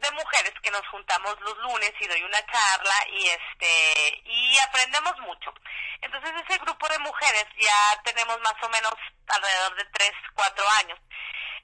de 0.00 0.10
mujeres 0.12 0.52
que 0.62 0.70
nos 0.70 0.86
juntamos 0.88 1.38
los 1.40 1.56
lunes 1.58 1.92
y 2.00 2.06
doy 2.06 2.22
una 2.22 2.44
charla 2.46 2.96
y 3.12 3.26
este 3.26 4.22
y 4.24 4.58
aprendemos 4.58 5.18
mucho. 5.20 5.52
Entonces 6.00 6.30
ese 6.44 6.58
grupo 6.58 6.88
de 6.88 6.98
mujeres 6.98 7.46
ya 7.58 8.02
tenemos 8.04 8.40
más 8.40 8.56
o 8.62 8.68
menos 8.70 8.94
alrededor 9.28 9.76
de 9.76 9.84
tres, 9.92 10.12
cuatro 10.34 10.64
años. 10.80 10.98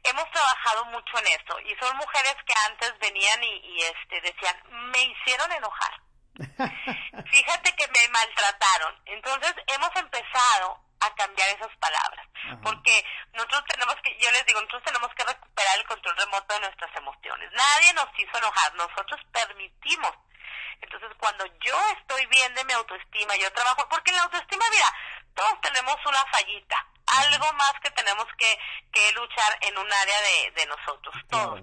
Hemos 0.05 0.31
trabajado 0.31 0.85
mucho 0.87 1.19
en 1.19 1.27
esto 1.29 1.59
y 1.61 1.75
son 1.77 1.97
mujeres 1.97 2.37
que 2.47 2.55
antes 2.67 2.99
venían 2.99 3.43
y, 3.43 3.57
y 3.65 3.81
este 3.83 4.21
decían 4.21 4.57
me 4.93 5.03
hicieron 5.03 5.51
enojar 5.53 6.07
Fíjate 7.31 7.75
que 7.77 7.89
me 7.89 8.09
maltrataron. 8.09 8.95
Entonces 9.07 9.55
hemos 9.67 9.91
empezado 9.97 10.81
a 11.01 11.15
cambiar 11.15 11.49
esas 11.51 11.75
palabras. 11.79 12.27
Porque 12.63 13.05
nosotros 13.33 13.65
tenemos 13.69 13.97
que, 14.03 14.17
yo 14.19 14.31
les 14.31 14.47
digo, 14.47 14.61
nosotros 14.61 14.85
tenemos 14.85 15.13
que 15.15 15.25
recuperar 15.25 15.79
el 15.79 15.87
control 15.87 16.17
remoto 16.17 16.55
de 16.55 16.61
nuestras 16.61 16.97
emociones. 16.97 17.51
Nadie 17.53 17.93
nos 17.95 18.07
hizo 18.19 18.39
enojar, 18.39 18.75
nosotros 18.75 19.21
permitimos. 19.33 20.13
Entonces 20.81 21.11
cuando 21.19 21.45
yo 21.61 21.77
estoy 21.99 22.25
bien 22.27 22.55
de 22.55 22.65
mi 22.65 22.73
autoestima, 22.73 23.35
yo 23.37 23.53
trabajo, 23.53 23.89
porque 23.89 24.11
en 24.11 24.17
la 24.17 24.25
autoestima, 24.25 24.65
mira, 24.71 24.93
todos 25.35 25.61
tenemos 25.61 25.97
una 26.07 26.25
fallita 26.27 26.87
algo 27.07 27.53
más 27.55 27.73
que 27.83 27.91
tenemos 27.91 28.27
que, 28.37 28.59
que 28.93 29.13
luchar 29.13 29.59
en 29.61 29.79
un 29.79 29.93
área 29.93 30.21
de, 30.23 30.51
de 30.53 30.67
nosotros, 30.67 31.15
todos. 31.31 31.61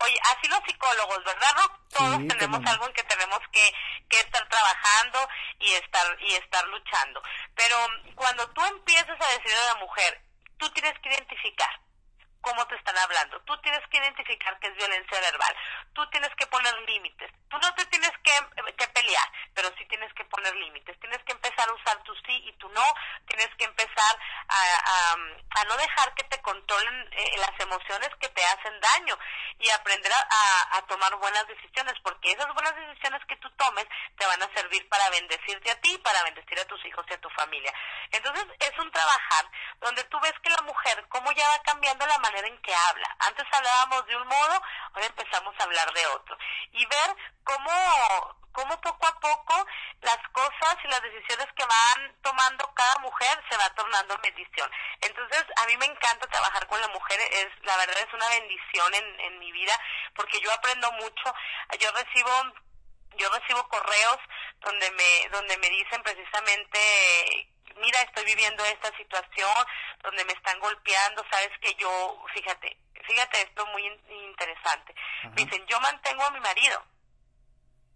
Oye, 0.00 0.20
así 0.24 0.48
los 0.48 0.60
psicólogos, 0.66 1.24
¿verdad, 1.24 1.54
Todos 1.90 2.26
tenemos 2.28 2.60
algo 2.66 2.86
en 2.86 2.92
que 2.92 3.04
tenemos 3.04 3.40
que, 3.52 3.72
que 4.08 4.18
estar 4.20 4.48
trabajando 4.48 5.28
y 5.60 5.72
estar, 5.74 6.16
y 6.20 6.34
estar 6.34 6.66
luchando. 6.68 7.22
Pero 7.54 7.76
cuando 8.14 8.48
tú 8.50 8.64
empiezas 8.64 9.20
a 9.20 9.38
decir 9.38 9.52
a 9.52 9.74
la 9.74 9.80
mujer, 9.80 10.20
tú 10.58 10.68
tienes 10.70 10.98
que 11.00 11.10
identificar 11.10 11.82
cómo 12.42 12.66
te 12.66 12.74
están 12.74 12.98
hablando. 12.98 13.40
Tú 13.42 13.56
tienes 13.62 13.80
que 13.88 13.98
identificar 13.98 14.58
que 14.58 14.66
es 14.66 14.76
violencia 14.76 15.20
verbal. 15.20 15.56
Tú 15.94 16.06
tienes 16.10 16.30
que 16.36 16.46
poner 16.48 16.74
límites. 16.82 17.30
Tú 17.48 17.56
no 17.58 17.72
te 17.74 17.86
tienes 17.86 18.10
que, 18.22 18.32
que, 18.76 18.88
pelear, 18.88 19.32
pero 19.62 19.74
sí 19.78 19.84
tienes 19.86 20.12
que 20.14 20.24
poner 20.24 20.54
límites. 20.56 20.98
Tienes 20.98 21.22
que 21.22 21.32
empezar 21.32 21.68
a 21.68 21.72
usar 21.72 22.02
tu 22.02 22.12
sí 22.26 22.42
y 22.46 22.52
tu 22.54 22.68
no. 22.70 22.82
Tienes 23.28 23.48
que 23.56 23.64
empezar 23.64 24.18
a, 24.48 25.12
a, 25.12 25.64
no 25.64 25.76
dejar 25.76 26.12
que 26.14 26.24
te 26.24 26.42
controlen 26.42 27.08
eh, 27.12 27.36
las 27.38 27.52
emociones 27.60 28.08
que 28.20 28.28
te 28.28 28.44
hacen 28.44 28.80
daño 28.80 29.16
y 29.60 29.70
aprender 29.70 30.10
a, 30.12 30.76
a, 30.76 30.82
tomar 30.86 31.14
buenas 31.16 31.46
decisiones, 31.46 31.94
porque 32.02 32.32
esas 32.32 32.52
buenas 32.52 32.74
decisiones 32.74 33.24
que 33.28 33.36
tú 33.36 33.48
tomes 33.50 33.86
te 34.18 34.26
van 34.26 34.42
a 34.42 34.52
servir 34.52 34.88
para 34.88 35.08
bendecirte 35.10 35.70
a 35.70 35.80
ti, 35.80 35.96
para 35.98 36.24
bendecir 36.24 36.58
a 36.58 36.64
tus 36.64 36.84
hijos 36.84 37.06
y 37.08 37.14
a 37.14 37.20
tu 37.20 37.30
familia. 37.30 37.72
Entonces 38.10 38.44
es 38.58 38.78
un 38.80 38.90
trabajar 38.90 39.46
donde 39.80 40.02
tú 40.04 40.18
ves 40.20 40.34
que 40.42 40.50
la 40.50 40.62
mujer, 40.62 41.06
cómo 41.08 41.30
ya 41.30 41.48
va 41.48 41.62
cambiando 41.62 42.04
la 42.06 42.18
manera 42.18 42.48
en 42.48 42.58
que 42.62 42.74
habla. 42.74 43.16
Antes 43.20 43.46
hablábamos 43.52 44.06
de 44.06 44.16
un 44.16 44.26
modo, 44.26 44.62
ahora 44.94 45.06
empezamos 45.06 45.54
a 45.58 45.62
hablar 45.62 45.92
de 45.92 46.06
otro. 46.08 46.36
Y 46.72 46.84
ver 46.86 47.16
cómo, 47.44 48.41
cómo 48.52 48.80
poco 48.80 49.06
a 49.06 49.20
poco 49.20 49.66
las 50.00 50.18
cosas 50.32 50.76
y 50.84 50.88
las 50.88 51.02
decisiones 51.02 51.46
que 51.56 51.64
van 51.64 52.14
tomando 52.22 52.72
cada 52.74 52.98
mujer 53.00 53.42
se 53.50 53.56
va 53.56 53.68
tornando 53.74 54.18
bendición. 54.22 54.70
Entonces, 55.00 55.44
a 55.56 55.66
mí 55.66 55.76
me 55.76 55.86
encanta 55.86 56.26
trabajar 56.28 56.66
con 56.66 56.80
la 56.80 56.88
mujer, 56.88 57.20
es, 57.20 57.48
la 57.64 57.76
verdad 57.76 57.98
es 57.98 58.14
una 58.14 58.28
bendición 58.28 58.94
en, 58.94 59.20
en 59.20 59.38
mi 59.38 59.52
vida, 59.52 59.78
porque 60.14 60.40
yo 60.40 60.52
aprendo 60.52 60.90
mucho, 60.92 61.34
yo 61.78 61.90
recibo 61.92 62.30
yo 63.16 63.28
recibo 63.28 63.68
correos 63.68 64.18
donde 64.60 64.90
me 64.92 65.28
donde 65.28 65.58
me 65.58 65.68
dicen 65.68 66.02
precisamente 66.02 67.52
mira, 67.76 68.00
estoy 68.02 68.24
viviendo 68.24 68.64
esta 68.64 68.96
situación 68.96 69.54
donde 70.02 70.24
me 70.24 70.32
están 70.32 70.58
golpeando, 70.60 71.24
sabes 71.30 71.50
que 71.60 71.74
yo, 71.74 72.24
fíjate, 72.34 72.76
fíjate 73.06 73.42
esto 73.42 73.66
muy 73.66 73.86
interesante. 74.26 74.94
dicen, 75.34 75.64
yo 75.66 75.80
mantengo 75.80 76.24
a 76.24 76.30
mi 76.30 76.40
marido, 76.40 76.82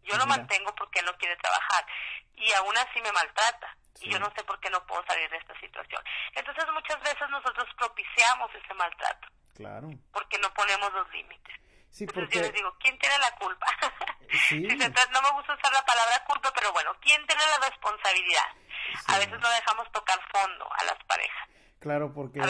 yo 0.06 0.16
lo 0.16 0.26
mantengo 0.26 0.74
porque 0.74 1.00
él 1.00 1.06
no 1.06 1.16
quiere 1.16 1.36
trabajar 1.36 1.86
y 2.34 2.52
aún 2.52 2.76
así 2.76 3.00
me 3.02 3.12
maltrata. 3.12 3.76
Y 4.00 4.10
yo 4.10 4.18
no 4.18 4.30
sé 4.36 4.44
por 4.44 4.60
qué 4.60 4.68
no 4.70 4.84
puedo 4.86 5.02
salir 5.06 5.28
de 5.30 5.38
esta 5.38 5.58
situación. 5.58 6.02
Entonces 6.34 6.64
muchas 6.72 7.00
veces 7.00 7.30
nosotros 7.30 7.66
propiciamos 7.78 8.50
ese 8.54 8.74
maltrato. 8.74 9.28
Claro. 9.54 9.88
Porque 10.12 10.38
no 10.38 10.52
ponemos 10.52 10.92
los 10.92 11.08
límites. 11.10 11.56
Sí, 11.90 12.04
porque... 12.04 12.36
yo 12.36 12.42
les 12.42 12.52
digo, 12.52 12.76
¿quién 12.78 12.98
tiene 12.98 13.18
la 13.18 13.30
culpa? 13.36 13.66
Sí. 14.48 14.60
no 14.60 15.22
me 15.22 15.30
gusta 15.30 15.54
usar 15.54 15.72
la 15.72 15.86
palabra 15.86 16.22
culpa, 16.24 16.52
pero 16.52 16.72
bueno, 16.72 16.92
¿quién 17.00 17.24
tiene 17.26 17.42
la 17.46 17.68
responsabilidad? 17.68 18.44
A 19.06 19.18
veces 19.18 19.38
no 19.38 19.48
dejamos 19.48 19.90
tocar 19.92 20.20
fondo 20.32 20.68
a 20.78 20.84
las 20.84 20.98
parejas. 21.04 21.48
Claro, 21.78 22.14
porque 22.14 22.40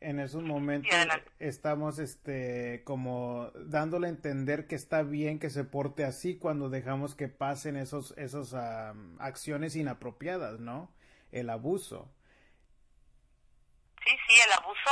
en 0.00 0.20
esos 0.20 0.42
momentos 0.42 0.94
estamos 1.38 1.98
este 1.98 2.82
como 2.84 3.50
dándole 3.54 4.06
a 4.06 4.10
entender 4.10 4.68
que 4.68 4.76
está 4.76 5.02
bien 5.02 5.40
que 5.40 5.50
se 5.50 5.64
porte 5.64 6.04
así 6.04 6.38
cuando 6.38 6.70
dejamos 6.70 7.14
que 7.14 7.28
pasen 7.28 7.76
esos 7.76 8.16
esos 8.16 8.54
acciones 9.18 9.74
inapropiadas, 9.74 10.60
¿no? 10.60 10.94
El 11.32 11.50
abuso. 11.50 12.10
Sí, 14.06 14.16
sí, 14.28 14.40
el 14.40 14.52
abuso 14.52 14.90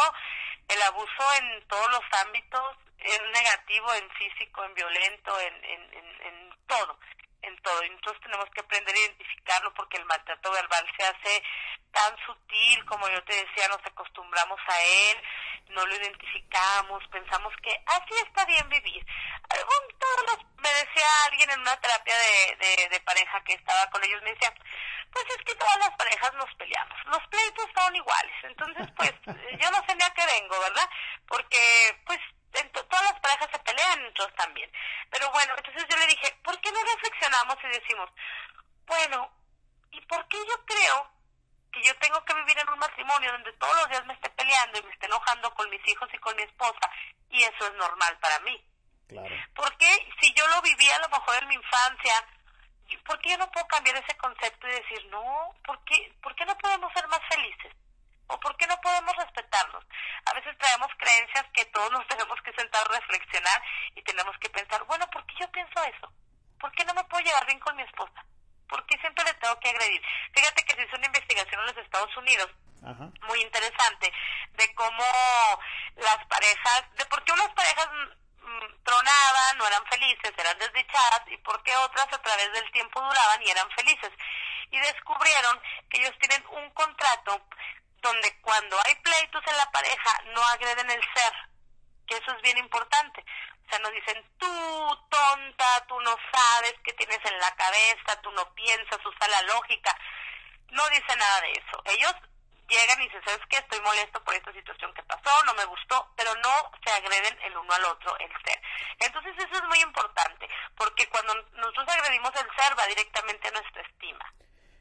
el 0.69 0.83
abuso 0.83 1.23
en 1.41 1.69
todos 1.69 1.91
los 1.93 2.21
ámbitos 2.27 2.63
es 2.99 3.21
negativo, 3.33 3.95
en 3.95 4.11
físico, 4.11 4.65
en 4.65 4.75
violento, 4.75 5.33
en, 5.41 5.65
en, 5.65 5.95
en 6.27 6.51
todo 6.67 6.99
en 7.47 7.57
todo. 7.63 7.83
Nosotros 7.83 8.21
tenemos 8.23 8.47
que 8.51 8.61
aprender 8.61 8.95
a 8.95 8.99
identificarlo 8.99 9.73
porque 9.75 9.99
el 9.99 10.05
maltrato 10.07 10.51
verbal 10.51 10.87
se 10.97 11.05
hace 11.05 11.43
tan 11.95 12.15
sutil, 12.27 12.85
como 12.87 13.09
yo 13.09 13.23
te 13.25 13.35
decía, 13.35 13.69
nos 13.69 13.85
acostumbramos 13.87 14.61
a 14.67 14.83
él, 14.83 15.23
no 15.69 15.87
lo 15.87 15.95
identificamos, 15.95 17.03
pensamos 17.09 17.55
que 17.63 17.71
así 17.87 18.15
está 18.27 18.45
bien 18.45 18.69
vivir. 18.69 19.07
Todos 19.49 20.39
me 20.59 20.69
decía 20.69 21.07
alguien 21.27 21.51
en 21.51 21.61
una 21.61 21.81
terapia 21.81 22.15
de, 22.17 22.89
de, 22.89 23.01
pareja 23.01 23.43
que 23.45 23.55
estaba 23.55 23.89
con 23.91 24.03
ellos, 24.05 24.21
me 24.23 24.33
decía, 24.33 24.53
pues 25.13 25.25
es 25.39 25.45
que 25.45 25.55
todas 25.55 25.79
las 25.79 25.91
parejas 25.97 26.35
nos 26.35 26.53
peleamos, 26.57 26.99
los 27.07 27.27
pleitos 27.29 27.71
son 27.77 27.97
iguales, 27.97 28.37
entonces 28.43 28.89
pues 28.97 29.13
yo 29.27 29.71
no 29.71 29.79
sé 29.87 29.95
ni 29.95 30.03
a 30.03 30.15
qué 30.15 30.27
vengo, 30.27 30.59
¿verdad? 30.61 30.89
Porque 31.29 32.03
pues 32.07 32.19
todas 32.73 33.05
las 33.05 33.21
parejas 33.21 33.49
se 33.53 33.59
pelean, 33.61 34.03
nosotros 34.03 34.35
también. 34.37 34.71
Pero 35.11 35.31
bueno, 35.31 35.55
entonces 35.57 35.85
yo 35.89 35.97
le 35.97 36.07
dije, 36.07 36.37
¿por 36.43 36.61
qué 36.61 36.71
no 36.73 36.83
reflexionamos 36.83 37.57
y 37.65 37.69
decimos, 37.69 38.11
bueno, 38.87 39.31
¿y 39.91 40.01
por 40.03 40.27
qué 40.29 40.39
yo 40.39 40.65
creo 40.67 41.14
que 41.75 41.83
yo 41.83 41.95
tengo 41.99 42.25
que 42.25 42.35
vivir 42.35 42.59
en 42.59 42.69
un 42.71 42.79
matrimonio 42.79 43.33
donde 43.33 43.53
todos 43.55 43.77
los 43.77 43.89
días 43.89 44.07
me 44.07 44.15
esté 44.15 44.31
peleando 44.31 44.79
y 44.79 44.83
me 44.85 44.93
esté 44.93 45.07
enojando 45.07 45.53
con 45.55 45.69
mis 45.71 45.87
hijos 45.89 46.09
y 46.13 46.19
con 46.19 46.37
mi 46.37 46.43
esposa 46.43 46.91
y 47.31 47.43
eso 47.43 47.67
es 47.67 47.75
normal 47.75 48.17
para 48.21 48.39
mí? 48.41 48.65
Claro. 49.09 49.35
qué 49.79 50.09
si 50.21 50.33
yo 50.35 50.47
lo 50.49 50.63
viví 50.63 50.89
a 50.91 51.01
lo 51.01 51.09
mejor 51.09 51.43
en 51.43 51.49
mi 51.49 51.55
infancia, 51.57 52.27
¿por 53.05 53.19
qué 53.21 53.31
yo 53.31 53.39
no 53.39 53.51
puedo 53.51 53.67
cambiar 53.67 53.97
ese 53.97 54.17
concepto 54.17 54.69
y 54.69 54.71
decir, 54.71 55.05
no, 55.07 55.53
¿por 55.65 55.83
qué, 55.85 56.15
¿por 56.23 56.35
qué 56.37 56.45
no 56.47 56.57
podemos 56.59 56.93
ser 56.93 57.07
más 57.09 57.21
felices? 57.29 57.73
¿O 58.29 58.41
por 58.41 58.57
qué 58.57 58.67
no 58.67 58.81
podemos 58.81 59.15
respetarnos? 59.17 59.85
A 60.25 60.35
veces 60.35 60.57
traemos 60.57 60.89
creencias 60.97 61.45
que 61.53 61.65
todos 61.67 61.91
nos 61.91 62.07
tenemos 62.09 62.41
que 62.43 62.53
sentar 62.53 62.87
a 62.87 63.01
reflexionar 63.01 63.63
y 63.95 64.03
tenemos 64.03 64.37
que 64.39 64.49
pensar, 64.49 64.83
bueno, 64.85 65.07
¿por 65.11 65.27
qué 65.27 65.35
yo 65.41 65.51
pienso 65.51 65.83
eso? 65.85 66.13
¿Por 66.61 66.73
qué 66.73 66.85
no 66.85 66.95
me 66.95 67.05
puedo 67.05 67.25
llevar 67.25 67.45
bien 67.47 67.59
con 67.59 67.77
mi 67.77 67.83
esposa? 67.83 68.25
¿Por 68.69 68.85
qué 68.87 68.99
siempre 68.99 69.25
le 69.25 69.35
tengo 69.35 69.59
que 69.61 69.69
agredir? 69.69 70.03
Fíjate 70.35 70.65
que 70.65 70.75
se 70.75 70.83
hizo 70.83 70.97
una 70.97 71.07
investigación 71.07 71.61
en 71.61 71.67
los 71.67 71.77
Estados 71.77 72.17
Unidos 72.17 72.51
muy 73.27 73.41
interesante 73.41 74.13
de 74.53 74.75
cómo 74.75 75.05
las 75.97 76.27
parejas, 76.27 76.85
de 76.97 77.07
por 77.07 77.23
qué 77.25 77.33
unas 77.33 77.51
parejas 77.55 77.89
mm, 78.43 78.85
tronaban, 78.85 79.59
no 79.59 79.67
eran 79.67 79.85
felices, 79.87 80.33
eran 80.37 80.59
desdichadas 80.59 81.23
y 81.29 81.37
por 81.39 81.63
qué 81.63 81.75
otras 81.77 82.07
a 82.13 82.23
través 82.23 82.53
del 82.53 82.71
tiempo 82.73 83.01
duraban 83.01 83.43
y 83.43 83.51
eran 83.51 83.71
felices. 83.71 84.11
Y 84.71 84.79
descubrieron 84.79 85.61
que 85.89 85.99
ellos 85.99 86.15
tienen 86.21 86.45
un 86.51 86.71
contrato 86.71 87.41
donde 88.03 88.41
cuando 88.43 88.77
hay 88.85 88.95
pleitos 88.97 89.43
en 89.47 89.57
la 89.57 89.71
pareja 89.71 90.23
no 90.35 90.45
agreden 90.49 90.91
el 90.91 91.01
ser, 91.15 91.33
que 92.07 92.17
eso 92.17 92.33
es 92.37 92.43
bien 92.43 92.59
importante. 92.59 93.25
O 93.67 93.71
sea, 93.71 93.79
nos 93.81 93.93
dicen, 93.93 94.23
tú 94.39 94.99
tonta, 95.09 95.87
tú 95.89 96.01
no 96.01 96.17
sabes 96.33 96.75
qué 96.85 96.93
tienes 96.95 97.19
en 97.25 97.39
la 97.39 97.51
cabeza, 97.55 98.21
tú 98.23 98.31
no 98.33 98.55
piensas, 98.55 98.99
usa 99.05 99.29
la 99.29 99.43
lógica. 99.43 99.97
No 100.71 100.83
dice 100.91 101.17
nada 101.17 101.41
de 101.41 101.53
eso. 101.53 101.83
Ellos 101.87 102.15
llegan 102.69 103.01
y 103.01 103.05
dicen, 103.05 103.23
¿sabes 103.25 103.41
qué? 103.49 103.57
Estoy 103.57 103.81
molesto 103.81 104.23
por 104.25 104.35
esta 104.35 104.53
situación 104.53 104.93
que 104.95 105.03
pasó, 105.05 105.31
no 105.45 105.55
me 105.55 105.65
gustó, 105.67 106.13
pero 106.17 106.35
no 106.37 106.71
se 106.85 106.93
agreden 106.93 107.39
el 107.45 107.57
uno 107.57 107.73
al 107.73 107.85
otro 107.85 108.17
el 108.19 108.31
ser. 108.45 108.61
Entonces 109.01 109.35
eso 109.39 109.55
es 109.55 109.65
muy 109.65 109.81
importante, 109.81 110.49
porque 110.77 111.09
cuando 111.09 111.35
nosotros 111.53 111.89
agredimos 111.89 112.31
el 112.35 112.49
ser 112.57 112.79
va 112.79 112.87
directamente 112.87 113.49
a 113.49 113.53
nuestra 113.53 113.83
estima. 113.83 114.33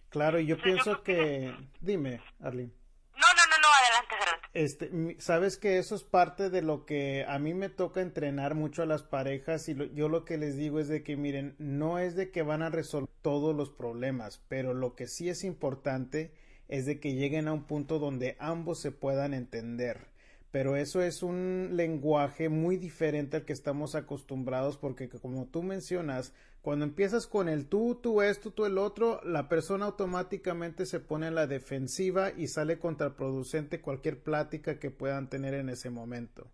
Claro, 0.10 0.40
y 0.40 0.46
yo 0.46 0.58
pienso 0.58 1.02
que... 1.04 1.56
Dime, 1.80 2.22
Arlene. 2.44 2.72
No, 3.16 3.28
no, 3.34 3.46
no, 3.48 3.58
no, 3.58 3.68
adelante, 3.74 4.16
adelante. 4.16 4.43
Este, 4.54 5.16
sabes 5.18 5.58
que 5.58 5.80
eso 5.80 5.96
es 5.96 6.04
parte 6.04 6.52
de 6.52 6.62
lo 6.62 6.86
que 6.86 7.26
a 7.28 7.40
mí 7.40 7.56
me 7.56 7.70
toca 7.70 8.02
entrenar 8.02 8.54
mucho 8.54 8.84
a 8.84 8.86
las 8.86 9.02
parejas 9.02 9.68
y 9.68 9.76
yo 9.96 10.10
lo 10.10 10.26
que 10.26 10.38
les 10.38 10.56
digo 10.56 10.80
es 10.80 10.88
de 10.88 11.02
que 11.02 11.18
miren, 11.18 11.56
no 11.58 11.98
es 11.98 12.16
de 12.16 12.30
que 12.30 12.44
van 12.44 12.62
a 12.62 12.70
resolver 12.70 13.10
todos 13.24 13.56
los 13.56 13.72
problemas, 13.72 14.44
pero 14.50 14.76
lo 14.76 14.94
que 14.94 15.08
sí 15.08 15.28
es 15.28 15.44
importante 15.44 16.32
es 16.68 16.86
de 16.86 17.00
que 17.00 17.16
lleguen 17.16 17.48
a 17.48 17.54
un 17.54 17.64
punto 17.64 17.98
donde 17.98 18.36
ambos 18.40 18.80
se 18.80 18.92
puedan 18.92 19.34
entender. 19.34 20.12
Pero 20.52 20.76
eso 20.76 21.02
es 21.02 21.24
un 21.24 21.72
lenguaje 21.72 22.48
muy 22.48 22.78
diferente 22.78 23.38
al 23.38 23.46
que 23.46 23.54
estamos 23.54 23.96
acostumbrados 23.96 24.78
porque 24.78 25.10
como 25.10 25.48
tú 25.48 25.64
mencionas, 25.64 26.32
cuando 26.64 26.86
empiezas 26.86 27.28
con 27.28 27.50
el 27.50 27.66
tú, 27.66 28.00
tú 28.02 28.22
esto, 28.22 28.52
tú 28.52 28.66
el 28.66 28.78
otro, 28.78 29.20
la 29.26 29.50
persona 29.50 29.88
automáticamente 29.88 30.86
se 30.86 31.02
pone 31.02 31.28
en 31.28 31.36
la 31.36 31.46
defensiva 31.46 32.32
y 32.32 32.48
sale 32.48 32.80
contraproducente 32.80 33.82
cualquier 33.82 34.24
plática 34.24 34.80
que 34.80 34.90
puedan 34.90 35.30
tener 35.30 35.56
en 35.56 35.68
ese 35.68 35.90
momento. 35.90 36.48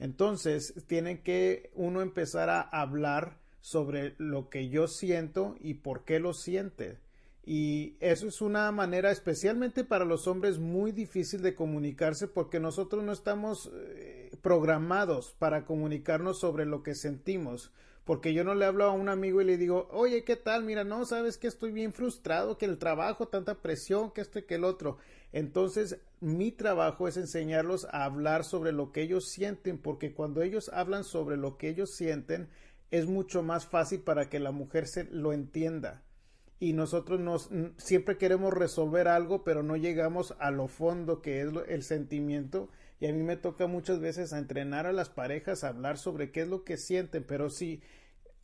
Entonces, 0.00 0.74
tiene 0.88 1.20
que 1.22 1.70
uno 1.74 2.02
empezar 2.02 2.50
a 2.50 2.60
hablar 2.60 3.38
sobre 3.60 4.16
lo 4.18 4.48
que 4.48 4.68
yo 4.68 4.88
siento 4.88 5.54
y 5.60 5.74
por 5.74 6.04
qué 6.04 6.18
lo 6.18 6.34
siente. 6.34 6.98
Y 7.44 7.96
eso 8.00 8.26
es 8.26 8.40
una 8.40 8.72
manera, 8.72 9.12
especialmente 9.12 9.84
para 9.84 10.04
los 10.04 10.26
hombres, 10.26 10.58
muy 10.58 10.90
difícil 10.90 11.40
de 11.42 11.54
comunicarse 11.54 12.26
porque 12.26 12.58
nosotros 12.58 13.04
no 13.04 13.12
estamos 13.12 13.70
eh, 13.72 14.32
programados 14.42 15.36
para 15.38 15.64
comunicarnos 15.64 16.40
sobre 16.40 16.66
lo 16.66 16.82
que 16.82 16.96
sentimos. 16.96 17.70
Porque 18.06 18.32
yo 18.32 18.44
no 18.44 18.54
le 18.54 18.64
hablo 18.64 18.84
a 18.84 18.92
un 18.92 19.08
amigo 19.08 19.40
y 19.40 19.44
le 19.44 19.58
digo, 19.58 19.88
oye, 19.90 20.22
¿qué 20.22 20.36
tal? 20.36 20.62
Mira, 20.62 20.84
no, 20.84 21.04
sabes 21.04 21.38
que 21.38 21.48
estoy 21.48 21.72
bien 21.72 21.92
frustrado, 21.92 22.56
que 22.56 22.64
el 22.64 22.78
trabajo, 22.78 23.26
tanta 23.26 23.56
presión, 23.56 24.12
que 24.12 24.20
esto 24.20 24.38
y 24.38 24.44
que 24.44 24.54
el 24.54 24.62
otro. 24.62 24.98
Entonces, 25.32 25.98
mi 26.20 26.52
trabajo 26.52 27.08
es 27.08 27.16
enseñarlos 27.16 27.84
a 27.90 28.04
hablar 28.04 28.44
sobre 28.44 28.70
lo 28.70 28.92
que 28.92 29.02
ellos 29.02 29.28
sienten, 29.28 29.76
porque 29.76 30.14
cuando 30.14 30.40
ellos 30.42 30.70
hablan 30.72 31.02
sobre 31.02 31.36
lo 31.36 31.58
que 31.58 31.68
ellos 31.68 31.96
sienten, 31.96 32.48
es 32.92 33.06
mucho 33.06 33.42
más 33.42 33.66
fácil 33.66 34.02
para 34.02 34.30
que 34.30 34.38
la 34.38 34.52
mujer 34.52 34.86
se 34.86 35.02
lo 35.10 35.32
entienda 35.32 36.04
y 36.58 36.72
nosotros 36.72 37.20
nos 37.20 37.50
siempre 37.76 38.16
queremos 38.16 38.52
resolver 38.54 39.08
algo 39.08 39.44
pero 39.44 39.62
no 39.62 39.76
llegamos 39.76 40.34
a 40.38 40.50
lo 40.50 40.68
fondo 40.68 41.20
que 41.20 41.42
es 41.42 41.48
el 41.68 41.82
sentimiento 41.82 42.70
y 42.98 43.06
a 43.06 43.12
mí 43.12 43.22
me 43.22 43.36
toca 43.36 43.66
muchas 43.66 44.00
veces 44.00 44.32
a 44.32 44.38
entrenar 44.38 44.86
a 44.86 44.92
las 44.92 45.10
parejas 45.10 45.64
a 45.64 45.68
hablar 45.68 45.98
sobre 45.98 46.30
qué 46.30 46.42
es 46.42 46.48
lo 46.48 46.64
que 46.64 46.76
sienten 46.76 47.24
pero 47.24 47.50
si 47.50 47.82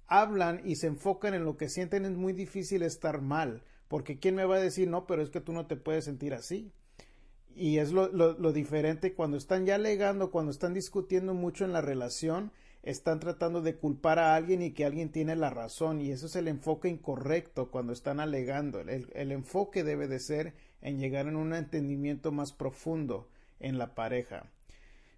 hablan 0.07 0.61
y 0.65 0.77
se 0.77 0.89
enfocan 0.89 1.35
en 1.35 1.45
lo 1.45 1.57
que 1.57 1.69
sienten 1.69 2.05
es 2.05 2.13
muy 2.13 2.33
difícil 2.33 2.83
estar 2.83 3.23
mal 3.23 3.63
porque 3.89 4.19
quién 4.19 4.35
me 4.35 4.45
va 4.45 4.57
a 4.57 4.61
decir 4.61 4.89
no 4.89 5.07
pero 5.07 5.23
es 5.23 5.31
que 5.31 5.41
tú 5.41 5.53
no 5.53 5.67
te 5.67 5.77
puedes 5.77 6.05
sentir 6.05 6.35
así 6.35 6.73
y 7.55 7.79
es 7.79 7.93
lo, 7.93 8.09
lo, 8.09 8.53
diferente 8.53 9.15
cuando 9.15 9.37
están 9.37 9.67
ya 9.67 9.75
alegando 9.75 10.31
cuando 10.31 10.51
están 10.51 10.75
discutiendo 10.75 11.35
mucho 11.35 11.65
en 11.65 11.73
la 11.73 11.83
relación 11.83 12.51
están 12.83 13.21
tratando 13.21 13.63
de 13.63 13.77
culpar 13.77 14.19
a 14.19 14.35
alguien 14.35 14.63
y 14.63 14.73
que 14.73 14.85
alguien 14.85 15.11
tiene 15.11 15.37
la 15.37 15.51
razón 15.51 16.01
y 16.01 16.11
eso 16.11 16.27
es 16.27 16.37
el 16.37 16.49
enfoque 16.49 16.89
incorrecto 16.89 17.71
cuando 17.71 17.93
están 17.93 18.19
alegando. 18.19 18.81
El, 18.81 19.09
el 19.15 19.31
enfoque 19.31 19.85
debe 19.85 20.09
de 20.09 20.19
ser 20.19 20.55
en 20.81 20.99
llegar 20.99 21.29
a 21.29 21.37
un 21.37 21.55
entendimiento 21.55 22.33
más 22.33 22.53
profundo 22.53 23.29
en 23.63 23.79
la 23.79 23.95
pareja. 23.95 24.51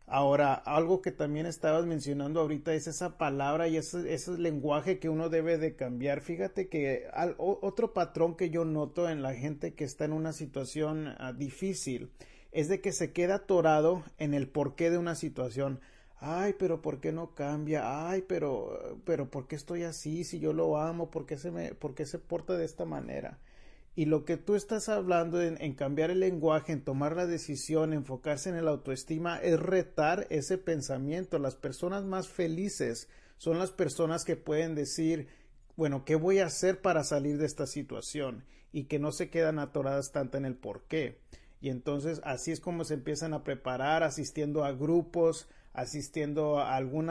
Ahora, 0.06 0.54
algo 0.54 1.00
que 1.00 1.10
también 1.12 1.46
estabas 1.46 1.86
mencionando 1.86 2.40
ahorita 2.40 2.74
es 2.74 2.86
esa 2.86 3.16
palabra 3.16 3.68
y 3.68 3.78
ese, 3.78 4.38
lenguaje 4.38 4.98
que 4.98 5.08
uno 5.08 5.30
debe 5.30 5.58
de 5.58 5.74
cambiar. 5.76 6.20
Fíjate 6.20 6.68
que 6.68 7.08
otro 7.38 7.94
patrón 7.94 8.36
que 8.36 8.50
yo 8.50 8.64
noto 8.64 9.08
en 9.08 9.22
la 9.22 9.34
gente 9.34 9.74
que 9.74 9.84
está 9.84 10.04
en 10.04 10.12
una 10.12 10.32
situación 10.32 11.14
ah, 11.18 11.32
difícil 11.32 12.10
es 12.52 12.68
de 12.68 12.80
que 12.80 12.92
se 12.92 13.12
queda 13.12 13.36
atorado 13.36 14.04
en 14.18 14.34
el 14.34 14.46
porqué 14.46 14.90
de 14.90 14.98
una 14.98 15.14
situación 15.14 15.80
ay, 16.24 16.54
pero 16.58 16.80
¿por 16.80 17.00
qué 17.00 17.12
no 17.12 17.34
cambia? 17.34 18.08
Ay, 18.08 18.22
pero, 18.26 18.98
pero 19.04 19.30
¿por 19.30 19.46
qué 19.46 19.56
estoy 19.56 19.82
así? 19.84 20.24
Si 20.24 20.38
yo 20.38 20.52
lo 20.52 20.78
amo, 20.78 21.10
¿por 21.10 21.26
qué 21.26 21.36
se 21.36 21.50
me, 21.50 21.74
por 21.74 21.94
qué 21.94 22.06
se 22.06 22.18
porta 22.18 22.56
de 22.56 22.64
esta 22.64 22.84
manera? 22.84 23.38
Y 23.96 24.06
lo 24.06 24.24
que 24.24 24.36
tú 24.36 24.56
estás 24.56 24.88
hablando 24.88 25.40
en, 25.40 25.74
cambiar 25.74 26.10
el 26.10 26.20
lenguaje, 26.20 26.72
en 26.72 26.82
tomar 26.82 27.14
la 27.14 27.26
decisión, 27.26 27.92
enfocarse 27.92 28.48
en 28.48 28.56
el 28.56 28.66
autoestima, 28.66 29.38
es 29.38 29.60
retar 29.60 30.26
ese 30.30 30.58
pensamiento. 30.58 31.38
Las 31.38 31.54
personas 31.54 32.04
más 32.04 32.28
felices 32.28 33.08
son 33.36 33.58
las 33.58 33.70
personas 33.70 34.24
que 34.24 34.34
pueden 34.34 34.74
decir, 34.74 35.28
bueno, 35.76 36.04
¿qué 36.04 36.16
voy 36.16 36.40
a 36.40 36.46
hacer 36.46 36.80
para 36.80 37.04
salir 37.04 37.38
de 37.38 37.46
esta 37.46 37.66
situación? 37.66 38.44
Y 38.72 38.84
que 38.84 38.98
no 38.98 39.12
se 39.12 39.30
quedan 39.30 39.60
atoradas 39.60 40.10
tanto 40.10 40.38
en 40.38 40.44
el 40.44 40.56
por 40.56 40.88
qué. 40.88 41.20
Y 41.60 41.70
entonces 41.70 42.20
así 42.24 42.50
es 42.50 42.58
como 42.58 42.84
se 42.84 42.94
empiezan 42.94 43.32
a 43.32 43.44
preparar, 43.44 44.02
asistiendo 44.02 44.64
a 44.64 44.72
grupos, 44.72 45.48
asistiendo 45.72 46.58
a 46.58 46.76
algún 46.76 47.10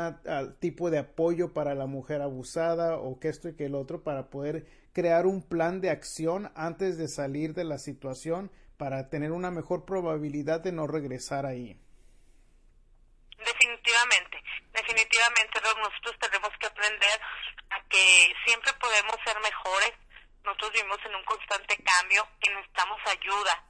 tipo 0.59 0.89
de 0.89 0.99
apoyo 0.99 1.53
para 1.53 1.75
la 1.75 1.86
mujer 1.86 2.21
abusada 2.21 2.97
o 2.97 3.19
que 3.19 3.29
esto 3.29 3.49
y 3.49 3.55
que 3.55 3.65
el 3.65 3.75
otro 3.75 4.03
para 4.03 4.29
poder 4.29 4.65
crear 4.94 5.26
un 5.26 5.41
plan 5.41 5.82
de 5.82 5.89
acción 5.89 6.52
antes 6.56 6.98
de 6.98 7.08
salir 7.08 7.54
de 7.54 7.64
la 7.64 7.78
situación 7.78 8.52
para 8.78 9.10
tener 9.10 9.32
una 9.32 9.52
mejor 9.52 9.86
probabilidad 9.86 10.62
de 10.62 10.72
no 10.72 10.88
regresar 10.88 11.46
ahí. 11.46 11.78
Definitivamente, 13.38 14.41
definitivamente 14.74 15.60
nosotros 15.78 16.16
tenemos 16.20 16.50
que 16.60 16.68
aprender 16.68 17.20
a 17.70 17.82
que 17.89 18.34
siempre 18.46 18.72
podemos 18.80 19.16
ser 19.26 19.36
mejores. 19.41 19.94
Nosotros 20.44 20.74
vivimos 20.74 21.00
en 21.06 21.16
un 21.16 21.24
constante 21.24 21.78
cambio 21.84 22.28
y 22.41 22.50
necesitamos 22.50 23.00
ayuda 23.08 23.64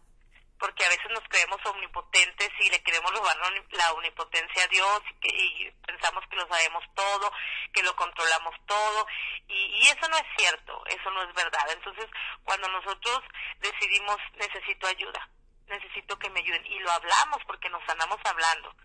porque 0.63 0.85
a 0.85 0.89
veces 0.89 1.11
nos 1.11 1.27
creemos 1.27 1.59
omnipotentes 1.65 2.49
y 2.61 2.69
le 2.69 2.81
queremos 2.83 3.11
robar 3.11 3.35
la 3.71 3.91
omnipotencia 3.91 4.63
a 4.63 4.67
Dios 4.67 5.01
y, 5.21 5.69
pensamos 5.85 6.23
que 6.29 6.37
lo 6.37 6.47
sabemos 6.47 6.85
todo, 6.95 7.29
que 7.73 7.83
lo 7.83 7.93
controlamos 7.97 8.55
todo 8.65 9.05
y, 9.49 9.53
y, 9.53 9.81
eso 9.87 10.07
no 10.07 10.15
es 10.15 10.23
cierto, 10.37 10.81
eso 10.85 11.11
no 11.11 11.21
es 11.23 11.35
verdad. 11.35 11.69
Entonces, 11.69 12.05
cuando 12.45 12.69
nosotros 12.69 13.19
decidimos 13.59 14.15
necesito 14.35 14.87
ayuda, 14.87 15.27
necesito 15.67 16.17
que 16.19 16.29
me 16.29 16.39
ayuden 16.39 16.65
y 16.65 16.79
lo 16.79 16.91
hablamos 16.91 17.39
porque 17.45 17.69
nos 17.69 17.87
andamos 17.89 18.19
hablando, 18.25 18.75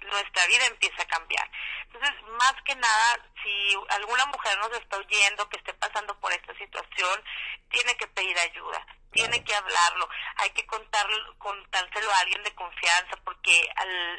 nuestra 0.00 0.46
vida 0.46 0.66
empieza 0.66 1.02
a 1.02 1.06
cambiar. 1.06 1.50
Entonces, 1.82 2.12
más 2.38 2.54
que 2.64 2.74
nada, 2.76 3.18
si 3.42 3.74
alguna 3.90 4.26
mujer 4.26 4.58
nos 4.58 4.72
está 4.72 4.96
oyendo 4.96 5.48
que 5.48 5.56
esté 5.58 5.74
pasando 5.74 6.18
por 6.20 6.32
esta 6.32 6.54
situación, 6.56 7.24
tiene 7.70 7.96
que 7.96 8.06
pedir 8.08 8.38
ayuda 8.38 8.86
tiene 9.16 9.42
que 9.42 9.54
hablarlo, 9.54 10.08
hay 10.36 10.50
que 10.50 10.66
contarlo, 10.66 11.38
contárselo 11.38 12.12
a 12.12 12.20
alguien 12.20 12.42
de 12.42 12.54
confianza, 12.54 13.16
porque 13.24 13.68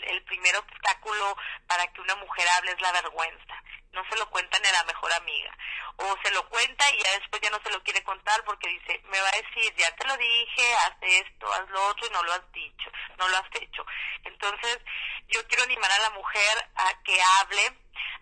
el 0.08 0.24
primer 0.24 0.56
obstáculo 0.58 1.38
para 1.68 1.86
que 1.94 2.02
una 2.02 2.16
mujer 2.16 2.48
hable 2.58 2.72
es 2.72 2.82
la 2.82 2.92
vergüenza. 2.92 3.64
No 3.92 4.04
se 4.10 4.18
lo 4.18 4.30
cuenta 4.30 4.60
ni 4.60 4.68
a 4.68 4.74
la 4.74 4.84
mejor 4.86 5.14
amiga. 5.14 5.56
O 5.98 6.16
se 6.24 6.32
lo 6.32 6.48
cuenta 6.50 6.86
y 6.92 7.04
ya 7.04 7.12
después 7.20 7.42
ya 7.42 7.50
no 7.50 7.60
se 7.64 7.72
lo 7.72 7.82
quiere 7.84 8.04
contar 8.04 8.44
porque 8.46 8.70
dice, 8.70 9.02
me 9.06 9.20
va 9.20 9.30
a 9.30 9.42
decir, 9.42 9.74
ya 9.76 9.96
te 9.96 10.08
lo 10.08 10.16
dije, 10.18 10.74
haz 10.86 10.96
esto, 11.02 11.52
haz 11.54 11.70
lo 11.70 11.88
otro 11.88 12.08
y 12.08 12.10
no 12.12 12.24
lo 12.24 12.34
has 12.34 12.52
dicho, 12.52 12.92
no 13.18 13.28
lo 13.28 13.38
has 13.38 13.62
hecho. 13.62 13.86
Entonces, 14.24 14.80
yo 15.30 15.46
quiero 15.48 15.64
animar 15.64 15.92
a 15.92 16.00
la 16.00 16.10
mujer 16.12 16.70
a 16.76 17.04
que 17.04 17.20
hable, 17.22 17.74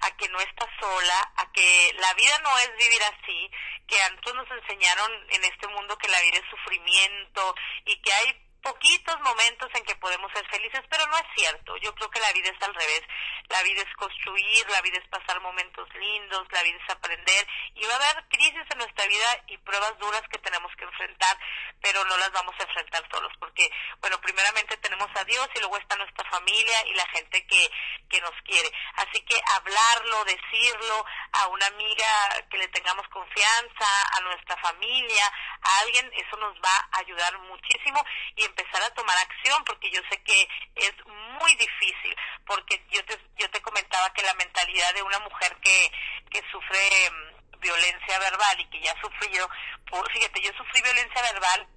a 0.02 0.12
que 0.18 0.30
no 0.30 0.40
está 0.40 0.68
sola, 0.80 1.34
a 1.36 1.52
que 1.52 1.94
la 2.00 2.14
vida 2.14 2.40
no 2.40 2.58
es 2.60 2.78
vivir 2.78 3.02
así, 3.04 3.52
que 3.88 4.02
antes 4.02 4.34
nos 4.34 4.50
enseñaron 4.52 5.12
en 5.30 5.44
este 5.44 5.68
mundo 5.68 5.98
que 5.98 6.08
la 6.08 6.22
vida 6.22 6.38
es 6.38 6.50
sufrimiento 6.50 7.56
y 7.86 8.02
que 8.02 8.14
hay 8.14 8.45
poquitos 8.66 9.20
momentos 9.22 9.70
en 9.76 9.84
que 9.86 9.96
podemos 9.98 10.32
ser 10.34 10.44
felices, 10.50 10.82
pero 10.90 11.06
no 11.06 11.18
es 11.18 11.26
cierto. 11.38 11.78
Yo 11.78 11.94
creo 11.94 12.10
que 12.10 12.20
la 12.20 12.34
vida 12.34 12.50
es 12.50 12.68
al 12.68 12.74
revés. 12.74 13.04
La 13.50 13.62
vida 13.62 13.82
es 13.82 13.96
construir, 13.96 14.68
la 14.72 14.82
vida 14.82 14.98
es 14.98 15.08
pasar 15.08 15.40
momentos 15.40 15.88
lindos, 15.94 16.48
la 16.52 16.64
vida 16.64 16.80
es 16.84 16.90
aprender 16.90 17.48
y 17.76 17.86
va 17.86 17.94
a 17.94 17.98
haber 17.98 18.26
crisis 18.30 18.66
en 18.72 18.78
nuestra 18.80 19.06
vida 19.06 19.44
y 19.48 19.58
pruebas 19.60 19.98
duras 20.00 20.24
que 20.32 20.40
tenemos 20.40 20.72
que 20.76 20.86
enfrentar, 20.86 21.38
pero 21.80 22.04
no 22.06 22.18
las 22.18 22.32
vamos 22.32 22.56
a 22.58 22.64
enfrentar 22.64 23.08
solos, 23.12 23.32
porque, 23.40 23.70
bueno, 24.02 24.20
primeramente 24.22 24.78
tenemos 24.78 25.10
a 25.14 25.24
Dios 25.26 25.48
y 25.54 25.60
luego 25.60 25.78
está 25.78 25.96
nuestra 25.98 26.28
familia 26.32 26.88
y 26.88 26.94
la 26.96 27.06
gente 27.10 27.46
que, 27.46 27.70
que 28.10 28.22
nos 28.22 28.34
quiere. 28.44 28.72
Así 28.96 29.22
que 29.26 29.40
hablarlo, 29.54 30.26
decirlo 30.26 31.06
a 31.34 31.48
una 31.48 31.68
amiga 31.68 32.08
que 32.50 32.58
le 32.58 32.68
tengamos 32.70 33.08
confianza, 33.10 33.88
a 34.18 34.22
nuestra 34.22 34.58
familia, 34.58 35.32
a 35.62 35.80
alguien, 35.82 36.12
eso 36.16 36.38
nos 36.38 36.56
va 36.58 36.76
a 36.92 37.00
ayudar 37.00 37.38
muchísimo 37.40 38.04
y 38.36 38.44
empezar 38.56 38.84
a 38.84 38.94
tomar 38.94 39.18
acción, 39.18 39.64
porque 39.66 39.92
yo 39.92 40.02
sé 40.10 40.22
que 40.24 40.48
es 40.76 40.94
muy 41.06 41.56
difícil, 41.56 42.16
porque 42.46 42.82
yo 42.90 43.04
te, 43.06 43.20
yo 43.38 43.50
te 43.52 43.62
comentaba 43.62 44.14
que 44.14 44.24
la 44.24 44.34
mentalidad 44.36 44.94
de 44.94 45.04
una 45.04 45.20
mujer 45.20 45.56
que, 45.62 45.92
que 46.32 46.42
sufre 46.52 47.12
mm, 47.12 47.60
violencia 47.60 48.20
verbal 48.20 48.60
y 48.60 48.70
que 48.70 48.82
ya 48.82 48.96
sufrió, 49.02 49.50
por, 49.90 50.10
fíjate, 50.12 50.42
yo 50.42 50.52
sufrí 50.58 50.82
violencia 50.82 51.22
verbal 51.22 51.68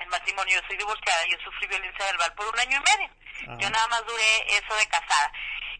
en 0.00 0.08
matrimonio, 0.08 0.60
yo 0.60 0.66
soy 0.66 0.76
divorciada, 0.76 1.24
yo 1.26 1.38
sufrí 1.44 1.66
violencia 1.68 2.04
verbal 2.06 2.34
por 2.34 2.46
un 2.48 2.58
año 2.58 2.78
y 2.78 2.98
medio. 2.98 3.58
Yo 3.58 3.68
nada 3.68 3.86
más 3.88 4.06
duré 4.06 4.56
eso 4.56 4.74
de 4.74 4.86
casada. 4.86 5.32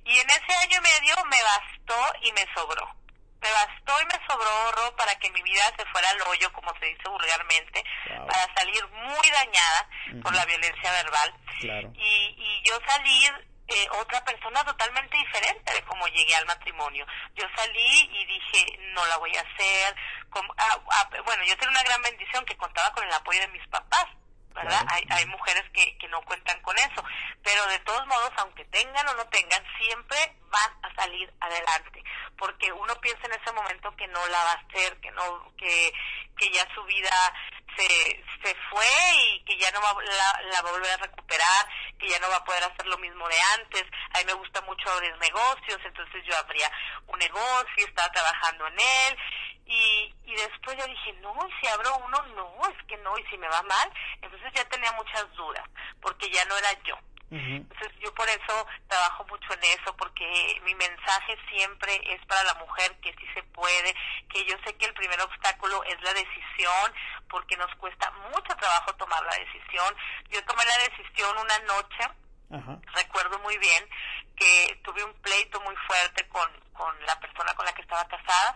Y 0.05 0.19
en 0.19 0.29
ese 0.29 0.55
año 0.63 0.79
y 0.79 0.81
medio 0.81 1.25
me 1.25 1.43
bastó 1.43 2.15
y 2.23 2.33
me 2.33 2.47
sobró. 2.55 3.04
Me 3.45 3.53
bastó 3.53 4.01
y 4.01 4.07
me 4.07 4.27
sobró 4.27 4.97
para 4.97 5.15
que 5.17 5.31
mi 5.31 5.43
vida 5.43 5.65
se 5.77 5.85
fuera 5.93 6.09
al 6.09 6.23
hoyo, 6.23 6.51
como 6.55 6.73
se 6.81 6.87
dice 6.87 7.09
vulgarmente, 7.11 7.85
para 8.27 8.55
salir 8.57 8.87
muy 8.89 9.31
dañada 9.31 9.89
por 10.23 10.35
la 10.35 10.47
violencia 10.47 10.91
verbal. 10.93 11.35
Y, 11.95 12.35
y 12.39 12.63
yo 12.65 12.79
salir 12.89 13.55
eh, 13.67 13.89
otra 13.99 14.23
persona 14.25 14.63
totalmente 14.65 15.17
diferente 15.17 15.73
de 15.73 15.83
cómo 15.85 16.07
llegué 16.09 16.35
al 16.37 16.47
matrimonio. 16.47 17.07
Yo 17.35 17.45
salí 17.57 18.11
y 18.13 18.25
dije, 18.27 18.79
no 18.95 19.05
la 19.07 19.17
voy 19.17 19.35
a 19.37 19.41
hacer. 19.41 19.97
Ah, 20.59 20.79
ah, 20.91 21.11
bueno, 21.25 21.45
yo 21.45 21.57
tengo 21.57 21.71
una 21.71 21.83
gran 21.83 22.03
bendición 22.03 22.45
que 22.45 22.57
contaba 22.57 22.93
con 22.93 23.05
el 23.05 23.13
apoyo 23.13 23.41
de 23.41 23.49
mis 23.49 23.67
papás. 23.69 24.07
¿Verdad? 24.55 24.87
Hay, 24.89 25.05
hay 25.11 25.27
mujeres 25.27 25.65
que, 25.73 25.99
que 25.99 26.09
no 26.09 26.23
cuentan 26.23 26.61
con 26.63 26.77
eso, 26.79 27.05
pero 27.43 27.67
de 27.67 27.79
todos 27.81 28.07
modos, 28.07 28.31
aunque 28.37 28.65
tengan 28.67 29.07
o 29.09 29.15
no 29.15 29.27
tengan, 29.27 29.63
siempre 29.79 30.17
van 30.49 30.73
a 30.83 30.95
salir 30.95 31.33
adelante, 31.41 32.03
porque 32.39 32.73
uno 32.73 32.95
piensa 33.01 33.27
en 33.27 33.41
ese 33.41 33.53
momento 33.53 33.95
que 33.97 34.07
no 34.09 34.27
la 34.29 34.45
va 34.45 34.53
a 34.53 34.63
hacer, 34.67 35.01
que 35.01 35.11
no, 35.11 35.53
que, 35.57 35.93
que 36.39 36.51
ya 36.51 36.67
su 36.75 36.85
vida 36.85 37.11
se, 37.77 38.25
se 38.43 38.55
fue 38.71 38.87
y 39.19 39.45
que 39.45 39.59
ya 39.59 39.71
no 39.73 39.81
va, 39.81 39.95
la, 40.03 40.43
la 40.53 40.63
va 40.63 40.69
a 40.69 40.73
volver 40.73 40.93
a 40.93 41.05
recuperar, 41.05 41.67
que 41.99 42.09
ya 42.09 42.19
no 42.21 42.29
va 42.29 42.37
a 42.37 42.45
poder 42.45 42.63
hacer 42.63 42.87
lo 42.87 42.99
mismo 42.99 43.29
de 43.29 43.41
antes. 43.59 43.85
A 44.15 44.19
mí 44.19 44.25
me 44.27 44.35
gusta 44.35 44.61
mucho 44.63 44.89
abrir 44.91 45.17
negocios, 45.19 45.81
entonces 45.85 46.25
yo 46.25 46.37
abría 46.39 46.71
un 47.09 47.19
negocio, 47.19 47.87
estaba 47.87 48.13
trabajando 48.13 48.69
en 48.69 48.79
él 48.79 49.19
y, 49.67 50.15
y 50.25 50.35
después 50.35 50.77
yo 50.77 50.87
dije, 50.87 51.13
no, 51.21 51.35
si 51.61 51.67
abro 51.69 51.97
uno, 51.97 52.23
no, 52.35 52.69
es 52.69 52.87
que 52.87 52.97
no, 52.99 53.17
y 53.19 53.25
si 53.27 53.39
me 53.39 53.49
va 53.49 53.63
mal, 53.63 53.91
entonces 54.21 54.53
ya 54.55 54.65
tenía 54.69 54.93
muchas 54.93 55.31
dudas, 55.35 55.65
porque 56.01 56.31
ya 56.31 56.45
no 56.47 56.57
era 56.57 56.73
yo. 56.83 56.99
Entonces 57.31 57.91
yo 57.99 58.15
por 58.15 58.29
eso 58.29 58.67
trabajo 58.87 59.25
mucho 59.25 59.53
en 59.55 59.65
eso, 59.65 59.97
porque 59.97 60.61
mi 60.65 60.73
mensaje 60.77 61.37
siempre 61.51 62.01
es 62.15 62.25
para 62.27 62.45
la 62.45 62.55
mujer 62.55 62.95
que 63.01 63.13
sí 63.15 63.27
se 63.35 63.43
puede, 63.43 63.93
que 64.31 64.45
yo 64.45 64.55
sé 64.65 64.77
que 64.77 64.87
el 64.87 64.95
primer 64.95 65.21
obstáculo 65.21 65.83
es 65.83 66.01
la 66.03 66.15
decisión, 66.15 66.93
porque 67.29 67.57
nos 67.57 67.75
cuesta 67.77 68.09
mucho 68.31 68.55
trabajo 68.57 68.95
tomar 68.95 69.21
la 69.25 69.37
decisión. 69.37 69.97
Yo 70.31 70.45
tomé 70.45 70.65
la 70.65 70.79
decisión 70.79 71.37
una 71.39 71.59
noche, 71.61 72.09
recuerdo 72.95 73.37
muy 73.41 73.59
bien, 73.59 73.85
que 74.37 74.81
tuve 74.85 75.03
un 75.03 75.15
pleito 75.15 75.61
muy 75.63 75.75
fuerte 75.89 76.29
con, 76.29 76.49
con 76.73 76.95
la 77.05 77.19
persona 77.19 77.53
con 77.55 77.67
la 77.67 77.73
que 77.73 77.83
estaba 77.83 78.07
casada 78.07 78.55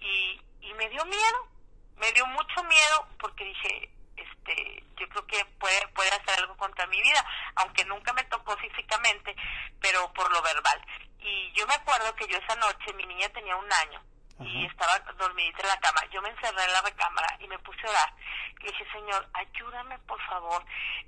y, 0.00 0.40
y 0.60 0.74
me 0.74 0.88
dio 0.88 1.04
miedo, 1.04 1.48
me 1.96 2.12
dio 2.12 2.26
mucho 2.26 2.62
miedo 2.64 3.08
porque 3.18 3.44
dije, 3.44 3.90
este, 4.16 4.84
yo 4.96 5.08
creo 5.08 5.26
que 5.26 5.44
puede, 5.58 5.86
puede 5.88 6.10
hacer 6.10 6.40
algo 6.40 6.56
contra 6.56 6.86
mi 6.86 7.00
vida, 7.00 7.24
aunque 7.56 7.84
nunca 7.84 8.12
me 8.12 8.24
tocó 8.24 8.56
físicamente, 8.56 9.34
pero 9.80 10.12
por 10.12 10.30
lo 10.32 10.42
verbal. 10.42 10.80
Y 11.20 11.52
yo 11.52 11.66
me 11.66 11.74
acuerdo 11.74 12.14
que 12.14 12.26
yo 12.26 12.38
esa 12.38 12.56
noche, 12.56 12.92
mi 12.94 13.06
niña 13.06 13.28
tenía 13.30 13.56
un 13.56 13.72
año, 13.72 14.02
y 14.40 14.64
estaba 14.66 14.98
dormidita 15.18 15.62
en 15.62 15.68
la 15.68 15.80
cama. 15.80 16.00
Yo 16.12 16.22
me 16.22 16.28
encerré 16.28 16.64
en 16.64 16.72
la 16.72 16.82
recámara 16.82 17.36
y 17.40 17.48
me 17.48 17.58
puse 17.58 17.86
a 17.86 17.90
orar. 17.90 18.14
Le 18.60 18.70
dije, 18.70 18.86
Señor, 18.92 19.28
ayúdame 19.34 19.98
por 20.00 20.20
favor. 20.26 20.64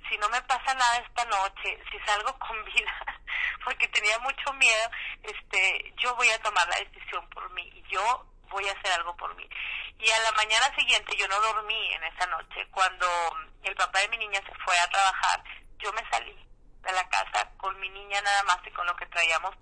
Si 0.08 0.18
no 0.18 0.28
me 0.30 0.42
pasa 0.42 0.74
nada 0.74 0.96
esta 0.96 1.24
noche, 1.26 1.78
si 1.90 1.98
salgo 2.00 2.36
con 2.38 2.64
vida, 2.74 3.20
porque 3.64 3.86
tenía 3.88 4.18
mucho 4.18 4.52
miedo, 4.54 4.90
este, 5.22 5.94
yo 5.96 6.14
voy 6.16 6.28
a 6.30 6.42
tomar 6.42 6.68
la 6.68 6.76
decisión 6.78 7.28
por 7.30 7.48
mí 7.50 7.70
y 7.74 7.82
yo 7.92 8.26
voy 8.50 8.68
a 8.68 8.72
hacer 8.72 8.92
algo 8.92 9.16
por 9.16 9.34
mí. 9.36 9.48
Y 9.98 10.10
a 10.10 10.18
la 10.20 10.32
mañana 10.32 10.74
siguiente 10.76 11.16
yo 11.16 11.26
no 11.28 11.40
dormí 11.40 11.92
en 11.92 12.04
esa 12.04 12.26
noche. 12.26 12.66
Cuando 12.70 13.06
el 13.62 13.74
papá 13.74 14.00
de 14.00 14.08
mi 14.08 14.18
niña 14.18 14.40
se 14.46 14.54
fue 14.64 14.78
a 14.78 14.90
trabajar, 14.90 15.42
yo 15.78 15.92
me 15.92 16.08
salí 16.10 16.36
de 16.82 16.92
la 16.92 17.08
casa 17.08 17.48
con 17.56 17.78
mi 17.80 17.88
niña 17.90 18.20
nada 18.22 18.42
más 18.44 18.58
y 18.66 18.70
con 18.70 18.86
lo 18.86 18.96
que 18.96 19.06
traíamos 19.06 19.54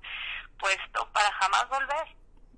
puesto 0.59 1.09
para 1.13 1.31
jamás 1.33 1.69
volver, 1.69 2.09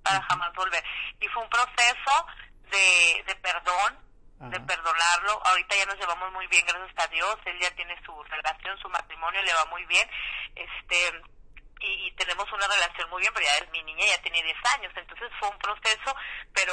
para 0.03 0.23
jamás 0.23 0.53
volver. 0.55 0.83
Y 1.21 1.29
fue 1.29 1.43
un 1.43 1.51
proceso 1.51 2.27
de, 2.71 3.25
de 3.27 3.35
perdón, 3.37 3.99
de 4.41 4.61
perdonarlo. 4.61 5.41
Ahorita 5.45 5.77
ya 5.77 5.87
nos 5.87 5.99
llevamos 5.99 6.33
muy 6.33 6.47
bien, 6.47 6.65
gracias 6.67 7.05
a 7.05 7.09
Dios. 7.09 7.37
Él 7.45 7.59
ya 7.61 7.71
tiene 7.75 7.95
su 8.05 8.23
relación, 8.25 8.79
su 8.79 8.89
matrimonio, 8.89 9.43
le 9.43 9.53
va 9.53 9.65
muy 9.67 9.85
bien. 9.85 10.09
Este 10.55 11.23
y, 11.81 12.11
tenemos 12.13 12.51
una 12.53 12.67
relación 12.67 13.09
muy 13.11 13.23
bien, 13.23 13.33
pero 13.35 13.47
ya 13.47 13.71
mi 13.73 13.83
niña 13.83 14.05
ya 14.07 14.23
tiene 14.23 14.43
10 14.43 14.57
años, 14.77 14.93
entonces 14.95 15.31
fue 15.39 15.49
un 15.49 15.59
proceso, 15.59 16.15
pero 16.53 16.73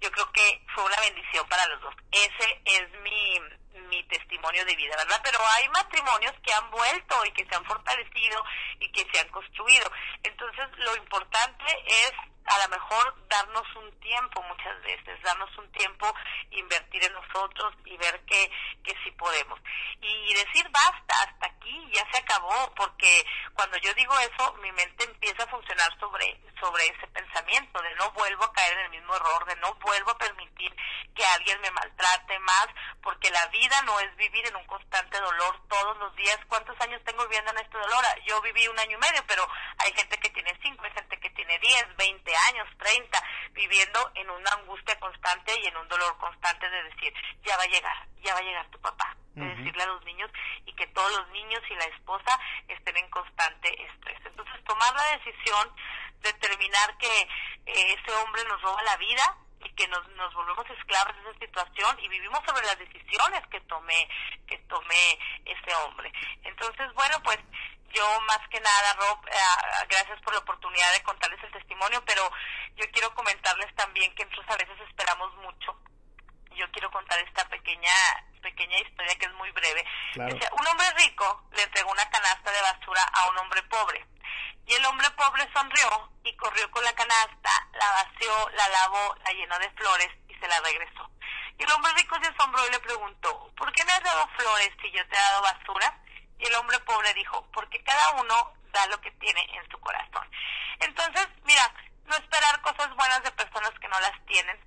yo 0.00 0.10
creo 0.10 0.30
que 0.32 0.62
fue 0.74 0.84
una 0.84 1.00
bendición 1.00 1.48
para 1.48 1.66
los 1.66 1.80
dos. 1.80 1.94
Ese 2.12 2.60
es 2.64 2.90
mi, 3.00 3.40
mi 3.88 4.02
testimonio 4.04 4.64
de 4.64 4.76
vida, 4.76 4.96
¿verdad? 4.96 5.20
Pero 5.24 5.38
hay 5.46 5.68
matrimonios 5.70 6.34
que 6.44 6.52
han 6.52 6.70
vuelto 6.70 7.24
y 7.24 7.32
que 7.32 7.46
se 7.46 7.54
han 7.54 7.64
fortalecido 7.64 8.44
y 8.80 8.92
que 8.92 9.06
se 9.12 9.20
han 9.20 9.28
construido. 9.28 9.90
Entonces, 10.22 10.66
lo 10.78 10.96
importante 10.96 11.64
es 11.86 12.12
a 12.46 12.58
lo 12.58 12.68
mejor 12.68 13.28
darnos 13.28 13.66
un 13.76 13.90
tiempo 14.00 14.42
muchas 14.42 14.80
veces, 14.82 15.20
darnos 15.22 15.56
un 15.58 15.70
tiempo, 15.72 16.14
invertir 16.50 17.04
en 17.04 17.12
nosotros 17.12 17.74
y 17.84 17.96
ver 17.96 18.20
que, 18.26 18.50
que 18.82 18.94
sí 19.02 19.10
podemos. 19.12 19.58
Y 20.00 20.34
decir 20.34 20.68
basta, 20.70 21.14
hasta 21.22 21.46
aquí, 21.46 21.90
ya 21.92 22.06
se 22.12 22.18
acabó, 22.18 22.72
porque 22.74 23.24
cuando 23.54 23.76
yo 23.78 23.92
digo 23.94 24.16
eso, 24.18 24.52
mi 24.62 24.70
mente 24.72 25.04
empieza 25.04 25.44
a 25.44 25.48
funcionar 25.48 25.98
sobre, 25.98 26.38
sobre 26.60 26.86
ese 26.86 27.06
pensamiento, 27.08 27.80
de 27.80 27.94
no 27.96 28.10
vuelvo 28.12 28.44
a 28.44 28.52
caer 28.52 28.78
en 28.78 28.84
el 28.84 28.90
mismo 28.90 29.14
error, 29.16 29.44
de 29.46 29.56
no 29.56 29.74
vuelvo 29.76 30.10
a 30.10 30.18
permitir 30.18 30.74
que 31.14 31.24
alguien 31.24 31.60
me 31.60 31.70
maltrate 31.70 32.38
más, 32.40 32.66
porque 33.02 33.30
la 33.30 33.46
vida 33.46 33.80
no 33.82 33.98
es 34.00 34.14
vivir 34.16 34.46
en 34.46 34.56
un 34.56 34.66
constante 34.66 35.18
dolor 35.20 35.60
todos 35.68 35.96
los 35.98 36.14
días. 36.16 36.38
¿Cuántos 36.48 36.78
años 36.80 37.02
tengo 37.04 37.22
viviendo 37.24 37.50
en 37.52 37.58
este 37.58 37.78
dolor? 37.78 38.04
Yo 38.26 38.40
viví 38.42 38.66
un 38.68 38.78
año 38.78 38.96
y 38.96 39.00
medio, 39.00 39.24
pero 39.26 39.48
hay 39.78 39.92
gente 39.92 40.18
que 40.18 40.30
tiene 40.30 40.58
cinco, 40.62 40.84
hay 40.84 40.92
gente 40.92 41.18
que 41.18 41.30
tiene 41.30 41.58
diez, 41.58 41.96
veinte 41.96 42.33
años, 42.36 42.68
treinta, 42.78 43.22
viviendo 43.52 44.10
en 44.14 44.30
una 44.30 44.50
angustia 44.52 44.98
constante 44.98 45.52
y 45.60 45.66
en 45.66 45.76
un 45.76 45.88
dolor 45.88 46.16
constante 46.18 46.68
de 46.68 46.82
decir, 46.84 47.14
ya 47.44 47.56
va 47.56 47.62
a 47.62 47.68
llegar, 47.68 48.08
ya 48.22 48.34
va 48.34 48.40
a 48.40 48.42
llegar 48.42 48.68
tu 48.70 48.80
papá, 48.80 49.16
de 49.34 49.46
decirle 49.46 49.82
a 49.82 49.86
los 49.86 50.04
niños 50.04 50.30
y 50.64 50.72
que 50.74 50.86
todos 50.88 51.10
los 51.16 51.28
niños 51.30 51.62
y 51.68 51.74
la 51.74 51.84
esposa 51.84 52.38
estén 52.68 52.96
en 52.96 53.10
constante 53.10 53.68
estrés. 53.84 54.18
Entonces, 54.24 54.64
tomar 54.64 54.94
la 54.94 55.18
decisión, 55.18 55.74
determinar 56.20 56.96
que 56.98 57.20
eh, 57.66 57.96
ese 57.98 58.12
hombre 58.16 58.44
nos 58.44 58.60
roba 58.62 58.82
la 58.82 58.96
vida, 58.96 59.36
y 59.62 59.70
que 59.70 59.86
nos, 59.88 60.06
nos 60.10 60.32
volvemos 60.34 60.64
esclavos 60.70 61.14
de 61.16 61.30
esa 61.30 61.38
situación 61.38 61.98
y 62.00 62.08
vivimos 62.08 62.40
sobre 62.46 62.66
las 62.66 62.78
decisiones 62.78 63.46
que 63.50 63.60
tomé 63.62 64.08
que 64.46 64.58
tomé 64.68 65.18
ese 65.44 65.74
hombre. 65.84 66.12
Entonces 66.42 66.92
bueno 66.94 67.20
pues 67.22 67.38
yo 67.92 68.20
más 68.22 68.40
que 68.50 68.60
nada 68.60 68.92
Rob 68.94 69.26
eh, 69.28 69.86
gracias 69.88 70.20
por 70.22 70.34
la 70.34 70.40
oportunidad 70.40 70.92
de 70.94 71.02
contarles 71.02 71.42
el 71.44 71.52
testimonio 71.52 72.02
pero 72.04 72.30
yo 72.76 72.84
quiero 72.92 73.14
comentarles 73.14 73.74
también 73.74 74.14
que 74.14 74.24
nosotros 74.24 74.50
a 74.50 74.64
veces 74.64 74.80
esperamos 74.88 75.34
mucho 75.36 75.76
yo 76.54 76.70
quiero 76.72 76.90
contar 76.90 77.18
esta 77.20 77.48
pequeña 77.48 77.90
pequeña 78.42 78.78
historia 78.78 79.16
que 79.16 79.24
es 79.26 79.32
muy 79.34 79.50
breve. 79.52 79.84
un 80.16 80.66
hombre 80.66 80.86
rico 80.98 81.44
le 81.52 81.62
entregó 81.62 81.90
una 81.90 82.08
canasta 82.10 82.50
de 82.50 82.60
basura 82.60 83.02
a 83.14 83.30
un 83.30 83.38
hombre 83.38 83.62
pobre. 83.64 84.06
Y 84.66 84.74
el 84.74 84.84
hombre 84.84 85.08
pobre 85.10 85.48
sonrió 85.52 86.10
y 86.24 86.34
corrió 86.36 86.70
con 86.70 86.84
la 86.84 86.92
canasta, 86.94 87.50
la 87.72 87.90
vació, 87.90 88.50
la 88.50 88.68
lavó, 88.68 89.14
la 89.24 89.32
llenó 89.32 89.58
de 89.58 89.70
flores 89.70 90.10
y 90.28 90.34
se 90.34 90.48
la 90.48 90.60
regresó. 90.60 91.10
Y 91.58 91.62
el 91.62 91.72
hombre 91.72 91.92
rico 91.94 92.16
se 92.22 92.28
asombró 92.28 92.66
y 92.66 92.70
le 92.70 92.80
preguntó, 92.80 93.50
¿por 93.56 93.72
qué 93.72 93.84
me 93.84 93.92
has 93.92 94.02
dado 94.02 94.28
flores 94.36 94.70
si 94.80 94.90
yo 94.90 95.06
te 95.08 95.16
he 95.16 95.20
dado 95.20 95.42
basura? 95.42 95.98
Y 96.38 96.46
el 96.46 96.54
hombre 96.54 96.78
pobre 96.80 97.14
dijo, 97.14 97.46
porque 97.52 97.82
cada 97.82 98.12
uno 98.20 98.54
da 98.72 98.86
lo 98.88 99.00
que 99.00 99.10
tiene 99.12 99.40
en 99.54 99.70
su 99.70 99.78
corazón. 99.80 100.28
Entonces, 100.80 101.28
mira, 101.44 101.72
no 102.06 102.16
esperar 102.16 102.60
cosas 102.60 102.94
buenas 102.94 103.22
de 103.22 103.30
personas 103.32 103.72
que 103.80 103.88
no 103.88 104.00
las 104.00 104.26
tienen, 104.26 104.58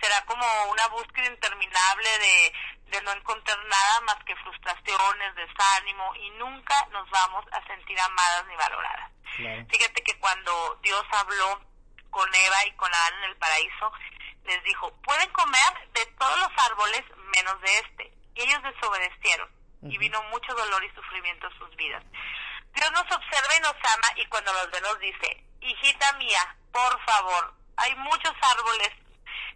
será 0.00 0.24
como 0.26 0.44
una 0.70 0.86
búsqueda 0.88 1.26
interminable 1.26 2.08
de, 2.18 2.52
de 2.90 3.02
no 3.02 3.12
encontrar 3.12 3.58
nada 3.66 4.00
más 4.02 4.16
que 4.24 4.36
frustraciones, 4.36 5.34
desánimo 5.34 6.14
y 6.16 6.30
nunca 6.30 6.86
nos 6.90 7.08
vamos 7.10 7.44
a 7.52 7.66
sentir 7.66 7.98
amadas 8.00 8.46
ni 8.46 8.56
valoradas. 8.56 9.10
Fíjate 9.36 10.02
que 10.02 10.18
cuando 10.18 10.78
Dios 10.82 11.04
habló 11.12 11.60
con 12.10 12.28
Eva 12.34 12.66
y 12.66 12.72
con 12.72 12.92
Adán 12.92 13.14
en 13.22 13.30
el 13.30 13.36
paraíso, 13.36 13.92
les 14.44 14.62
dijo, 14.64 14.90
pueden 15.02 15.30
comer 15.30 15.90
de 15.92 16.06
todos 16.18 16.38
los 16.38 16.64
árboles 16.70 17.02
menos 17.36 17.60
de 17.60 17.78
este. 17.78 18.12
y 18.34 18.42
ellos 18.42 18.62
desobedecieron 18.62 19.48
y 19.82 19.96
vino 19.98 20.20
mucho 20.24 20.52
dolor 20.54 20.82
y 20.84 20.94
sufrimiento 20.94 21.46
a 21.46 21.58
sus 21.58 21.74
vidas. 21.76 22.02
Dios 22.74 22.90
nos 22.92 23.02
observa 23.02 23.56
y 23.56 23.60
nos 23.60 23.74
ama 23.74 24.08
y 24.16 24.26
cuando 24.26 24.52
los 24.52 24.70
ve 24.70 24.80
nos 24.80 24.98
dice, 24.98 25.44
hijita 25.60 26.12
mía, 26.14 26.56
por 26.72 27.04
favor, 27.04 27.54
hay 27.76 27.94
muchos 27.96 28.32
árboles 28.40 28.90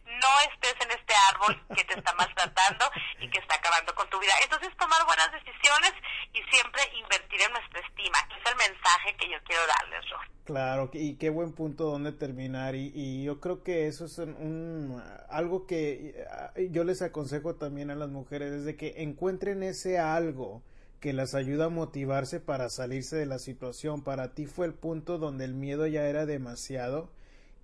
no 0.07 0.32
estés 0.53 0.74
en 0.84 0.90
este 0.90 1.14
árbol 1.32 1.61
que 1.74 1.84
te 1.84 1.94
está 1.98 2.12
maltratando 2.18 2.84
y 3.20 3.28
que 3.28 3.38
está 3.38 3.57
acabando 3.57 3.94
con 3.94 4.09
tu 4.11 4.18
vida. 4.20 4.32
Entonces, 4.42 4.70
tomar 4.76 5.05
buenas 5.07 5.30
decisiones 5.32 5.92
y 6.32 6.42
siempre 6.50 6.82
invertir 6.98 7.40
en 7.42 7.53
nuestra 7.53 7.80
estima, 7.80 8.18
que 8.28 8.34
es 8.40 8.46
el 8.50 8.57
mensaje 8.57 9.16
que 9.16 9.30
yo 9.30 9.38
quiero 9.44 9.62
darles, 9.66 10.11
Ro. 10.11 10.18
Claro, 10.44 10.90
y 10.92 11.16
qué 11.16 11.30
buen 11.30 11.53
punto 11.53 11.84
donde 11.84 12.12
terminar. 12.12 12.74
Y, 12.74 12.92
y 12.94 13.24
yo 13.24 13.40
creo 13.40 13.62
que 13.62 13.86
eso 13.86 14.07
es 14.07 14.18
un, 14.18 15.03
algo 15.30 15.66
que 15.66 16.26
eh, 16.57 16.68
yo 16.70 16.84
les 16.84 17.03
aconsejo 17.03 17.55
también 17.55 17.90
a 17.90 17.94
las 17.94 18.09
mujeres, 18.09 18.53
es 18.53 18.64
de 18.64 18.76
que 18.76 19.03
encuentren 19.03 19.62
ese 19.62 19.98
algo 19.98 20.62
que 21.00 21.12
las 21.12 21.34
ayuda 21.34 21.66
a 21.66 21.68
motivarse 21.68 22.38
para 22.38 22.68
salirse 22.68 23.16
de 23.16 23.26
la 23.26 23.40
situación. 23.40 24.05
Para 24.05 24.34
ti 24.34 24.46
fue 24.46 24.66
el 24.66 24.74
punto 24.74 25.18
donde 25.18 25.44
el 25.44 25.53
miedo 25.55 25.86
ya 25.86 26.07
era 26.07 26.26
demasiado 26.26 27.11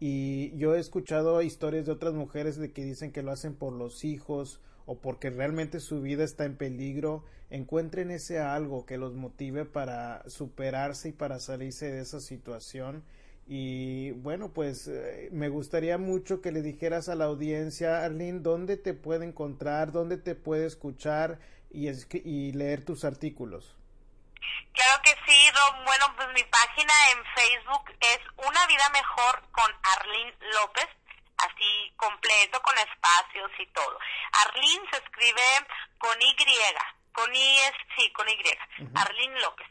y 0.01 0.57
yo 0.57 0.75
he 0.75 0.81
escuchado 0.81 1.43
historias 1.43 1.87
de 1.87 1.93
otras 1.93 2.15
mujeres 2.15 2.57
de 2.57 2.73
que 2.73 2.85
dicen 2.85 3.11
que 3.11 3.23
lo 3.23 3.33
hacen 3.33 3.55
por 3.55 3.73
los 3.73 4.05
hijos 4.05 4.61
o 4.87 5.01
porque 5.01 5.31
realmente 5.31 5.81
su 5.81 6.01
vida 6.01 6.25
está 6.25 6.45
en 6.45 6.57
peligro, 6.57 7.25
encuentren 7.51 8.11
ese 8.11 8.39
algo 8.39 8.87
que 8.87 8.97
los 8.97 9.15
motive 9.15 9.65
para 9.65 10.23
superarse 10.29 11.11
y 11.11 11.13
para 11.13 11.41
salirse 11.41 11.91
de 11.91 12.01
esa 12.01 12.21
situación. 12.21 13.03
Y 13.47 14.13
bueno, 14.13 14.53
pues 14.53 14.89
eh, 14.89 15.31
me 15.33 15.49
gustaría 15.49 15.99
mucho 15.99 16.41
que 16.41 16.53
le 16.53 16.63
dijeras 16.63 17.09
a 17.09 17.15
la 17.17 17.25
audiencia, 17.25 18.05
Arlene, 18.05 18.41
dónde 18.41 18.77
te 18.77 18.95
puede 18.95 19.25
encontrar, 19.25 19.91
dónde 19.91 20.19
te 20.19 20.35
puede 20.35 20.67
escuchar 20.67 21.39
y, 21.71 21.89
y 21.89 22.53
leer 22.53 22.85
tus 22.85 23.05
artículos. 23.05 23.78
Claro 24.73 25.03
que 25.03 25.17
sí, 25.27 25.51
Rob. 25.51 25.85
Bueno, 25.85 26.15
pues 26.17 26.29
mi 26.29 26.45
página 26.45 26.93
en 27.11 27.25
Facebook 27.35 27.93
es 28.01 28.19
Una 28.37 28.67
Vida 28.67 28.89
Mejor 28.91 29.43
con 29.51 29.77
Arlene 29.83 30.35
López, 30.53 30.89
así 31.39 31.93
completo, 31.97 32.61
con 32.63 32.77
espacios 32.79 33.51
y 33.59 33.67
todo. 33.67 33.99
Arlene 34.33 34.89
se 34.91 34.99
escribe 34.99 35.43
con 35.99 36.21
Y, 36.23 36.37
con 37.13 37.35
I 37.35 37.59
es, 37.59 37.73
sí, 37.97 38.13
con 38.13 38.29
Y, 38.29 38.41
Arlene 38.95 39.41
López. 39.41 39.67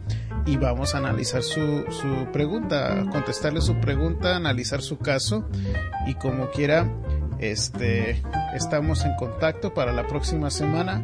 y 0.46 0.56
vamos 0.56 0.94
a 0.94 0.98
analizar 0.98 1.42
su, 1.42 1.84
su 1.90 2.30
pregunta, 2.32 3.04
contestarle 3.10 3.60
su 3.60 3.74
pregunta, 3.80 4.36
analizar 4.36 4.80
su 4.80 4.98
caso 4.98 5.44
y 6.06 6.14
como 6.14 6.50
quiera, 6.50 6.88
este, 7.38 8.22
estamos 8.54 9.04
en 9.04 9.14
contacto 9.16 9.74
para 9.74 9.92
la 9.92 10.06
próxima 10.06 10.50
semana. 10.50 11.02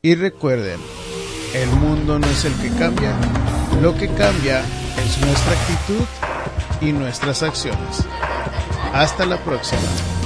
Y 0.00 0.14
recuerden, 0.14 0.78
el 1.54 1.68
mundo 1.70 2.20
no 2.20 2.26
es 2.28 2.44
el 2.44 2.54
que 2.54 2.70
cambia, 2.78 3.12
lo 3.82 3.94
que 3.96 4.06
cambia 4.08 4.60
es 5.04 5.20
nuestra 5.20 5.52
actitud 5.52 6.04
y 6.80 6.92
nuestras 6.92 7.42
acciones. 7.42 8.06
Hasta 8.92 9.26
la 9.26 9.38
próxima. 9.38 10.17